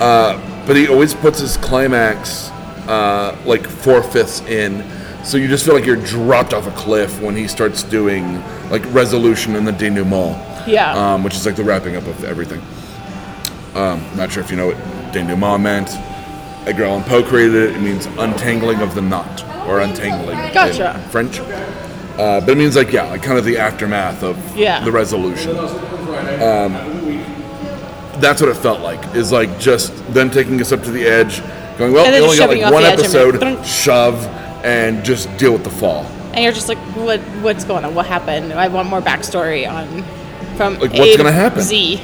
Uh, 0.00 0.64
but 0.66 0.74
he 0.74 0.88
always 0.88 1.14
puts 1.14 1.38
his 1.38 1.56
climax 1.58 2.48
uh, 2.88 3.36
like 3.44 3.66
four 3.66 4.02
fifths 4.02 4.40
in, 4.42 4.82
so 5.22 5.36
you 5.36 5.48
just 5.48 5.66
feel 5.66 5.74
like 5.74 5.84
you're 5.84 5.96
dropped 5.96 6.54
off 6.54 6.66
a 6.66 6.70
cliff 6.72 7.20
when 7.20 7.36
he 7.36 7.46
starts 7.46 7.82
doing 7.82 8.42
like 8.70 8.82
resolution 8.94 9.54
and 9.56 9.66
the 9.68 9.72
denouement 9.72 10.36
Yeah. 10.66 10.92
um, 11.14 11.22
which 11.22 11.34
is 11.34 11.44
like 11.46 11.56
the 11.56 11.64
wrapping 11.64 11.94
up 11.96 12.06
of 12.06 12.24
everything. 12.24 12.60
Um, 13.74 14.02
not 14.16 14.32
sure 14.32 14.42
if 14.42 14.50
you 14.50 14.56
know 14.56 14.68
what 14.68 14.76
denouement 15.12 15.60
meant. 15.62 15.90
Edgar 16.66 16.84
Allan 16.84 17.04
Poe 17.04 17.22
created 17.22 17.54
it. 17.54 17.76
It 17.76 17.80
means 17.80 18.06
untangling 18.18 18.80
of 18.80 18.94
the 18.94 19.02
knot 19.02 19.44
or 19.66 19.80
untangling 19.80 20.36
Gotcha. 20.52 20.98
French. 21.10 21.40
Uh, 21.40 22.40
but 22.40 22.50
it 22.50 22.56
means 22.58 22.76
like 22.76 22.92
yeah, 22.92 23.04
like 23.10 23.22
kind 23.22 23.38
of 23.38 23.44
the 23.44 23.58
aftermath 23.58 24.22
of 24.22 24.36
Yeah. 24.56 24.84
the 24.84 24.92
resolution. 24.92 25.56
Um, 25.58 26.72
that's 28.20 28.40
what 28.40 28.48
it 28.50 28.56
felt 28.56 28.80
like. 28.80 29.14
Is 29.16 29.32
like 29.32 29.58
just 29.58 29.92
them 30.14 30.30
taking 30.30 30.60
us 30.60 30.70
up 30.72 30.82
to 30.84 30.90
the 30.90 31.04
edge, 31.04 31.40
going 31.78 31.92
well. 31.92 32.10
We 32.10 32.20
only 32.20 32.36
got 32.38 32.48
like 32.50 32.72
one 32.72 32.84
edge 32.84 33.00
and 33.00 33.14
episode. 33.14 33.64
shove 33.66 34.24
and 34.64 35.04
just 35.04 35.34
deal 35.36 35.52
with 35.52 35.64
the 35.64 35.70
fall. 35.70 36.04
and 36.32 36.42
you're 36.42 36.52
just 36.52 36.68
like, 36.68 36.78
what 36.96 37.20
what's 37.42 37.64
going 37.64 37.84
on? 37.84 37.94
What 37.94 38.06
happened? 38.06 38.52
I 38.52 38.68
want 38.68 38.88
more 38.88 39.00
backstory 39.02 39.68
on 39.68 40.02
from 40.56 40.78
Like, 40.78 40.94
A 40.94 40.98
what's 40.98 41.12
to 41.12 41.18
gonna 41.18 41.32
happen? 41.32 41.60
Z. 41.62 42.00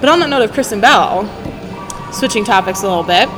But 0.00 0.08
on 0.08 0.20
that 0.20 0.30
note 0.30 0.42
of 0.42 0.52
Kristen 0.52 0.80
Bell, 0.80 1.28
switching 2.12 2.44
topics 2.44 2.80
a 2.82 2.88
little 2.88 3.02
bit, 3.02 3.28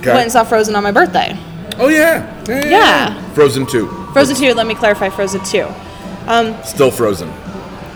Okay. 0.00 0.10
went 0.10 0.22
and 0.24 0.32
saw 0.32 0.44
Frozen 0.44 0.74
on 0.76 0.82
my 0.82 0.90
birthday. 0.92 1.36
Oh 1.78 1.88
yeah. 1.88 2.44
Yeah, 2.48 2.54
yeah. 2.64 2.68
Yeah. 2.70 3.32
Frozen 3.32 3.66
two. 3.66 3.88
Frozen 4.12 4.36
2, 4.36 4.54
let 4.54 4.66
me 4.66 4.74
clarify 4.74 5.08
Frozen 5.10 5.44
2. 5.44 5.66
Um, 6.26 6.56
Still 6.64 6.90
frozen. 6.90 7.30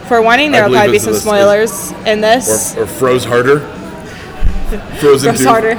For 0.08 0.20
warning, 0.22 0.52
there 0.52 0.64
I 0.64 0.68
will 0.68 0.74
probably 0.76 0.92
be 0.92 0.98
some 0.98 1.12
this- 1.14 1.22
spoilers 1.22 1.92
in 2.06 2.20
this. 2.20 2.76
or, 2.76 2.82
or 2.82 2.86
froze 2.86 3.24
harder. 3.24 3.60
Frozen 5.00 5.30
Frost 5.30 5.42
two. 5.42 5.48
harder. 5.48 5.74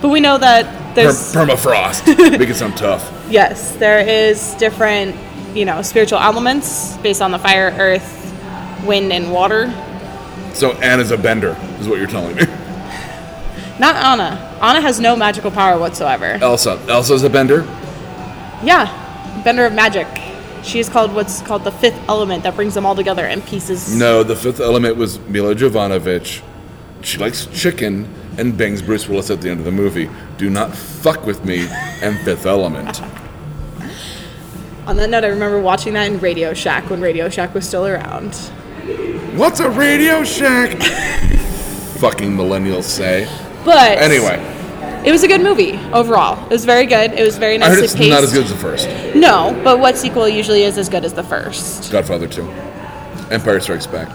But 0.00 0.08
we 0.10 0.20
know 0.20 0.38
that 0.38 0.64
Per- 0.94 1.02
there's 1.02 1.32
permafrost. 1.34 2.06
Make 2.38 2.48
it 2.48 2.54
sound 2.56 2.76
tough. 2.76 3.02
yes, 3.30 3.74
there 3.76 4.00
is 4.00 4.54
different, 4.54 5.16
you 5.56 5.64
know, 5.64 5.82
spiritual 5.82 6.18
elements 6.18 6.96
based 6.98 7.20
on 7.22 7.30
the 7.30 7.38
fire, 7.38 7.74
earth, 7.78 8.20
wind, 8.86 9.12
and 9.12 9.32
water. 9.32 9.72
So 10.54 10.72
Anna's 10.72 11.10
a 11.10 11.16
bender, 11.18 11.56
is 11.80 11.88
what 11.88 11.98
you're 11.98 12.06
telling 12.06 12.36
me. 12.36 12.42
Not 13.78 13.96
Anna. 13.96 14.58
Anna 14.62 14.80
has 14.80 15.00
no 15.00 15.16
magical 15.16 15.50
power 15.50 15.78
whatsoever. 15.78 16.38
Elsa. 16.40 16.80
Elsa's 16.88 17.24
a 17.24 17.30
bender. 17.30 17.62
Yeah, 18.62 19.42
bender 19.44 19.66
of 19.66 19.72
magic. 19.72 20.06
She 20.62 20.78
is 20.78 20.88
called 20.88 21.12
what's 21.12 21.42
called 21.42 21.64
the 21.64 21.72
fifth 21.72 22.00
element 22.08 22.44
that 22.44 22.54
brings 22.56 22.74
them 22.74 22.86
all 22.86 22.94
together 22.94 23.26
and 23.26 23.44
pieces. 23.44 23.94
No, 23.94 24.22
the 24.22 24.36
fifth 24.36 24.60
element 24.60 24.96
was 24.96 25.18
Mila 25.20 25.54
Jovanovic. 25.54 26.42
She 27.02 27.18
likes 27.18 27.46
chicken 27.46 28.08
and 28.38 28.56
bangs 28.56 28.80
Bruce 28.80 29.08
Willis 29.08 29.30
at 29.30 29.42
the 29.42 29.50
end 29.50 29.60
of 29.60 29.66
the 29.66 29.72
movie. 29.72 30.08
Do 30.38 30.48
not 30.48 30.74
fuck 30.74 31.26
with 31.26 31.44
me 31.44 31.66
and 32.02 32.18
Fifth 32.20 32.46
Element. 32.46 33.02
On 34.86 34.96
that 34.96 35.10
note, 35.10 35.24
I 35.24 35.28
remember 35.28 35.60
watching 35.60 35.94
that 35.94 36.10
in 36.10 36.18
Radio 36.20 36.52
Shack 36.54 36.90
when 36.90 37.00
Radio 37.00 37.28
Shack 37.28 37.54
was 37.54 37.66
still 37.66 37.86
around. 37.86 38.34
What's 39.36 39.60
a 39.60 39.70
Radio 39.70 40.24
Shack? 40.24 40.82
Fucking 42.00 42.30
millennials 42.30 42.84
say. 42.84 43.26
But 43.64 43.98
Anyway, 43.98 44.38
it 45.06 45.10
was 45.12 45.22
a 45.22 45.28
good 45.28 45.40
movie 45.40 45.78
overall. 45.92 46.42
It 46.44 46.50
was 46.50 46.64
very 46.64 46.86
good. 46.86 47.12
It 47.12 47.22
was 47.24 47.38
very 47.38 47.56
I 47.60 47.66
heard 47.68 47.80
nicely 47.80 47.84
it's 47.84 47.94
paced. 47.94 48.10
not 48.10 48.22
as 48.22 48.32
good 48.32 48.44
as 48.44 48.50
the 48.50 48.58
first. 48.58 48.88
No, 49.14 49.58
but 49.64 49.78
what 49.78 49.96
sequel 49.96 50.28
usually 50.28 50.62
is 50.64 50.76
as 50.78 50.88
good 50.88 51.04
as 51.04 51.14
the 51.14 51.22
first? 51.22 51.90
Godfather 51.90 52.26
2. 52.28 52.42
Empire 53.30 53.60
Strikes 53.60 53.86
Back. 53.86 54.08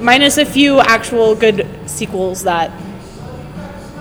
Minus 0.00 0.38
a 0.38 0.44
few 0.44 0.80
actual 0.80 1.34
good 1.34 1.66
sequels 1.86 2.42
that. 2.44 2.70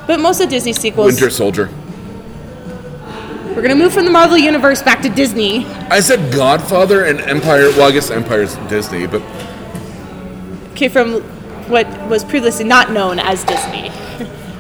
But 0.07 0.19
most 0.19 0.41
of 0.41 0.49
Disney 0.49 0.73
sequels. 0.73 1.07
Winter 1.13 1.29
Soldier. 1.29 1.69
We're 3.55 3.61
gonna 3.61 3.75
move 3.75 3.93
from 3.93 4.05
the 4.05 4.11
Marvel 4.11 4.37
universe 4.37 4.81
back 4.81 5.01
to 5.01 5.09
Disney. 5.09 5.65
I 5.89 5.99
said 5.99 6.33
Godfather 6.33 7.03
and 7.05 7.19
Empire. 7.19 7.69
Well, 7.71 7.83
I 7.89 7.91
guess 7.91 8.09
Empire's 8.09 8.55
Disney, 8.69 9.07
but 9.07 9.21
Okay, 10.71 10.87
from 10.87 11.21
what 11.69 11.85
was 12.07 12.23
previously 12.23 12.65
not 12.65 12.91
known 12.91 13.19
as 13.19 13.43
Disney. 13.43 13.91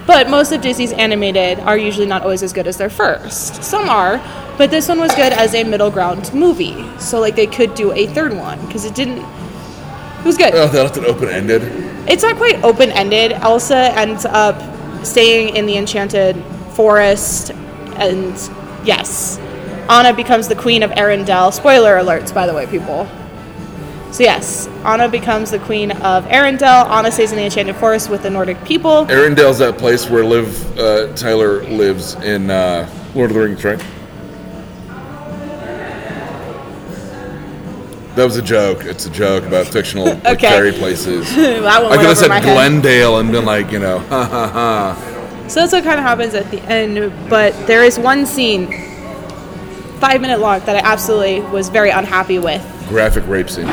But 0.07 0.29
most 0.29 0.51
of 0.51 0.61
Disney's 0.61 0.91
animated 0.93 1.59
are 1.59 1.77
usually 1.77 2.07
not 2.07 2.23
always 2.23 2.43
as 2.43 2.53
good 2.53 2.67
as 2.67 2.77
their 2.77 2.89
first. 2.89 3.63
Some 3.63 3.87
are, 3.87 4.17
but 4.57 4.71
this 4.71 4.87
one 4.87 4.99
was 4.99 5.13
good 5.15 5.33
as 5.33 5.53
a 5.53 5.63
middle 5.63 5.91
ground 5.91 6.33
movie. 6.33 6.85
So 6.99 7.19
like 7.19 7.35
they 7.35 7.47
could 7.47 7.75
do 7.75 7.91
a 7.91 8.07
third 8.07 8.33
one 8.33 8.63
because 8.65 8.85
it 8.85 8.95
didn't. 8.95 9.19
It 9.19 10.25
was 10.25 10.37
good. 10.37 10.53
oh, 10.53 10.67
they 10.67 10.81
left 10.81 10.97
it 10.97 11.05
open 11.05 11.29
ended. 11.29 11.61
It's 12.09 12.23
not 12.23 12.35
quite 12.37 12.63
open 12.63 12.91
ended. 12.91 13.31
Elsa 13.33 13.91
ends 13.97 14.25
up 14.25 14.59
staying 15.05 15.55
in 15.55 15.65
the 15.65 15.77
enchanted 15.77 16.35
forest, 16.73 17.51
and 17.95 18.33
yes, 18.85 19.37
Anna 19.89 20.13
becomes 20.13 20.47
the 20.47 20.55
queen 20.55 20.83
of 20.83 20.91
Arendelle. 20.91 21.53
Spoiler 21.53 21.95
alerts, 21.95 22.33
by 22.33 22.47
the 22.47 22.53
way, 22.53 22.65
people. 22.65 23.07
So 24.11 24.23
yes, 24.23 24.67
Anna 24.83 25.07
becomes 25.07 25.51
the 25.51 25.59
queen 25.59 25.91
of 25.91 26.25
Arendelle. 26.25 26.85
Anna 26.89 27.11
stays 27.11 27.31
in 27.31 27.37
the 27.37 27.45
enchanted 27.45 27.77
forest 27.77 28.09
with 28.09 28.23
the 28.23 28.29
Nordic 28.29 28.61
people. 28.65 29.05
Arendelle's 29.05 29.59
that 29.59 29.77
place 29.77 30.09
where 30.09 30.25
Liv 30.25 30.77
uh, 30.77 31.13
Tyler 31.15 31.63
lives 31.63 32.15
in 32.15 32.49
uh, 32.51 32.89
Lord 33.15 33.31
of 33.31 33.35
the 33.35 33.43
Rings, 33.43 33.63
right? 33.63 33.79
That 38.15 38.25
was 38.25 38.35
a 38.35 38.41
joke. 38.41 38.83
It's 38.83 39.05
a 39.05 39.09
joke 39.09 39.45
about 39.45 39.67
fictional 39.67 40.03
like, 40.05 40.25
Okay. 40.25 40.49
fairy 40.49 40.73
places. 40.73 41.25
I 41.31 41.79
could 41.95 42.05
have 42.05 42.17
said 42.17 42.29
head. 42.31 42.43
Glendale 42.43 43.19
and 43.19 43.31
been 43.31 43.45
like, 43.45 43.71
you 43.71 43.79
know, 43.79 43.99
ha 44.09 44.25
ha 44.25 44.47
ha. 44.49 45.45
So 45.47 45.61
that's 45.61 45.71
what 45.71 45.85
kind 45.85 45.97
of 45.97 46.03
happens 46.03 46.33
at 46.33 46.51
the 46.51 46.59
end. 46.63 47.13
But 47.29 47.53
there 47.67 47.85
is 47.85 47.97
one 47.97 48.25
scene, 48.25 48.67
five 50.01 50.19
minute 50.19 50.41
long, 50.41 50.59
that 50.61 50.75
I 50.75 50.79
absolutely 50.79 51.39
was 51.39 51.69
very 51.69 51.89
unhappy 51.91 52.39
with. 52.39 52.61
Graphic 52.89 53.25
rape 53.27 53.49
scene. 53.49 53.67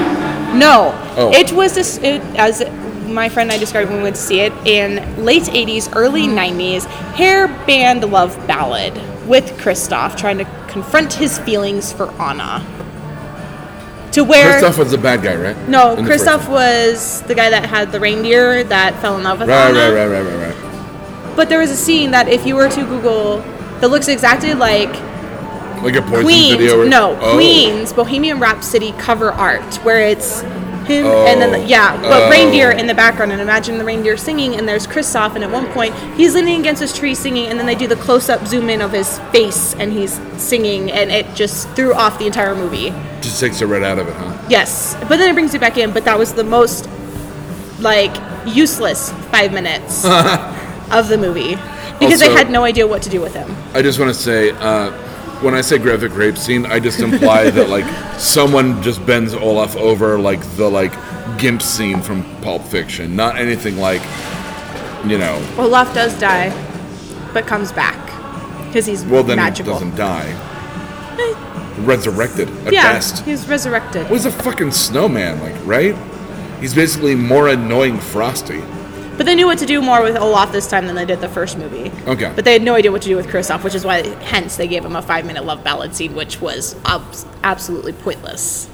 No, 0.58 0.94
Oh. 1.16 1.32
it 1.32 1.52
was 1.52 1.74
this 1.74 1.98
it, 1.98 2.20
as 2.36 2.62
my 3.06 3.28
friend 3.28 3.50
and 3.50 3.56
I 3.56 3.58
described 3.58 3.88
when 3.90 3.98
we 3.98 4.02
went 4.04 4.16
to 4.16 4.22
see 4.22 4.40
it 4.40 4.52
in 4.64 5.24
late 5.24 5.44
'80s, 5.44 5.88
early 5.96 6.26
mm-hmm. 6.26 6.38
'90s 6.60 6.84
hair 7.14 7.48
band 7.66 8.04
love 8.10 8.36
ballad 8.46 8.94
with 9.26 9.44
Kristoff 9.58 10.16
trying 10.16 10.38
to 10.38 10.44
confront 10.68 11.12
his 11.14 11.38
feelings 11.38 11.92
for 11.92 12.10
Anna. 12.20 12.64
To 14.12 14.24
where 14.24 14.60
Kristoff 14.60 14.78
was 14.78 14.90
the 14.90 14.98
bad 14.98 15.22
guy, 15.22 15.36
right? 15.36 15.68
no, 15.68 15.94
In 15.96 16.04
Kristoff 16.04 16.44
one. 16.44 16.52
was 16.52 17.22
the 17.22 17.34
guy 17.34 17.50
that 17.50 17.66
had 17.66 17.92
the 17.92 18.00
reindeer 18.00 18.64
that 18.64 18.98
fell 19.00 19.16
in 19.16 19.22
love 19.24 19.40
with 19.40 19.48
Right, 19.48 19.68
Anna. 19.68 19.78
right, 19.94 20.06
right, 20.06 20.22
right, 20.22 20.34
right, 20.34 20.54
right. 20.54 21.36
But 21.36 21.48
there 21.50 21.58
was 21.60 21.70
a 21.70 21.76
scene 21.76 22.10
that 22.12 22.26
if 22.28 22.46
you 22.46 22.56
were 22.56 22.68
to 22.68 22.84
Google, 22.86 23.40
that 23.80 23.88
looks 23.88 24.08
exactly 24.08 24.54
like 24.54 24.90
Like 25.82 25.96
a 25.96 26.02
poison 26.02 26.24
Queens, 26.24 26.56
video. 26.56 26.78
Where, 26.78 26.88
no, 26.88 27.18
oh. 27.20 27.34
Queens 27.34 27.92
Bohemian 27.92 28.40
Rhapsody 28.40 28.92
cover 28.98 29.30
art 29.32 29.74
where 29.84 30.00
it's 30.00 30.40
him 30.40 31.04
and 31.06 31.40
then 31.40 31.50
Oh. 31.54 31.60
the, 31.60 31.64
yeah, 31.66 31.96
but 32.00 32.24
Oh. 32.24 32.30
reindeer 32.30 32.70
in 32.70 32.86
the 32.86 32.94
background 32.94 33.30
and 33.32 33.40
imagine 33.40 33.78
the 33.78 33.84
reindeer 33.84 34.16
singing 34.16 34.56
and 34.56 34.66
there's 34.68 34.86
Kristoff 34.86 35.34
and 35.34 35.44
at 35.44 35.50
one 35.50 35.66
point 35.72 35.94
he's 36.16 36.34
leaning 36.34 36.60
against 36.60 36.80
his 36.80 36.92
tree 36.96 37.14
singing 37.14 37.46
and 37.48 37.58
then 37.58 37.66
they 37.66 37.74
do 37.74 37.86
the 37.86 37.96
close 37.96 38.28
up 38.28 38.46
zoom 38.46 38.70
in 38.70 38.80
of 38.80 38.92
his 38.92 39.18
face 39.30 39.74
and 39.78 39.92
he's 39.92 40.18
singing 40.38 40.90
and 40.90 41.10
it 41.10 41.26
just 41.34 41.68
threw 41.70 41.92
off 41.94 42.18
the 42.18 42.26
entire 42.26 42.54
movie. 42.54 42.92
Just 43.20 43.38
takes 43.40 43.60
it 43.60 43.66
right 43.66 43.82
out 43.82 43.98
of 43.98 44.08
it, 44.08 44.14
huh? 44.14 44.32
Yes, 44.48 44.96
but 45.08 45.18
then 45.18 45.28
it 45.30 45.34
brings 45.34 45.52
you 45.52 45.60
back 45.60 45.76
in. 45.76 45.92
But 45.92 46.04
that 46.06 46.18
was 46.18 46.32
the 46.32 46.44
most 46.44 46.88
like 47.80 48.16
useless 48.46 49.12
five 49.30 49.52
minutes 49.52 50.04
of 50.90 51.08
the 51.08 51.18
movie 51.18 51.56
because 52.00 52.20
they 52.20 52.30
had 52.30 52.50
no 52.50 52.64
idea 52.64 52.86
what 52.86 53.02
to 53.02 53.10
do 53.10 53.20
with 53.20 53.34
him. 53.34 53.54
I 53.74 53.82
just 53.82 53.98
want 53.98 54.12
to 54.14 54.18
say, 54.18 54.52
uh, 54.52 54.90
when 55.42 55.54
I 55.54 55.60
say 55.60 55.78
graphic 55.78 56.14
rape 56.16 56.36
scene, 56.36 56.66
I 56.66 56.80
just 56.80 57.00
imply 57.00 57.50
that 57.50 57.68
like 57.76 57.86
someone 58.18 58.82
just 58.82 59.04
bends 59.06 59.34
Olaf 59.34 59.76
over 59.76 60.18
like 60.18 60.40
the 60.56 60.68
like 60.68 60.92
gimp 61.38 61.62
scene 61.62 62.00
from 62.02 62.24
Pulp 62.40 62.62
Fiction, 62.62 63.14
not 63.14 63.36
anything 63.36 63.76
like, 63.78 64.02
you 65.06 65.18
know. 65.18 65.40
Olaf 65.58 65.92
does 65.94 66.18
die, 66.18 66.50
but 67.32 67.46
comes 67.46 67.72
back 67.72 67.96
because 68.66 68.86
he's 68.86 69.04
Well, 69.04 69.22
then 69.22 69.36
magical. 69.36 69.74
he 69.78 69.84
doesn't 69.84 69.96
die. 69.96 70.28
Eh. 71.20 71.82
Resurrected 71.84 72.48
at 72.66 72.72
yeah, 72.72 72.92
best. 72.94 73.24
he's 73.24 73.48
resurrected. 73.48 74.04
Well, 74.04 74.14
he's 74.14 74.26
a 74.26 74.32
fucking 74.32 74.72
snowman, 74.72 75.40
like 75.40 75.54
right? 75.64 75.96
He's 76.60 76.74
basically 76.74 77.14
more 77.14 77.48
annoying 77.48 77.98
Frosty. 77.98 78.60
But 79.18 79.26
they 79.26 79.34
knew 79.34 79.46
what 79.46 79.58
to 79.58 79.66
do 79.66 79.82
more 79.82 80.00
with 80.02 80.16
Olaf 80.16 80.52
this 80.52 80.66
time 80.70 80.86
than 80.86 80.94
they 80.96 81.04
did 81.04 81.20
the 81.20 81.28
first 81.28 81.58
movie. 81.58 81.90
Okay. 82.06 82.32
But 82.34 82.44
they 82.46 82.52
had 82.54 82.62
no 82.62 82.74
idea 82.74 82.90
what 82.92 83.02
to 83.02 83.08
do 83.08 83.16
with 83.16 83.26
Kristoff, 83.26 83.62
which 83.64 83.74
is 83.74 83.84
why, 83.84 84.06
hence, 84.22 84.56
they 84.56 84.66
gave 84.68 84.84
him 84.84 84.94
a 84.96 85.02
five-minute 85.02 85.44
love 85.44 85.62
ballad 85.64 85.94
scene, 85.94 86.14
which 86.14 86.40
was 86.40 86.76
abs- 86.86 87.26
absolutely 87.42 87.92
pointless. 87.92 88.70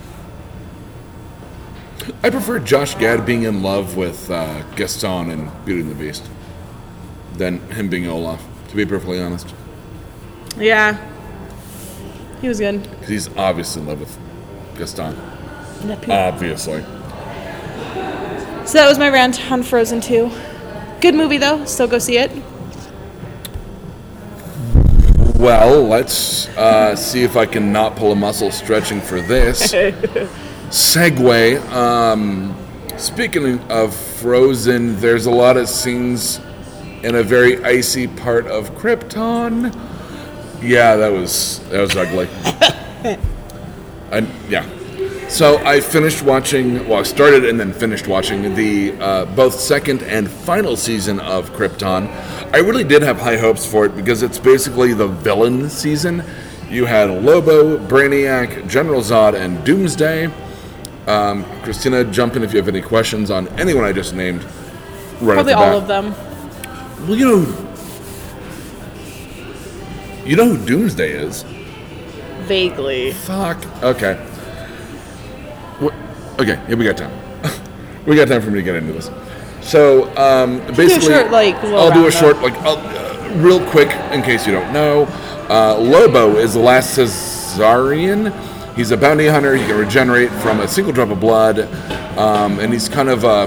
I 2.23 2.29
prefer 2.29 2.59
Josh 2.59 2.95
Gad 2.97 3.25
being 3.25 3.45
in 3.45 3.63
love 3.63 3.97
with 3.97 4.31
uh, 4.31 4.63
Gaston 4.77 5.31
in 5.31 5.51
Beauty 5.65 5.81
and 5.81 5.91
the 5.91 5.95
Beast 5.95 6.23
than 7.39 7.59
him 7.71 7.89
being 7.89 8.07
Olaf. 8.07 8.43
To 8.69 8.77
be 8.77 8.85
perfectly 8.85 9.21
honest, 9.21 9.53
Yeah. 10.59 10.99
He 12.43 12.49
was 12.49 12.59
good. 12.61 12.87
'Cause 13.01 13.09
he's 13.09 13.37
obviously 13.39 13.81
in 13.81 13.89
love 13.89 14.01
with 14.01 14.19
Gaston. 14.77 15.17
So 18.67 18.79
that 18.79 18.89
was 18.89 18.99
my 18.99 19.11
rant 19.11 19.51
on 19.53 19.63
Frozen 19.63 20.01
2. 20.01 20.31
Good 21.01 21.15
movie 21.15 21.37
though. 21.37 21.65
Still 21.67 21.87
go 21.87 21.99
see 21.99 22.17
it. 22.19 22.31
Well, 25.37 25.83
let's 25.83 26.49
uh, 26.57 26.97
see 26.97 27.23
if 27.23 27.37
I 27.37 27.45
can 27.45 27.71
not 27.71 27.97
pull 27.97 28.13
a 28.13 28.17
muscle 28.17 28.51
stretching 28.51 29.03
for 29.03 29.21
this. 29.21 29.73
Segue. 30.71 31.61
Um, 31.71 32.57
speaking 32.97 33.61
of 33.71 33.95
Frozen, 33.95 34.99
there's 35.01 35.27
a 35.27 35.31
lot 35.31 35.59
of 35.59 35.69
scenes 35.69 36.41
in 37.03 37.17
a 37.17 37.23
very 37.23 37.63
icy 37.63 38.07
part 38.07 38.47
of 38.47 38.71
Krypton. 38.71 39.75
Yeah, 40.63 40.97
that 40.97 41.13
was 41.13 41.59
that 41.69 41.81
was 41.81 41.95
ugly. 41.95 42.29
I, 44.11 44.27
yeah. 44.49 44.67
So 45.35 45.59
I 45.67 45.81
finished 45.81 46.23
watching. 46.23 46.89
Well, 46.89 47.01
I 47.01 47.03
started 47.03 47.45
and 47.45 47.59
then 47.59 47.73
finished 47.73 48.07
watching 48.07 48.55
the 48.55 48.93
uh, 49.01 49.25
both 49.25 49.59
second 49.59 50.05
and 50.05 50.31
final 50.31 50.77
season 50.77 51.19
of 51.19 51.51
Krypton. 51.51 52.07
I 52.55 52.59
really 52.59 52.85
did 52.85 53.03
have 53.03 53.19
high 53.19 53.37
hopes 53.37 53.67
for 53.67 53.85
it 53.85 53.97
because 53.97 54.23
it's 54.23 54.39
basically 54.39 54.95
the 54.95 55.09
villain 55.09 55.69
season. 55.69 56.23
You 56.71 56.85
had 56.85 57.11
Lobo, 57.11 57.79
Brainiac, 57.79 58.69
General 58.69 59.01
Zod, 59.01 59.35
and 59.35 59.65
Doomsday. 59.65 60.27
Um, 61.09 61.45
Christina, 61.65 62.05
jump 62.05 62.37
in 62.37 62.45
if 62.45 62.53
you 62.53 62.59
have 62.61 62.69
any 62.69 62.81
questions 62.81 63.33
on 63.33 63.49
anyone 63.59 63.83
I 63.83 63.91
just 63.91 64.15
named. 64.15 64.45
Right 65.21 65.35
Probably 65.35 65.53
all 65.55 65.77
of 65.77 65.89
them. 65.89 66.13
Well, 67.09 67.17
you 67.17 67.25
know, 67.25 67.41
you 70.25 70.37
know 70.37 70.55
who 70.55 70.65
Doomsday 70.65 71.11
is. 71.11 71.43
Vaguely. 72.43 73.11
Fuck. 73.15 73.83
Okay. 73.83 74.31
Okay. 76.41 76.61
Yeah, 76.69 76.75
we 76.75 76.85
got 76.85 76.97
time. 76.97 77.13
we 78.07 78.17
got 78.17 78.29
time 78.29 78.43
for 78.43 78.51
me 78.51 78.59
to 78.59 78.63
get 78.63 78.75
into 78.77 78.93
this. 78.93 79.11
So 79.63 80.15
um, 80.17 80.59
basically, 80.75 81.15
short, 81.15 81.31
like, 81.31 81.55
I'll 81.57 81.93
do 81.93 82.07
a 82.07 82.13
short, 82.13 82.39
like, 82.39 82.55
I'll, 82.59 82.77
uh, 82.77 83.35
real 83.37 83.65
quick, 83.71 83.89
in 84.13 84.23
case 84.23 84.47
you 84.47 84.53
don't 84.53 84.73
know. 84.73 85.05
Uh, 85.49 85.79
Lobo 85.79 86.37
is 86.37 86.55
the 86.55 86.61
last 86.61 86.99
Czarnian. 86.99 88.33
He's 88.75 88.91
a 88.91 88.97
bounty 88.97 89.27
hunter. 89.27 89.55
He 89.55 89.65
can 89.67 89.79
regenerate 89.79 90.31
from 90.31 90.61
a 90.61 90.69
single 90.69 90.93
drop 90.93 91.11
of 91.11 91.21
blood, 91.21 91.61
um, 92.19 92.59
and 92.59 92.73
he's 92.73 92.89
kind 92.89 93.09
of 93.09 93.25
a, 93.25 93.45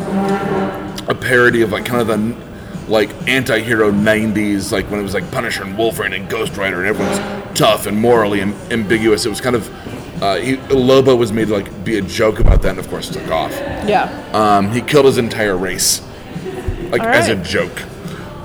a 1.07 1.15
parody 1.15 1.61
of 1.61 1.71
like 1.71 1.85
kind 1.85 2.01
of 2.01 2.07
the 2.07 2.47
like 2.87 3.09
anti-hero 3.27 3.91
90s 3.91 4.71
like 4.71 4.89
when 4.89 4.97
it 4.97 5.03
was 5.03 5.13
like 5.13 5.29
punisher 5.29 5.61
and 5.61 5.77
wolverine 5.77 6.13
and 6.13 6.29
ghost 6.29 6.55
rider 6.55 6.79
and 6.79 6.87
everyone's 6.87 7.17
tough 7.59 7.85
and 7.85 7.99
morally 7.99 8.39
am- 8.39 8.53
ambiguous 8.71 9.25
it 9.25 9.29
was 9.29 9.41
kind 9.41 9.57
of 9.57 9.67
uh, 10.21 10.37
he, 10.37 10.57
lobo 10.73 11.15
was 11.15 11.31
made 11.31 11.47
to 11.47 11.53
like 11.53 11.85
be 11.85 11.97
a 11.97 12.01
joke 12.01 12.39
about 12.39 12.61
that 12.63 12.71
and 12.71 12.79
of 12.79 12.87
course 12.89 13.09
took 13.09 13.29
off. 13.29 13.51
Yeah. 13.51 14.09
um, 14.33 14.71
he 14.71 14.81
killed 14.81 15.05
his 15.05 15.17
entire 15.17 15.55
race 15.57 16.01
like 16.91 17.01
All 17.01 17.07
as 17.07 17.29
a 17.29 17.35
joke. 17.35 17.81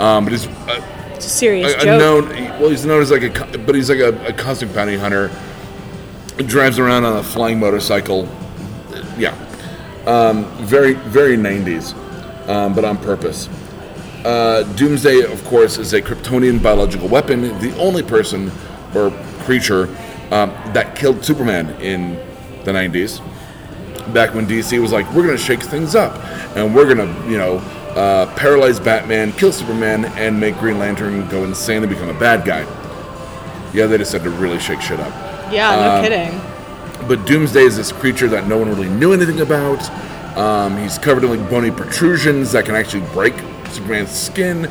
Um, 0.00 0.24
but 0.24 0.32
he's 0.32 0.46
uh, 0.46 0.82
It's 1.14 1.26
a 1.26 1.30
serious 1.30 1.72
a, 1.74 1.76
a 1.76 1.84
joke. 1.84 1.98
known 1.98 2.28
well 2.60 2.70
he's 2.70 2.84
known 2.84 3.00
as 3.02 3.10
like 3.10 3.22
a 3.22 3.58
but 3.58 3.74
he's 3.74 3.88
like 3.88 4.00
a, 4.00 4.26
a 4.26 4.32
cosmic 4.32 4.74
bounty 4.74 4.96
hunter. 4.96 5.30
Drives 6.38 6.78
around 6.78 7.04
on 7.04 7.18
a 7.18 7.22
flying 7.22 7.60
motorcycle. 7.60 8.28
Yeah. 9.16 9.34
Um, 10.06 10.44
very 10.64 10.94
very 10.94 11.36
90s 11.36 11.94
um, 12.48 12.74
but 12.74 12.84
on 12.84 12.96
purpose. 12.98 13.48
Uh, 14.24 14.62
doomsday 14.76 15.22
of 15.22 15.44
course 15.44 15.78
is 15.78 15.92
a 15.92 16.02
kryptonian 16.02 16.62
biological 16.62 17.08
weapon 17.08 17.42
the 17.60 17.76
only 17.78 18.02
person 18.02 18.50
or 18.94 19.10
creature 19.40 19.86
um, 20.32 20.50
that 20.72 20.96
killed 20.96 21.24
superman 21.24 21.68
in 21.80 22.14
the 22.64 22.72
90s 22.72 23.20
back 24.12 24.34
when 24.34 24.46
DC 24.46 24.80
was 24.80 24.90
like, 24.92 25.06
we're 25.12 25.24
going 25.24 25.36
to 25.36 25.42
shake 25.42 25.60
things 25.62 25.94
up, 25.94 26.16
and 26.56 26.74
we're 26.74 26.92
going 26.92 26.98
to, 26.98 27.30
you 27.30 27.38
know, 27.38 27.58
uh, 27.94 28.26
paralyze 28.34 28.80
Batman, 28.80 29.32
kill 29.32 29.52
Superman, 29.52 30.06
and 30.16 30.38
make 30.40 30.56
Green 30.58 30.78
Lantern 30.78 31.28
go 31.28 31.44
insane 31.44 31.82
and 31.82 31.88
become 31.88 32.08
a 32.08 32.18
bad 32.18 32.44
guy. 32.44 32.60
Yeah, 33.72 33.86
they 33.86 33.98
decided 33.98 34.24
to 34.24 34.30
really 34.30 34.58
shake 34.58 34.80
shit 34.80 34.98
up. 34.98 35.12
Yeah, 35.52 35.76
no 35.76 35.96
Um, 35.96 36.04
kidding. 36.04 36.40
But 37.08 37.26
Doomsday 37.26 37.62
is 37.62 37.76
this 37.76 37.92
creature 37.92 38.28
that 38.28 38.46
no 38.48 38.58
one 38.58 38.68
really 38.68 38.88
knew 38.88 39.12
anything 39.12 39.40
about. 39.40 39.88
Um, 40.36 40.76
he's 40.78 40.98
covered 40.98 41.24
in 41.24 41.30
like 41.30 41.50
bony 41.50 41.70
protrusions 41.70 42.52
that 42.52 42.64
can 42.64 42.74
actually 42.74 43.04
break 43.12 43.34
Superman's 43.70 44.10
skin, 44.10 44.68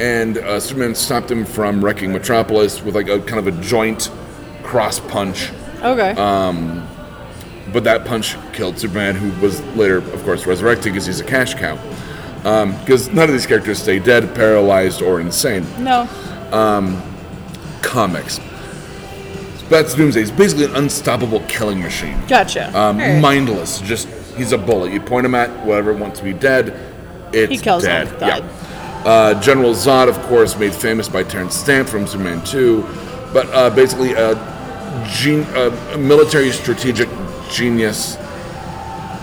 and 0.00 0.38
uh, 0.38 0.58
Superman 0.60 0.94
stopped 0.94 1.30
him 1.30 1.44
from 1.44 1.84
wrecking 1.84 2.12
Metropolis 2.12 2.82
with 2.82 2.94
like 2.94 3.08
a 3.08 3.20
kind 3.20 3.38
of 3.38 3.46
a 3.46 3.62
joint 3.62 4.10
cross 4.66 5.00
punch. 5.00 5.50
Okay. 5.82 6.14
uh, 6.16 6.52
But 7.72 7.84
that 7.84 8.04
punch 8.04 8.36
killed 8.52 8.78
Superman, 8.78 9.14
who 9.14 9.30
was 9.40 9.60
later, 9.76 9.98
of 9.98 10.22
course, 10.24 10.46
resurrected 10.46 10.92
because 10.92 11.06
he's 11.06 11.20
a 11.20 11.24
cash 11.24 11.54
cow. 11.54 11.76
Because 12.80 13.08
none 13.12 13.28
of 13.28 13.32
these 13.32 13.46
characters 13.46 13.78
stay 13.82 13.98
dead, 13.98 14.34
paralyzed, 14.34 15.02
or 15.02 15.20
insane. 15.20 15.64
no. 15.82 16.08
Comics. 17.82 18.40
That's 19.68 19.94
Doomsday. 19.94 20.20
He's 20.20 20.30
basically 20.30 20.64
an 20.66 20.76
unstoppable 20.76 21.40
killing 21.48 21.80
machine. 21.80 22.18
Gotcha. 22.28 22.68
Um, 22.76 22.98
Alright. 23.00 23.20
Mindless. 23.20 23.80
Just 23.80 24.08
he's 24.36 24.52
a 24.52 24.58
bullet. 24.58 24.92
You 24.92 25.00
point 25.00 25.26
him 25.26 25.34
at 25.34 25.50
whatever 25.64 25.92
wants 25.92 26.18
to 26.20 26.24
be 26.24 26.32
dead. 26.32 26.74
It's 27.32 27.50
He 27.52 27.58
kills 27.58 27.82
dead. 27.84 28.08
them. 28.18 28.28
Yeah. 28.44 29.02
Uh, 29.04 29.40
General 29.40 29.70
Zod, 29.72 30.08
of 30.08 30.20
course, 30.22 30.56
made 30.58 30.74
famous 30.74 31.08
by 31.08 31.22
Terence 31.22 31.54
Stamp 31.56 31.88
from 31.88 32.06
Superman 32.06 32.44
2, 32.44 32.82
but 33.32 33.46
uh, 33.52 33.70
basically 33.70 34.12
a, 34.14 34.32
gen- 35.04 35.46
a 35.56 35.96
military 35.98 36.50
strategic 36.50 37.08
genius 37.50 38.16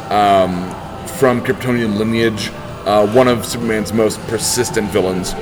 um, 0.10 0.70
from 1.18 1.42
Kryptonian 1.42 1.98
lineage, 1.98 2.50
uh, 2.86 3.08
one 3.14 3.28
of 3.28 3.46
Superman's 3.46 3.94
most 3.94 4.20
persistent 4.28 4.90
villains, 4.92 5.34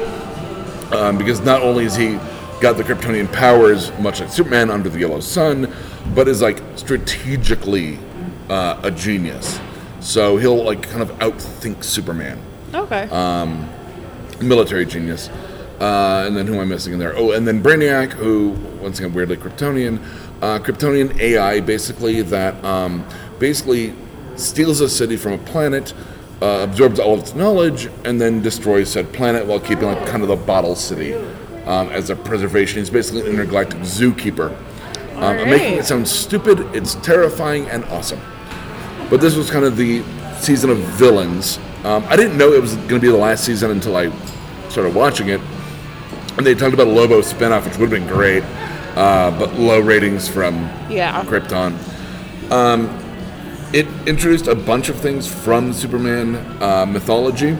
um, 0.91 1.17
because 1.17 1.41
not 1.41 1.61
only 1.61 1.83
has 1.83 1.95
he 1.95 2.13
got 2.61 2.77
the 2.77 2.83
Kryptonian 2.83 3.31
powers, 3.33 3.91
much 3.99 4.19
like 4.19 4.29
Superman 4.29 4.69
under 4.69 4.89
the 4.89 4.99
Yellow 4.99 5.19
Sun, 5.19 5.73
but 6.13 6.27
is 6.27 6.41
like 6.41 6.61
strategically 6.75 7.97
uh, 8.49 8.79
a 8.83 8.91
genius. 8.91 9.59
So 9.99 10.37
he'll 10.37 10.63
like 10.63 10.83
kind 10.83 11.01
of 11.01 11.09
outthink 11.19 11.83
Superman 11.83 12.39
Okay. 12.73 13.07
uh, 13.11 13.45
military 14.41 14.85
genius. 14.85 15.29
Uh, 15.79 16.25
and 16.27 16.37
then 16.37 16.45
who 16.45 16.53
am 16.55 16.61
I 16.61 16.65
missing 16.65 16.93
in 16.93 16.99
there? 16.99 17.15
Oh, 17.17 17.31
and 17.31 17.47
then 17.47 17.61
Brainiac, 17.63 18.11
who 18.11 18.51
once 18.81 18.99
again 18.99 19.13
weirdly 19.15 19.35
Kryptonian, 19.37 19.97
uh, 20.41 20.59
Kryptonian 20.59 21.19
AI, 21.19 21.59
basically 21.59 22.21
that 22.23 22.63
um, 22.63 23.05
basically 23.39 23.93
steals 24.35 24.81
a 24.81 24.89
city 24.89 25.17
from 25.17 25.33
a 25.33 25.37
planet, 25.37 25.93
uh, 26.41 26.65
absorbs 26.69 26.99
all 26.99 27.13
of 27.13 27.19
its 27.19 27.35
knowledge, 27.35 27.87
and 28.05 28.19
then 28.19 28.41
destroys 28.41 28.89
said 28.89 29.11
planet 29.13 29.45
while 29.45 29.59
keeping 29.59 29.85
like 29.85 30.05
kind 30.07 30.23
of 30.23 30.29
the 30.29 30.35
bottle 30.35 30.75
city 30.75 31.13
um, 31.65 31.89
as 31.89 32.09
a 32.09 32.15
preservation. 32.15 32.79
He's 32.79 32.89
basically 32.89 33.21
an 33.21 33.27
intergalactic 33.27 33.79
zookeeper. 33.81 34.55
Um, 35.15 35.37
I'm 35.37 35.49
making 35.49 35.77
it 35.77 35.85
sound 35.85 36.07
stupid. 36.07 36.59
It's 36.75 36.95
terrifying 36.95 37.69
and 37.69 37.85
awesome. 37.85 38.19
But 39.09 39.21
this 39.21 39.35
was 39.35 39.51
kind 39.51 39.65
of 39.65 39.77
the 39.77 40.03
season 40.39 40.71
of 40.71 40.77
villains. 40.77 41.59
Um, 41.83 42.03
I 42.07 42.15
didn't 42.15 42.37
know 42.37 42.53
it 42.53 42.61
was 42.61 42.75
going 42.75 42.89
to 42.89 42.99
be 42.99 43.09
the 43.09 43.17
last 43.17 43.45
season 43.45 43.69
until 43.71 43.95
I 43.95 44.09
started 44.69 44.95
watching 44.95 45.29
it. 45.29 45.41
And 46.37 46.45
they 46.45 46.55
talked 46.55 46.73
about 46.73 46.87
a 46.87 46.91
Lobo 46.91 47.21
spinoff, 47.21 47.65
which 47.65 47.77
would 47.77 47.91
have 47.91 47.99
been 47.99 48.07
great, 48.07 48.43
uh, 48.95 49.37
but 49.39 49.53
low 49.55 49.79
ratings 49.79 50.27
from 50.27 50.55
yeah. 50.89 51.23
Krypton. 51.25 51.73
Um, 52.51 52.89
it 53.73 53.87
introduced 54.07 54.47
a 54.47 54.55
bunch 54.55 54.89
of 54.89 54.97
things 54.97 55.25
from 55.27 55.71
Superman 55.73 56.35
uh, 56.61 56.85
mythology, 56.85 57.57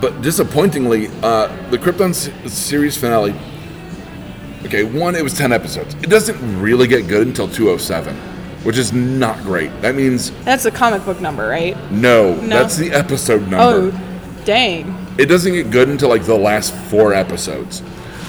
but 0.00 0.20
disappointingly, 0.22 1.08
uh, 1.22 1.46
the 1.70 1.78
Krypton 1.78 2.10
s- 2.10 2.30
series 2.52 2.96
finale. 2.96 3.34
Okay, 4.64 4.82
one, 4.82 5.14
it 5.14 5.22
was 5.22 5.32
10 5.34 5.52
episodes. 5.52 5.94
It 5.96 6.10
doesn't 6.10 6.60
really 6.60 6.88
get 6.88 7.06
good 7.06 7.26
until 7.28 7.46
207, 7.48 8.16
which 8.64 8.76
is 8.78 8.92
not 8.92 9.40
great. 9.44 9.70
That 9.80 9.94
means 9.94 10.32
That's 10.44 10.64
the 10.64 10.72
comic 10.72 11.04
book 11.04 11.20
number, 11.20 11.46
right? 11.48 11.76
no, 11.92 12.34
No. 12.34 12.48
that's 12.48 12.76
the 12.76 12.90
episode 12.90 13.42
number. 13.42 13.56
Oh, 13.96 14.42
dang. 14.44 14.92
It 15.18 15.26
doesn't 15.26 15.52
get 15.52 15.70
good 15.70 15.88
until 15.88 16.08
like 16.08 16.24
the 16.24 16.36
last 16.36 16.74
four 16.74 17.14
episodes, 17.14 17.80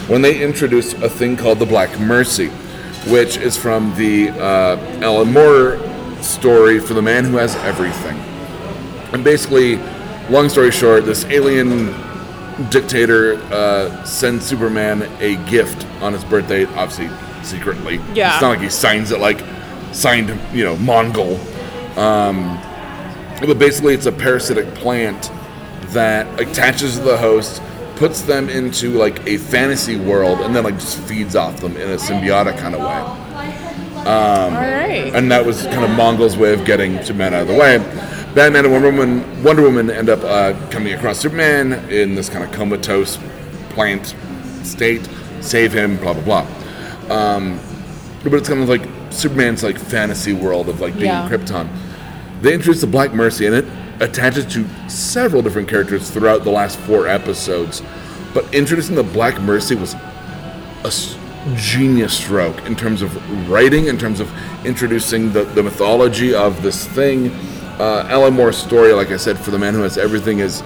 when 0.08 0.22
they 0.22 0.42
introduce 0.42 0.94
a 0.94 1.10
thing 1.10 1.36
called 1.38 1.60
the 1.60 1.66
Black 1.66 2.00
Mercy, 2.00 2.48
which 3.10 3.38
is 3.38 3.58
from 3.58 3.94
the 3.96 4.30
uh, 4.32 4.78
Alan 5.02 5.32
Moore 5.32 5.80
story 6.22 6.80
for 6.80 6.94
the 6.94 7.02
man 7.02 7.26
who 7.26 7.38
has 7.38 7.56
everything. 7.58 8.18
And 9.14 9.24
basically, 9.24 9.78
long 10.30 10.50
story 10.50 10.72
short, 10.72 11.06
this 11.06 11.26
alien 11.26 11.94
dictator 12.70 13.36
uh, 13.54 14.04
sends 14.04 14.46
Superman 14.46 15.04
a 15.20 15.36
gift 15.50 15.86
on 16.02 16.14
his 16.14 16.24
birthday, 16.24 16.66
obviously 16.66 17.10
secretly. 17.44 17.96
Yeah. 18.14 18.34
It's 18.34 18.42
not 18.42 18.50
like 18.50 18.60
he 18.62 18.70
signs 18.70 19.12
it 19.12 19.20
like 19.20 19.42
signed, 19.94 20.30
you 20.54 20.64
know, 20.64 20.76
Mongul. 20.78 21.38
Um, 21.98 22.60
But 23.40 23.60
basically, 23.60 23.94
it's 23.94 24.08
a 24.08 24.12
parasitic 24.12 24.74
plant 24.74 25.32
that 25.94 26.26
attaches 26.40 26.98
to 26.98 27.04
the 27.04 27.18
host, 27.18 27.62
puts 27.98 28.22
them 28.22 28.50
into 28.50 28.92
like 28.92 29.26
a 29.28 29.38
fantasy 29.38 29.96
world, 29.98 30.40
and 30.42 30.56
then 30.56 30.64
like 30.64 30.76
just 30.76 31.00
feeds 31.02 31.36
off 31.36 31.60
them 31.60 31.76
in 31.78 31.90
a 31.90 31.96
symbiotic 31.96 32.58
kind 32.58 32.76
of 32.76 32.82
way. 32.82 34.04
All 34.08 34.52
right. 34.52 35.12
And 35.14 35.32
that 35.32 35.46
was 35.46 35.64
kind 35.64 35.84
of 35.84 35.90
Mongul's 35.92 36.38
way 36.38 36.54
of 36.54 36.64
getting 36.66 37.02
Superman 37.04 37.34
out 37.34 37.42
of 37.42 37.48
the 37.48 37.56
way. 37.56 37.78
Batman 38.34 38.66
and 38.66 38.72
Wonder 38.72 38.92
Woman, 38.92 39.44
Wonder 39.44 39.62
Woman 39.64 39.90
end 39.90 40.10
up 40.10 40.24
uh, 40.24 40.54
coming 40.70 40.94
across 40.94 41.20
Superman 41.20 41.74
in 41.90 42.16
this 42.16 42.30
kind 42.30 42.44
of 42.44 42.52
comatose 42.52 43.18
plant 43.70 44.16
state, 44.64 45.08
save 45.42 45.74
him, 45.74 45.98
blah 45.98 46.14
blah 46.14 46.24
blah. 46.24 46.48
Um, 47.16 47.60
but 48.24 48.34
it's 48.34 48.48
kind 48.48 48.62
of 48.62 48.70
like 48.70 48.88
Superman's 49.10 49.64
like 49.64 49.78
fantasy 49.80 50.34
world 50.34 50.70
of 50.70 50.80
like 50.82 50.94
being 50.94 51.06
Yeah. 51.06 51.26
in 51.26 51.32
Krypton. 51.32 51.68
They 52.42 52.54
introduced 52.54 52.82
the 52.82 52.88
Black 52.88 53.14
Mercy, 53.14 53.48
in 53.48 53.54
it 53.54 53.66
attaches 54.00 54.46
to 54.54 54.68
several 54.90 55.42
different 55.42 55.68
characters 55.68 56.10
throughout 56.10 56.44
the 56.44 56.52
last 56.52 56.78
four 56.80 57.08
episodes. 57.08 57.82
But 58.34 58.54
introducing 58.54 58.96
the 58.96 59.04
Black 59.04 59.42
Mercy 59.42 59.76
was 59.76 59.96
a 60.84 60.92
genius 61.56 62.18
stroke 62.18 62.66
in 62.66 62.76
terms 62.76 63.02
of 63.02 63.50
writing, 63.50 63.88
in 63.88 63.98
terms 63.98 64.20
of 64.20 64.32
introducing 64.66 65.32
the, 65.32 65.44
the 65.44 65.64
mythology 65.64 66.34
of 66.34 66.62
this 66.62 66.86
thing. 66.88 67.32
Uh, 67.80 68.06
Alan 68.10 68.34
Moore's 68.34 68.58
story, 68.58 68.92
like 68.94 69.12
I 69.12 69.18
said, 69.18 69.38
for 69.38 69.52
the 69.52 69.60
man 69.60 69.74
who 69.74 69.82
has 69.82 69.98
everything, 69.98 70.40
is 70.40 70.62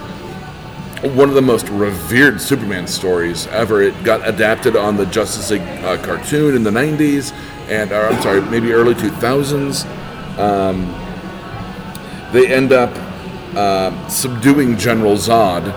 one 1.02 1.28
of 1.28 1.34
the 1.34 1.42
most 1.42 1.68
revered 1.68 2.40
Superman 2.40 2.86
stories 2.86 3.46
ever. 3.48 3.82
It 3.82 4.04
got 4.04 4.26
adapted 4.26 4.76
on 4.76 4.96
the 4.96 5.06
Justice 5.06 5.50
League 5.50 5.60
uh, 5.60 6.02
cartoon 6.02 6.54
in 6.54 6.62
the 6.62 6.70
90s, 6.70 7.32
and 7.68 7.92
or, 7.92 8.06
I'm 8.06 8.22
sorry, 8.22 8.40
maybe 8.42 8.72
early 8.72 8.94
2000s. 8.94 9.86
Um, 10.38 10.86
they 12.32 12.46
end 12.52 12.72
up 12.72 12.96
uh, 13.56 14.08
subduing 14.08 14.76
General 14.76 15.14
Zod 15.14 15.72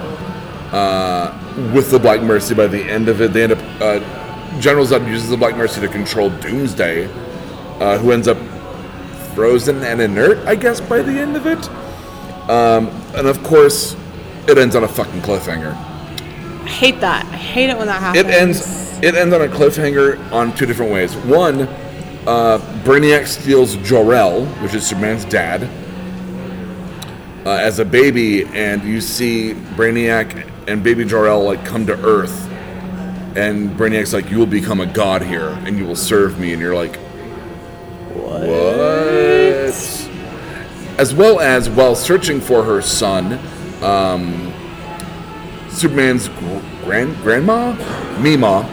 uh, 0.71 1.71
with 1.73 1.91
the 1.91 1.99
Black 1.99 2.21
Mercy 2.21 2.53
by 2.53 2.67
the 2.67 2.82
end 2.82 3.09
of 3.09 3.21
it. 3.21 3.34
They 3.34 3.43
end 3.43 3.53
up. 3.53 3.82
Uh, 3.82 4.59
General 4.59 4.86
Zod 4.86 5.07
uses 5.07 5.30
the 5.30 5.38
Black 5.38 5.57
Mercy 5.57 5.82
to 5.82 5.88
control 5.88 6.30
Doomsday, 6.30 7.05
uh, 7.80 7.97
who 7.97 8.11
ends 8.11 8.28
up 8.28 8.38
frozen 9.34 9.84
and 9.84 9.99
inert, 9.99 10.38
I 10.47 10.55
guess, 10.55 10.80
by 10.80 11.01
the 11.01 11.11
end 11.11 11.36
of 11.36 11.45
it. 11.45 11.69
Um, 12.49 12.88
and 13.15 13.28
of 13.28 13.43
course, 13.43 13.95
it 14.47 14.57
ends 14.57 14.76
on 14.76 14.84
a 14.84 14.88
fucking 14.88 15.21
cliffhanger. 15.21 15.73
I 15.73 16.67
hate 16.67 17.01
that. 17.01 17.26
I 17.26 17.38
hate 17.38 17.69
it 17.69 17.78
when 17.78 17.88
that 17.88 18.01
happens. 18.01 18.26
It 18.26 18.32
ends. 18.32 18.86
It 19.03 19.15
ends 19.15 19.34
on 19.34 19.41
a 19.41 19.47
cliffhanger 19.47 20.32
on 20.32 20.55
two 20.55 20.65
different 20.65 20.91
ways. 20.91 21.15
One, 21.17 21.61
uh, 22.28 22.59
Brainiac 22.84 23.28
steals 23.28 23.76
Jor-El, 23.78 24.45
which 24.63 24.73
is 24.73 24.88
Superman's 24.88 25.26
dad, 25.26 25.69
uh, 27.46 27.52
as 27.52 27.80
a 27.80 27.86
baby, 27.86 28.46
and 28.48 28.84
you 28.84 29.00
see 29.00 29.54
Brainiac 29.76 30.52
and 30.68 30.84
baby 30.84 31.06
Jor-El 31.06 31.43
like 31.43 31.64
come 31.64 31.86
to 31.86 31.93
Earth, 32.04 32.50
and 33.38 33.70
Brainiac's 33.78 34.14
like, 34.14 34.32
"You 34.32 34.39
will 34.39 34.46
become 34.48 34.82
a 34.82 34.86
god 34.86 35.22
here, 35.22 35.50
and 35.66 35.78
you 35.78 35.86
will 35.86 35.96
serve 35.96 36.39
me," 36.39 36.54
and 36.54 36.62
you're 36.62 36.76
like, 36.76 36.96
"What?" 38.14 38.46
As 40.98 41.14
well 41.14 41.39
as 41.39 41.70
while 41.70 41.96
searching 41.96 42.39
for 42.39 42.64
her 42.64 42.82
son, 42.82 43.38
um, 43.84 44.54
Superman's 45.70 46.30
gr- 46.30 46.60
grand 46.84 47.16
grandma, 47.18 47.74
Mima, 48.20 48.68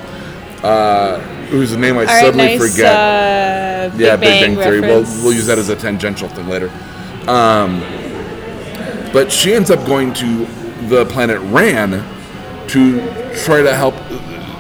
uh, 0.62 1.18
whose 1.50 1.76
name 1.76 1.96
I 1.96 2.00
All 2.00 2.06
right, 2.06 2.20
suddenly 2.24 2.56
nice. 2.56 2.70
forget. 2.70 2.94
Uh, 2.94 3.90
Big 3.90 4.00
yeah, 4.00 4.16
Big 4.16 4.40
Bang, 4.40 4.56
Theory. 4.56 4.80
We'll, 4.80 5.02
we'll 5.22 5.32
use 5.32 5.46
that 5.46 5.58
as 5.58 5.68
a 5.68 5.74
tangential 5.74 6.28
thing 6.28 6.48
later. 6.48 6.70
Um, 7.26 7.82
but 9.12 9.30
she 9.30 9.52
ends 9.54 9.70
up 9.70 9.84
going 9.86 10.12
to 10.14 10.46
the 10.88 11.04
planet 11.06 11.40
Rann 11.52 11.90
to 12.68 13.00
try 13.44 13.62
to 13.62 13.74
help, 13.74 13.94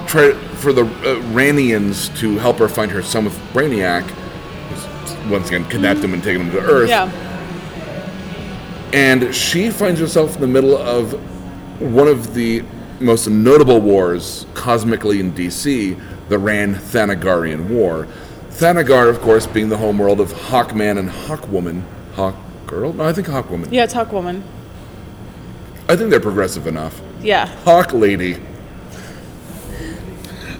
try 0.06 0.32
for 0.56 0.72
the 0.72 0.84
uh, 0.84 1.20
Rannians 1.32 2.16
to 2.18 2.38
help 2.38 2.58
her 2.58 2.68
find 2.68 2.90
her 2.90 3.02
son 3.02 3.24
with 3.24 3.36
Brainiac. 3.52 4.04
Once 5.30 5.48
again, 5.48 5.64
kidnapped 5.68 6.00
him 6.00 6.14
and 6.14 6.22
taken 6.22 6.42
him 6.42 6.50
to 6.52 6.58
Earth 6.60 6.88
Yeah. 6.88 7.10
and 8.92 9.34
she 9.34 9.70
finds 9.70 10.00
herself 10.00 10.34
in 10.34 10.40
the 10.40 10.46
middle 10.46 10.76
of 10.76 11.12
one 11.80 12.08
of 12.08 12.34
the 12.34 12.62
most 13.00 13.26
notable 13.28 13.80
wars 13.80 14.46
cosmically 14.54 15.18
in 15.20 15.32
DC, 15.32 16.00
the 16.28 16.38
Rann 16.38 16.74
Thanagarian 16.74 17.68
War. 17.68 18.06
Thanagar, 18.50 19.08
of 19.08 19.20
course, 19.20 19.46
being 19.46 19.68
the 19.68 19.78
homeworld 19.78 20.20
of 20.20 20.32
Hawkman 20.32 20.98
and 20.98 21.08
Hawkwoman. 21.08 21.82
Hawkgirl? 22.72 22.94
No, 22.94 23.04
I 23.04 23.12
think 23.12 23.26
Hawk 23.26 23.50
Woman. 23.50 23.72
Yeah, 23.72 23.84
it's 23.84 23.92
Hawk 23.92 24.12
woman. 24.12 24.42
I 25.88 25.96
think 25.96 26.10
they're 26.10 26.20
progressive 26.20 26.66
enough. 26.66 27.00
Yeah. 27.20 27.46
Hawk 27.64 27.92
Lady. 27.92 28.36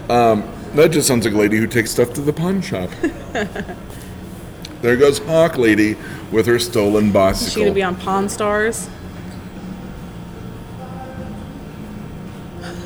Um, 0.09 0.49
that 0.75 0.91
just 0.91 1.09
sounds 1.09 1.25
like 1.25 1.35
a 1.35 1.39
lady 1.39 1.57
who 1.59 1.67
takes 1.67 1.91
stuff 1.91 2.13
to 2.15 2.21
the 2.21 2.33
pawn 2.33 2.61
shop. 2.61 2.91
there 4.83 4.97
goes 4.97 5.19
Hawk 5.21 5.57
Lady 5.57 5.97
with 6.31 6.47
her 6.47 6.59
stolen 6.59 7.07
Is 7.07 7.13
bicycle. 7.13 7.53
she 7.53 7.61
gonna 7.61 7.73
be 7.73 7.83
on 7.83 7.97
Pawn 7.97 8.29
Stars? 8.29 8.89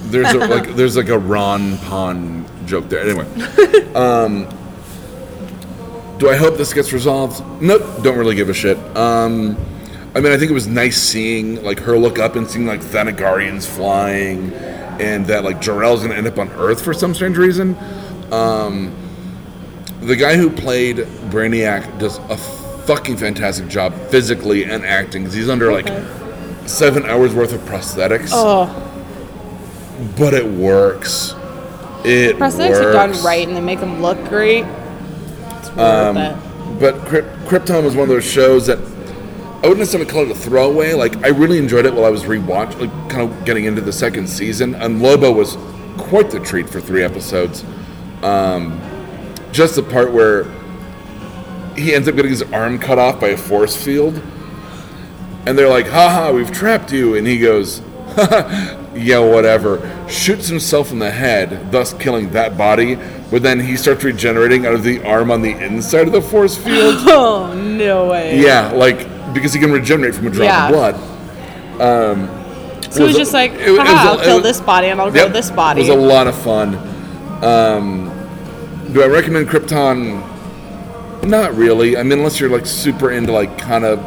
There's 0.05 0.33
a, 0.35 0.39
like 0.39 0.69
there's 0.77 0.97
like 0.97 1.09
a 1.09 1.19
Ron 1.19 1.79
Pawn 1.79 2.45
joke 2.67 2.89
there. 2.89 3.01
Anyway, 3.01 3.27
um, 3.95 4.47
do 6.19 6.31
I 6.31 6.37
hope 6.37 6.57
this 6.57 6.73
gets 6.73 6.93
resolved? 6.93 7.43
Nope, 7.63 7.83
don't 8.03 8.17
really 8.19 8.35
give 8.35 8.49
a 8.49 8.55
shit. 8.55 8.79
Um, 8.97 9.57
I 10.15 10.21
mean, 10.21 10.33
I 10.33 10.39
think 10.39 10.51
it 10.51 10.55
was 10.55 10.67
nice 10.67 11.01
seeing 11.01 11.63
like 11.63 11.79
her 11.81 11.99
look 11.99 12.19
up 12.19 12.37
and 12.37 12.49
seeing 12.49 12.67
like 12.67 12.81
Thanagarians 12.81 13.67
flying, 13.67 14.53
and 15.01 15.27
that 15.27 15.45
like 15.45 15.61
Jor-El's 15.61 16.03
gonna 16.03 16.15
end 16.15 16.27
up 16.27 16.39
on 16.39 16.49
Earth 16.53 16.83
for 16.83 16.95
some 16.95 17.15
strange 17.15 17.37
reason. 17.37 17.77
Um, 18.33 18.95
the 20.01 20.17
guy 20.17 20.37
who 20.37 20.51
played 20.51 20.99
Brainiac 21.31 21.99
does 21.99 22.19
a 22.31 22.37
fucking 22.37 23.17
fantastic 23.17 23.69
job 23.69 23.95
physically 24.11 24.65
and 24.65 24.85
acting. 24.87 25.29
he's 25.31 25.49
under 25.51 25.73
like 25.73 25.89
seven 26.67 27.05
hours 27.07 27.35
worth 27.35 27.53
of 27.53 27.61
prosthetics 27.63 28.31
Oh, 28.33 28.67
but 30.19 30.33
it 30.35 30.47
works. 30.47 31.35
It 32.05 32.37
prosthetics 32.37 32.71
works. 32.71 32.79
are 32.87 32.93
done 32.93 33.25
right 33.25 33.47
and 33.47 33.57
they 33.57 33.61
make 33.61 33.81
them 33.81 34.01
look 34.01 34.23
great. 34.29 34.65
It. 36.17 36.81
But 36.81 36.95
Kryp- 37.07 37.45
Krypton 37.47 37.85
was 37.85 37.95
one 37.95 38.05
of 38.05 38.09
those 38.09 38.25
shows 38.25 38.67
that 38.67 38.79
I 38.79 39.69
wouldn't 39.69 39.79
necessarily 39.79 40.09
call 40.11 40.23
it 40.23 40.31
a 40.31 40.35
throwaway. 40.35 40.93
Like 40.93 41.25
I 41.25 41.29
really 41.29 41.59
enjoyed 41.59 41.87
it 41.87 41.95
while 41.95 42.05
I 42.05 42.11
was 42.11 42.25
rewatch, 42.25 42.79
like 42.79 42.91
kind 43.11 43.31
of 43.31 43.45
getting 43.45 43.65
into 43.65 43.81
the 43.81 43.93
second 43.93 44.29
season. 44.29 44.75
And 44.75 45.03
Lobo 45.03 45.33
was 45.33 45.57
quite 45.97 46.31
the 46.31 46.41
treat 46.41 46.69
for 46.69 46.81
three 46.81 47.03
episodes. 47.03 47.65
Um, 48.23 48.81
just 49.53 49.77
the 49.77 49.83
part 49.83 50.13
where 50.13 50.45
he 51.77 51.95
ends 51.95 52.09
up 52.09 52.17
getting 52.17 52.31
his 52.31 52.43
arm 52.43 52.79
cut 52.79 52.99
off 52.99 53.21
by 53.21 53.29
a 53.29 53.37
force 53.37 53.77
field, 53.77 54.21
and 55.47 55.59
they're 55.59 55.69
like, 55.69 55.87
"Haha, 55.87 56.33
we've 56.33 56.51
trapped 56.51 56.93
you," 56.93 57.15
and 57.17 57.27
he 57.27 57.39
goes. 57.39 57.83
yeah, 58.95 59.19
whatever. 59.19 59.81
Shoots 60.09 60.49
himself 60.49 60.91
in 60.93 60.99
the 60.99 61.11
head, 61.11 61.71
thus 61.71 61.93
killing 61.95 62.31
that 62.31 62.57
body. 62.57 62.99
But 63.31 63.43
then 63.43 63.59
he 63.61 63.77
starts 63.77 64.05
regenerating 64.05 64.67
out 64.67 64.75
of 64.75 64.83
the 64.85 65.05
arm 65.05 65.31
on 65.31 65.43
the 65.43 65.51
inside 65.51 66.07
of 66.07 66.13
the 66.13 66.23
force 66.23 66.57
field. 66.57 66.97
Oh 67.09 67.53
no 67.55 68.09
way. 68.09 68.41
yeah, 68.41 68.71
like 68.73 68.99
because 69.35 69.53
he 69.53 69.61
can 69.61 69.71
regenerate 69.73 70.15
from 70.15 70.29
a 70.29 70.31
drop 70.31 70.45
Yeah. 70.47 70.67
of 70.67 70.73
blood. 70.73 70.95
Um, 71.81 72.29
So 72.91 73.03
it 73.03 73.09
was 73.09 73.17
just 73.17 73.33
like, 73.35 73.53
it 73.53 73.71
was- 73.71 73.79
it 73.81 73.83
was 73.83 73.89
I'll 73.89 74.21
it 74.21 74.25
kill 74.25 74.35
was- 74.37 74.45
this 74.45 74.61
body 74.61 74.87
and 74.89 75.01
I'll 75.01 75.15
Yep, 75.15 75.33
this 75.33 75.51
body. 75.51 75.81
It 75.81 75.89
was 75.89 75.97
a 75.97 76.01
lot 76.01 76.27
of 76.27 76.35
fun. 76.37 76.77
Um, 77.45 78.11
do 78.93 79.03
I 79.03 79.07
recommend 79.09 79.49
Krypton? 79.49 80.23
Not 81.25 81.55
really. 81.57 81.97
I 81.99 82.03
mean, 82.05 82.19
unless 82.19 82.39
you're 82.41 82.49
like 82.49 82.65
super 82.67 83.11
into 83.11 83.33
like 83.33 83.59
kind 83.59 83.85
of. 83.85 83.99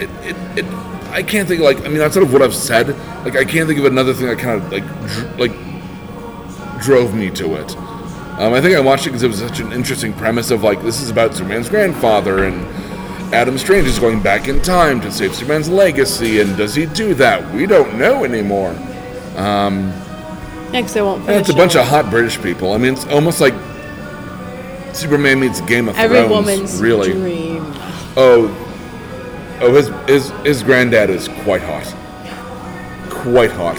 It, 0.00 0.08
it, 0.24 0.36
it, 0.58 0.64
I 1.12 1.22
can't 1.22 1.46
think 1.48 1.60
like 1.60 1.84
I 1.84 1.88
mean 1.88 2.00
outside 2.00 2.22
of 2.22 2.32
what 2.32 2.42
I've 2.42 2.54
said, 2.54 2.88
like 3.24 3.36
I 3.36 3.44
can't 3.44 3.66
think 3.68 3.78
of 3.78 3.84
another 3.86 4.14
thing 4.14 4.26
that 4.26 4.38
kind 4.38 4.62
of 4.62 4.70
like 4.72 4.84
dr- 5.08 5.38
like 5.38 5.52
drove 6.82 7.14
me 7.14 7.30
to 7.30 7.54
it. 7.56 7.76
Um, 8.38 8.54
I 8.54 8.60
think 8.60 8.74
I 8.76 8.80
watched 8.80 9.06
it 9.06 9.10
because 9.10 9.22
it 9.22 9.28
was 9.28 9.38
such 9.38 9.60
an 9.60 9.72
interesting 9.72 10.12
premise 10.14 10.50
of 10.50 10.62
like 10.62 10.82
this 10.82 11.00
is 11.02 11.10
about 11.10 11.34
Superman's 11.34 11.68
grandfather 11.68 12.44
and 12.44 12.64
Adam 13.34 13.58
Strange 13.58 13.86
is 13.86 13.98
going 13.98 14.22
back 14.22 14.48
in 14.48 14.60
time 14.62 15.00
to 15.02 15.12
save 15.12 15.34
Superman's 15.34 15.68
legacy, 15.68 16.40
and 16.40 16.56
does 16.56 16.74
he 16.74 16.86
do 16.86 17.14
that? 17.14 17.52
We 17.54 17.66
don't 17.66 17.96
know 17.98 18.24
anymore. 18.24 18.72
yeah, 19.36 20.80
'cause 20.80 20.94
they 20.94 21.02
won't 21.02 21.24
finish 21.26 21.40
it's 21.42 21.50
a 21.50 21.54
bunch 21.54 21.74
it. 21.76 21.80
of 21.80 21.86
hot 21.86 22.10
British 22.10 22.40
people. 22.42 22.72
I 22.72 22.78
mean, 22.78 22.94
it's 22.94 23.06
almost 23.06 23.40
like 23.40 23.54
Superman 24.92 25.40
meets 25.40 25.60
Game 25.62 25.88
of 25.88 25.96
Every 25.98 26.16
Thrones. 26.18 26.30
woman's 26.30 26.80
really. 26.80 27.12
dream. 27.12 27.64
Oh, 28.16 28.48
oh, 29.60 29.74
his 29.74 29.88
his 30.08 30.30
his 30.44 30.62
granddad 30.62 31.10
is 31.10 31.28
quite 31.44 31.62
hot. 31.62 31.84
Quite 33.10 33.50
hot. 33.52 33.78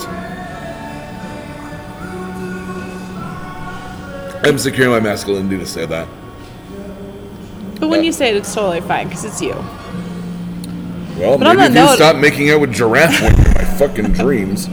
I'm 4.44 4.58
securing 4.58 4.92
my 4.92 5.00
masculinity 5.00 5.58
to 5.58 5.66
say 5.68 5.86
that. 5.86 6.08
But 7.80 7.90
when 7.90 8.04
you 8.04 8.12
say 8.12 8.30
it, 8.30 8.36
it's 8.36 8.54
totally 8.54 8.82
fine 8.82 9.08
because 9.08 9.24
it's 9.26 9.42
you. 9.42 9.54
Well, 11.18 11.38
But 11.38 11.48
on 11.48 11.58
maybe 11.58 11.62
if 11.64 11.70
you 11.70 11.76
note- 11.76 11.96
stop 11.96 12.16
making 12.16 12.50
out 12.50 12.62
with 12.62 12.74
giraffe 12.74 13.22
women 13.22 13.40
in 13.46 13.54
my 13.54 13.66
fucking 13.78 14.12
dreams. 14.14 14.68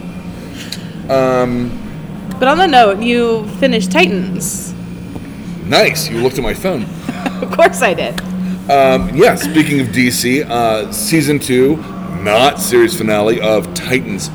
Um. 1.09 1.75
But 2.39 2.47
on 2.47 2.57
the 2.57 2.67
note, 2.67 3.01
you 3.01 3.45
finished 3.59 3.91
Titans. 3.91 4.73
Nice. 5.65 6.09
You 6.09 6.21
looked 6.21 6.37
at 6.37 6.43
my 6.43 6.53
phone. 6.53 6.85
Of 7.39 7.51
course 7.51 7.81
I 7.81 7.93
did. 7.93 8.19
Um, 8.69 9.15
yeah, 9.15 9.33
speaking 9.33 9.79
of 9.79 9.87
DC, 9.87 10.47
uh, 10.47 10.91
season 10.91 11.39
two, 11.39 11.77
not 12.21 12.59
series 12.59 12.95
finale 12.95 13.41
of 13.41 13.73
Titans. 13.73 14.29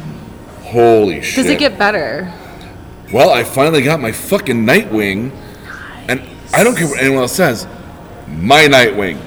Holy 0.62 1.22
shit. 1.22 1.36
Does 1.36 1.46
it 1.46 1.60
get 1.60 1.78
better? 1.78 2.32
Well, 3.12 3.30
I 3.30 3.44
finally 3.44 3.82
got 3.82 4.00
my 4.00 4.10
fucking 4.10 4.66
Nightwing, 4.66 5.30
and 6.08 6.20
I 6.52 6.64
don't 6.64 6.76
care 6.76 6.88
what 6.88 6.98
anyone 6.98 7.20
else 7.20 7.36
says. 7.36 7.68
My 8.26 8.62
Nightwing, 8.62 9.20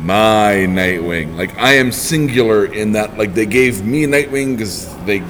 my 0.00 0.66
Nightwing. 0.68 1.36
Like 1.36 1.56
I 1.56 1.74
am 1.74 1.92
singular 1.92 2.64
in 2.66 2.90
that. 2.92 3.16
Like 3.16 3.34
they 3.34 3.46
gave 3.46 3.84
me 3.84 4.06
Nightwing 4.06 4.56
because 4.56 4.92
they 5.04 5.20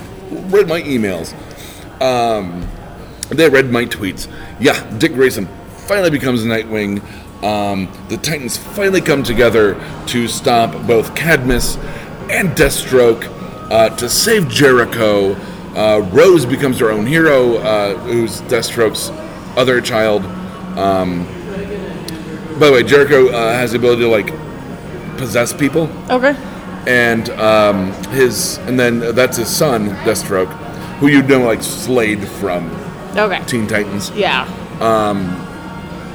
read 0.49 0.69
my 0.69 0.81
emails. 0.81 1.35
Um, 2.01 2.67
they 3.29 3.51
read 3.51 3.71
my 3.71 3.85
tweets. 3.85 4.27
Yeah, 4.59 4.83
Dick 4.97 5.13
Grayson 5.13 5.47
finally 5.87 6.09
becomes 6.09 6.45
Nightwing. 6.45 7.03
Um, 7.43 7.89
the 8.09 8.17
Titans 8.17 8.57
finally 8.57 9.01
come 9.01 9.23
together 9.23 9.75
to 10.09 10.29
stop 10.29 10.87
both 10.87 11.15
Cadmus 11.17 11.77
and 12.31 12.51
Deathstroke 12.51 13.25
uh, 13.71 13.89
to 13.97 14.09
save 14.09 14.49
Jericho. 14.49 15.35
Uh, 15.75 16.01
Rose 16.13 16.47
becomes 16.47 16.79
her 16.79 16.91
own 16.91 17.07
hero, 17.07 17.57
uh, 17.59 17.97
who's 17.99 18.43
Deathstroke's 18.43 19.11
other 19.59 19.81
child. 19.81 20.25
Um, 20.79 21.25
by 22.61 22.67
the 22.67 22.73
way, 22.73 22.83
Jericho 22.85 23.29
uh, 23.31 23.53
has 23.55 23.73
the 23.73 23.79
ability 23.79 24.03
to 24.03 24.09
like 24.09 24.29
possess 25.19 25.53
people 25.53 25.89
Okay. 26.11 26.35
and 26.87 27.29
um, 27.31 27.93
his 28.11 28.59
and 28.59 28.79
then 28.79 29.01
that's 29.15 29.37
his 29.37 29.49
son 29.49 29.91
Deathstroke, 30.05 30.49
who 30.99 31.09
you 31.09 31.23
know 31.23 31.41
like 31.41 31.63
Slade 31.63 32.27
from 32.29 32.71
Okay. 33.17 33.43
Teen 33.47 33.67
Titans, 33.67 34.11
Yeah. 34.13 34.45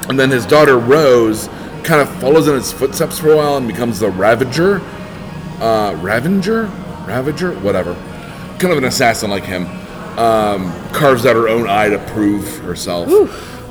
And 0.10 0.20
then 0.20 0.30
his 0.30 0.46
daughter 0.46 0.78
Rose 0.78 1.48
kind 1.84 2.02
of 2.02 2.10
follows 2.20 2.48
in 2.48 2.56
his 2.56 2.72
footsteps 2.72 3.20
for 3.20 3.32
a 3.32 3.38
while 3.38 3.58
and 3.58 3.68
becomes 3.68 4.00
the 4.00 4.10
Ravager, 4.10 4.78
uh, 5.60 5.94
Ravenger, 5.94 6.68
Ravager, 7.08 7.54
whatever, 7.60 7.94
kind 8.60 8.72
of 8.72 8.78
an 8.78 8.86
assassin 8.86 9.30
like 9.30 9.44
him. 9.44 9.66
Um, 10.18 10.72
carves 10.94 11.28
out 11.28 11.36
her 11.36 11.48
own 11.48 11.70
eye 11.70 11.90
to 11.90 12.00
prove 12.00 12.58
herself. 12.60 13.08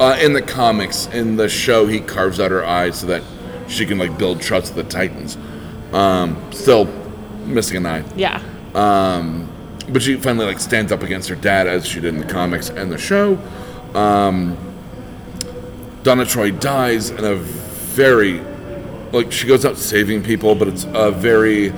Uh, 0.00 0.16
in 0.20 0.32
the 0.32 0.42
comics, 0.42 1.06
in 1.08 1.36
the 1.36 1.48
show, 1.48 1.86
he 1.86 1.98
carves 1.98 2.38
out 2.38 2.52
her 2.52 2.64
eye 2.64 2.90
so 2.90 3.08
that 3.08 3.22
she 3.66 3.84
can 3.84 3.98
like 3.98 4.16
build 4.16 4.40
trust 4.40 4.74
with 4.74 4.84
the 4.84 4.90
Titans. 4.90 5.36
Um, 5.92 6.40
still 6.52 6.84
missing 7.44 7.78
an 7.78 7.86
eye. 7.86 8.04
Yeah. 8.14 8.40
Um, 8.74 9.48
but 9.88 10.02
she 10.02 10.16
finally 10.16 10.46
like 10.46 10.60
stands 10.60 10.92
up 10.92 11.02
against 11.02 11.28
her 11.28 11.34
dad 11.34 11.66
as 11.66 11.86
she 11.86 12.00
did 12.00 12.14
in 12.14 12.20
the 12.20 12.32
comics 12.32 12.68
and 12.68 12.92
the 12.92 12.98
show. 12.98 13.38
Um, 13.94 14.56
Donna 16.06 16.24
Troy 16.24 16.52
dies 16.52 17.10
in 17.10 17.24
a 17.24 17.34
very 17.34 18.40
like 19.10 19.32
she 19.32 19.48
goes 19.48 19.66
out 19.66 19.76
saving 19.76 20.22
people, 20.22 20.54
but 20.54 20.68
it's 20.68 20.86
a 20.94 21.10
very 21.10 21.72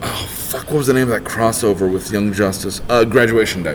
oh 0.00 0.28
fuck 0.30 0.66
what 0.66 0.76
was 0.76 0.86
the 0.86 0.92
name 0.92 1.02
of 1.02 1.08
that 1.08 1.24
crossover 1.24 1.92
with 1.92 2.12
Young 2.12 2.32
Justice? 2.32 2.80
Uh, 2.88 3.04
Graduation 3.04 3.64
Day, 3.64 3.74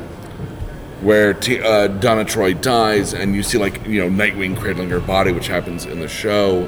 where 1.02 1.34
T- 1.34 1.60
uh, 1.60 1.88
Donna 1.88 2.24
Troy 2.24 2.54
dies 2.54 3.14
and 3.14 3.36
you 3.36 3.44
see 3.44 3.58
like 3.58 3.86
you 3.86 4.00
know 4.00 4.10
Nightwing 4.10 4.58
cradling 4.58 4.90
her 4.92 5.02
body, 5.02 5.34
which 5.34 5.48
happens 5.48 5.84
in 5.84 6.00
the 6.00 6.08
show. 6.08 6.66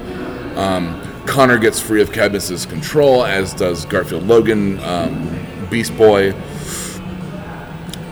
Um, 0.58 1.02
Connor 1.26 1.58
gets 1.58 1.80
free 1.80 2.02
of 2.02 2.12
Cadmus's 2.12 2.66
control, 2.66 3.24
as 3.24 3.54
does 3.54 3.86
Garfield 3.86 4.24
Logan, 4.24 4.80
um, 4.80 5.68
Beast 5.70 5.96
Boy, 5.96 6.34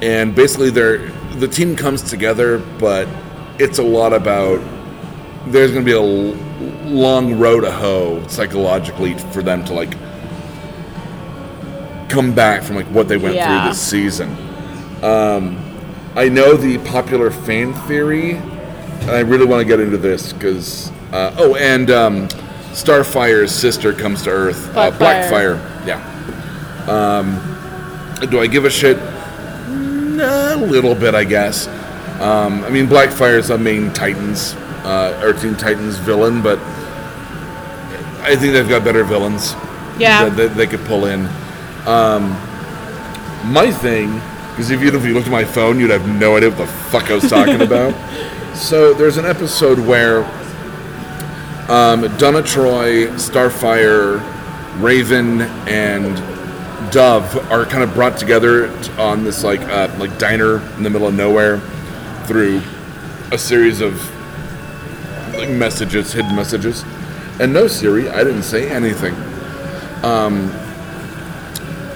and 0.02 0.34
basically 0.34 0.70
they're 0.70 1.12
the 1.40 1.48
team 1.50 1.76
comes 1.76 2.02
together, 2.04 2.60
but 2.80 3.06
it's 3.60 3.80
a 3.80 3.84
lot 3.84 4.14
about 4.14 4.60
there's 5.48 5.72
going 5.72 5.86
to 5.86 5.90
be 5.90 5.96
a 5.98 6.88
long 6.90 7.38
road 7.38 7.62
to 7.62 7.72
hoe 7.72 8.26
psychologically 8.28 9.14
for 9.32 9.42
them 9.44 9.64
to 9.66 9.74
like 9.74 9.92
come 12.10 12.34
back 12.34 12.64
from 12.64 12.76
like 12.76 12.86
what 12.88 13.08
they 13.08 13.18
went 13.18 13.36
Yeah. 13.36 13.62
through 13.64 13.70
this 13.72 13.82
season. 13.82 14.30
Um, 15.04 15.60
I 16.16 16.30
know 16.30 16.56
the 16.56 16.78
popular 16.90 17.32
fan 17.32 17.74
theory, 17.88 18.32
and 18.36 19.12
I 19.12 19.20
really 19.22 19.46
want 19.46 19.62
to 19.62 19.66
get 19.68 19.80
into 19.80 19.98
this 19.98 20.32
because 20.32 20.92
uh, 21.12 21.36
oh, 21.38 21.56
and 21.56 21.90
um, 21.92 22.28
Starfire's 22.72 23.52
sister 23.52 23.94
comes 23.94 24.24
to 24.24 24.30
Earth, 24.30 24.76
uh, 24.78 24.92
Blackfire. 24.92 25.60
Blackfire. 25.60 25.88
Yeah. 25.88 26.00
Um, 26.88 28.30
do 28.30 28.40
I 28.40 28.48
give 28.48 28.66
a 28.66 28.70
shit? 28.70 28.98
A 30.16 30.56
little 30.56 30.94
bit, 30.96 31.16
I 31.16 31.24
guess. 31.24 31.68
Um, 32.24 32.64
I 32.64 32.70
mean, 32.70 32.88
Blackfire 32.88 33.38
is 33.38 33.50
a 33.50 33.58
main 33.58 33.92
Titans, 33.94 34.54
uh, 34.86 35.20
or 35.22 35.34
Teen 35.34 35.56
Titans 35.56 35.98
villain, 35.98 36.42
but 36.42 36.58
I 38.22 38.36
think 38.38 38.54
they've 38.54 38.68
got 38.70 38.84
better 38.86 39.04
villains 39.04 39.54
Yeah. 40.00 40.30
that, 40.30 40.38
that 40.38 40.56
they 40.56 40.66
could 40.68 40.80
pull 40.86 41.06
in. 41.06 41.28
Um, 41.86 42.30
my 43.52 43.70
thing, 43.72 44.14
because 44.52 44.72
if 44.72 44.82
you, 44.82 44.96
if 44.96 45.06
you 45.06 45.14
looked 45.14 45.26
at 45.28 45.32
my 45.34 45.44
phone, 45.44 45.80
you'd 45.80 45.90
have 45.90 46.08
no 46.08 46.38
idea 46.38 46.50
what 46.50 46.60
the 46.60 46.68
fuck 46.68 47.12
I 47.12 47.16
was 47.16 47.30
talking 47.30 47.62
about. 47.68 47.94
So 48.56 48.94
there's 48.94 49.18
an 49.18 49.26
episode 49.26 49.80
where 49.80 50.24
um, 51.70 52.02
Donna 52.18 52.42
Troy, 52.42 53.08
Starfire, 53.18 54.22
Raven, 54.82 55.42
and 55.68 56.16
Dove 56.92 57.36
are 57.52 57.66
kind 57.66 57.84
of 57.84 57.94
brought 57.94 58.18
together 58.18 58.70
on 58.98 59.24
this 59.26 59.44
like 59.44 59.62
uh, 59.62 59.94
like 60.00 60.18
diner 60.20 60.60
in 60.78 60.84
the 60.84 60.90
middle 60.90 61.08
of 61.08 61.14
nowhere 61.16 61.60
through 62.26 62.62
a 63.32 63.38
series 63.38 63.82
of 63.82 63.94
messages, 65.50 66.14
hidden 66.14 66.36
messages. 66.36 66.84
And 67.40 67.54
no, 67.54 67.68
Siri, 67.68 68.10
I 68.10 68.24
didn't 68.24 68.44
say 68.44 68.70
anything. 68.70 69.16
Um, 70.04 70.52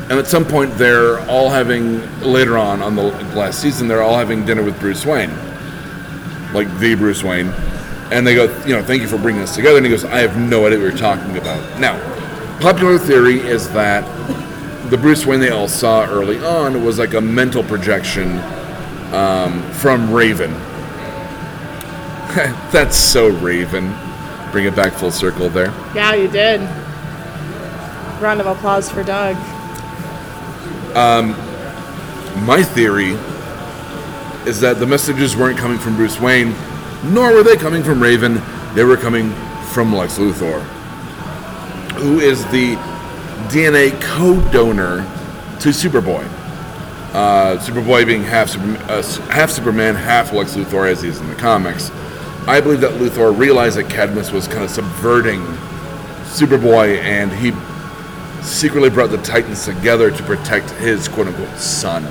and 0.09 0.17
at 0.17 0.27
some 0.27 0.45
point, 0.45 0.73
they're 0.77 1.19
all 1.29 1.49
having 1.49 1.99
later 2.21 2.57
on 2.57 2.81
on 2.81 2.95
the 2.95 3.03
last 3.35 3.61
season, 3.61 3.87
they're 3.87 4.01
all 4.01 4.17
having 4.17 4.45
dinner 4.45 4.63
with 4.63 4.79
Bruce 4.79 5.05
Wayne, 5.05 5.31
like 6.53 6.73
the 6.79 6.95
Bruce 6.95 7.23
Wayne. 7.23 7.49
And 8.11 8.25
they 8.25 8.33
go, 8.33 8.45
you 8.65 8.73
know, 8.73 8.81
thank 8.81 9.01
you 9.01 9.07
for 9.07 9.17
bringing 9.17 9.41
us 9.41 9.53
together. 9.53 9.77
And 9.77 9.85
he 9.85 9.91
goes, 9.91 10.05
I 10.05 10.19
have 10.19 10.37
no 10.37 10.65
idea 10.65 10.79
what 10.79 10.85
you're 10.85 10.97
talking 10.97 11.37
about. 11.37 11.79
Now, 11.79 11.99
popular 12.61 12.97
theory 12.97 13.39
is 13.39 13.69
that 13.73 14.05
the 14.89 14.97
Bruce 14.97 15.25
Wayne 15.25 15.41
they 15.41 15.49
all 15.49 15.67
saw 15.67 16.05
early 16.05 16.39
on 16.39 16.85
was 16.85 16.97
like 16.97 17.13
a 17.13 17.19
mental 17.19 17.63
projection 17.63 18.37
um, 19.13 19.61
from 19.73 20.11
Raven. 20.13 20.51
That's 22.71 22.97
so 22.97 23.29
Raven. 23.29 23.93
Bring 24.51 24.65
it 24.65 24.75
back 24.75 24.93
full 24.93 25.11
circle 25.11 25.49
there. 25.49 25.73
Yeah, 25.93 26.15
you 26.15 26.27
did. 26.27 26.61
Round 28.21 28.41
of 28.41 28.47
applause 28.47 28.89
for 28.89 29.03
Doug. 29.03 29.35
My 32.45 32.63
theory 32.63 33.11
is 34.47 34.61
that 34.61 34.79
the 34.79 34.85
messages 34.85 35.35
weren't 35.35 35.57
coming 35.57 35.77
from 35.77 35.97
Bruce 35.97 36.17
Wayne, 36.17 36.55
nor 37.03 37.33
were 37.33 37.43
they 37.43 37.57
coming 37.57 37.83
from 37.83 38.01
Raven. 38.01 38.41
They 38.73 38.85
were 38.85 38.95
coming 38.95 39.33
from 39.73 39.93
Lex 39.93 40.17
Luthor, 40.17 40.61
who 41.95 42.21
is 42.21 42.45
the 42.45 42.75
DNA 43.49 43.99
co-donor 44.01 44.99
to 45.59 45.69
Superboy. 45.69 46.25
Uh, 47.13 47.57
Superboy 47.57 48.05
being 48.05 48.23
half 48.23 48.55
uh, 48.57 49.01
half 49.31 49.49
Superman, 49.49 49.95
half 49.95 50.33
Lex 50.33 50.55
Luthor, 50.55 50.89
as 50.91 51.01
he 51.01 51.09
is 51.09 51.19
in 51.19 51.27
the 51.29 51.35
comics. 51.35 51.89
I 52.47 52.61
believe 52.61 52.81
that 52.81 52.91
Luthor 52.91 53.37
realized 53.37 53.77
that 53.77 53.89
Cadmus 53.89 54.31
was 54.31 54.47
kind 54.47 54.63
of 54.63 54.69
subverting 54.69 55.41
Superboy, 56.25 56.99
and 56.99 57.31
he 57.31 57.53
secretly 58.43 58.89
brought 58.89 59.09
the 59.09 59.17
Titans 59.17 59.65
together 59.65 60.11
to 60.11 60.23
protect 60.23 60.69
his 60.71 61.07
quote 61.07 61.27
unquote 61.27 61.57
son. 61.57 62.05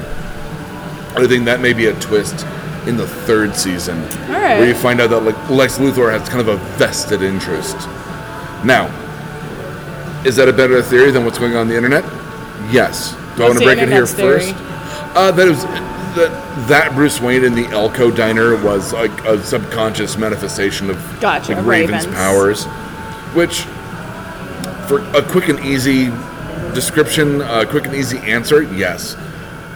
I 1.17 1.27
think 1.27 1.45
that 1.47 1.61
may 1.61 1.73
be 1.73 1.87
a 1.87 1.99
twist 2.01 2.47
in 2.87 2.97
the 2.97 3.07
third 3.07 3.55
season, 3.55 4.01
right. 4.29 4.59
where 4.59 4.69
you 4.69 4.75
find 4.75 5.01
out 5.01 5.11
that 5.11 5.21
like 5.21 5.51
Lex 5.51 5.79
Luthor 5.79 6.11
has 6.11 6.29
kind 6.29 6.41
of 6.41 6.49
a 6.49 6.57
vested 6.77 7.23
interest. 7.23 7.77
Now, 8.65 8.87
is 10.25 10.37
that 10.37 10.49
a 10.49 10.53
better 10.53 10.83
theory 10.83 11.11
than 11.11 11.25
what's 11.25 11.39
going 11.39 11.53
on, 11.53 11.61
on 11.61 11.69
the 11.69 11.77
internet? 11.77 12.05
Yes. 12.73 13.15
Do 13.37 13.45
I 13.45 13.49
want 13.49 13.59
to 13.59 13.65
break 13.65 13.79
it 13.79 13.89
here 13.89 14.07
theory? 14.07 14.53
first? 14.53 14.76
Uh, 15.17 15.31
that 15.33 15.49
was 15.49 15.65
that 15.65 16.69
that 16.69 16.95
Bruce 16.95 17.21
Wayne 17.21 17.45
in 17.45 17.55
the 17.55 17.67
Elko 17.67 18.11
diner 18.11 18.55
was 18.63 18.93
like 18.93 19.25
a 19.25 19.43
subconscious 19.43 20.17
manifestation 20.17 20.91
of 20.91 20.97
Gotcha, 21.21 21.55
like, 21.55 21.65
Raven's 21.65 22.07
Ravens. 22.07 22.15
powers, 22.15 22.65
which 23.35 23.63
for 24.89 25.01
a 25.17 25.23
quick 25.23 25.49
and 25.49 25.59
easy 25.61 26.07
description, 26.75 27.41
a 27.41 27.67
quick 27.67 27.87
and 27.87 27.95
easy 27.95 28.19
answer, 28.19 28.63
yes. 28.63 29.15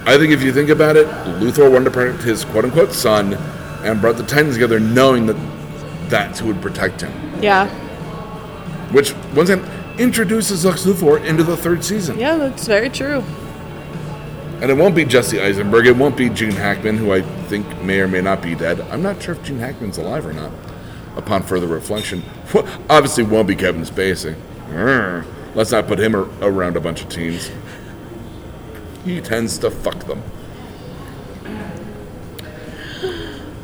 I 0.06 0.16
think 0.18 0.32
if 0.32 0.42
you 0.42 0.52
think 0.52 0.70
about 0.70 0.96
it, 0.96 1.06
Luthor 1.40 1.70
wanted 1.70 1.86
to 1.86 1.90
protect 1.90 2.22
his 2.22 2.44
quote 2.44 2.64
unquote 2.64 2.92
son 2.92 3.34
and 3.82 4.00
brought 4.00 4.16
the 4.16 4.22
Titans 4.24 4.54
together 4.54 4.78
knowing 4.78 5.26
that 5.26 5.36
that's 6.10 6.40
who 6.40 6.48
would 6.48 6.60
protect 6.60 7.00
him. 7.00 7.42
Yeah. 7.42 7.68
Which, 8.92 9.14
once 9.34 9.48
again, 9.50 9.66
introduces 9.98 10.64
Lex 10.64 10.84
Luthor 10.84 11.24
into 11.24 11.44
the 11.44 11.56
third 11.56 11.84
season. 11.84 12.18
Yeah, 12.18 12.36
that's 12.36 12.66
very 12.66 12.90
true. 12.90 13.24
And 14.60 14.70
it 14.70 14.76
won't 14.76 14.94
be 14.94 15.04
Jesse 15.04 15.40
Eisenberg. 15.40 15.86
It 15.86 15.96
won't 15.96 16.16
be 16.16 16.28
Gene 16.28 16.50
Hackman, 16.50 16.98
who 16.98 17.12
I 17.12 17.22
think 17.46 17.82
may 17.82 18.00
or 18.00 18.08
may 18.08 18.20
not 18.20 18.42
be 18.42 18.54
dead. 18.54 18.80
I'm 18.82 19.02
not 19.02 19.22
sure 19.22 19.34
if 19.34 19.42
Gene 19.42 19.58
Hackman's 19.58 19.96
alive 19.98 20.26
or 20.26 20.32
not. 20.32 20.52
Upon 21.16 21.42
further 21.42 21.66
reflection, 21.66 22.22
obviously 22.88 23.24
won't 23.24 23.48
be 23.48 23.56
Kevin 23.56 23.82
Spacey. 23.82 24.36
Let's 25.54 25.72
not 25.72 25.86
put 25.86 25.98
him 25.98 26.14
around 26.14 26.76
a 26.76 26.80
bunch 26.80 27.02
of 27.02 27.08
teens. 27.08 27.50
He 29.04 29.20
tends 29.20 29.58
to 29.58 29.70
fuck 29.70 30.04
them. 30.04 30.22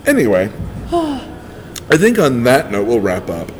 Anyway, 0.07 0.51
I 0.92 1.97
think 1.97 2.18
on 2.18 2.42
that 2.44 2.70
note 2.72 2.86
we'll 2.86 3.01
wrap 3.01 3.28
up. 3.28 3.51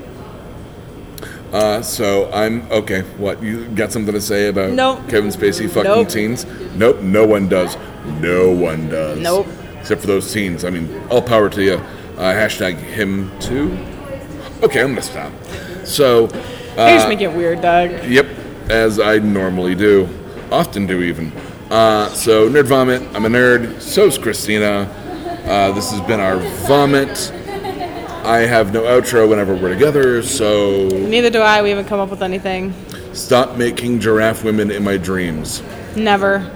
Uh, 1.57 1.80
so 1.80 2.30
I'm 2.32 2.70
okay. 2.70 3.00
What 3.16 3.42
you 3.42 3.66
got 3.68 3.90
something 3.90 4.12
to 4.12 4.20
say 4.20 4.48
about 4.48 4.72
Nope. 4.72 5.09
Kevin 5.09 5.30
Spacey 5.30 5.70
fucking 5.70 5.84
Nope. 5.90 6.09
teens? 6.11 6.44
Nope, 6.74 7.00
no 7.00 7.26
one 7.26 7.48
does. 7.48 7.78
No 8.20 8.50
one 8.50 8.90
does. 8.90 9.18
Nope. 9.18 9.46
Except 9.80 10.02
for 10.02 10.07
those 10.07 10.30
teens. 10.30 10.66
I 10.66 10.70
mean, 10.70 11.02
all 11.09 11.22
power 11.22 11.48
to 11.48 11.62
you. 11.62 11.74
Uh, 12.18 12.34
hashtag 12.34 12.76
him 12.76 13.30
too. 13.40 13.72
Okay, 14.62 14.82
I'm 14.82 14.88
gonna 14.88 15.00
stop. 15.00 15.32
So, 15.84 16.24
you 16.24 16.76
just 16.76 17.09
make 17.09 17.22
it 17.22 17.32
weird, 17.32 17.62
Doug. 17.62 18.04
yep, 18.04 18.26
as 18.68 19.00
I 19.00 19.16
normally 19.18 19.74
do, 19.74 20.11
often 20.52 20.86
do 20.86 21.02
even. 21.02 21.32
Uh, 21.70 22.09
so, 22.11 22.50
Nerd 22.50 22.66
Vomit. 22.66 23.00
I'm 23.14 23.24
a 23.24 23.30
nerd. 23.30 23.80
So's 23.80 24.18
Christina. 24.18 24.92
Uh, 25.46 25.72
this 25.72 25.90
has 25.90 26.02
been 26.02 26.20
our 26.20 26.36
vomit. 26.66 27.32
I 28.27 28.41
have 28.41 28.72
no 28.72 28.83
outro 28.83 29.29
whenever 29.29 29.55
we're 29.55 29.72
together, 29.72 30.20
so 30.22 30.89
Neither 30.89 31.31
do 31.31 31.39
I. 31.41 31.62
We 31.62 31.70
haven't 31.70 31.85
come 31.87 32.01
up 32.01 32.11
with 32.11 32.22
anything. 32.22 32.74
stop 33.12 33.57
making 33.57 34.01
giraffe 34.01 34.43
women 34.43 34.70
in 34.72 34.83
my 34.83 34.97
dreams. 34.97 35.62
Never. 35.95 36.51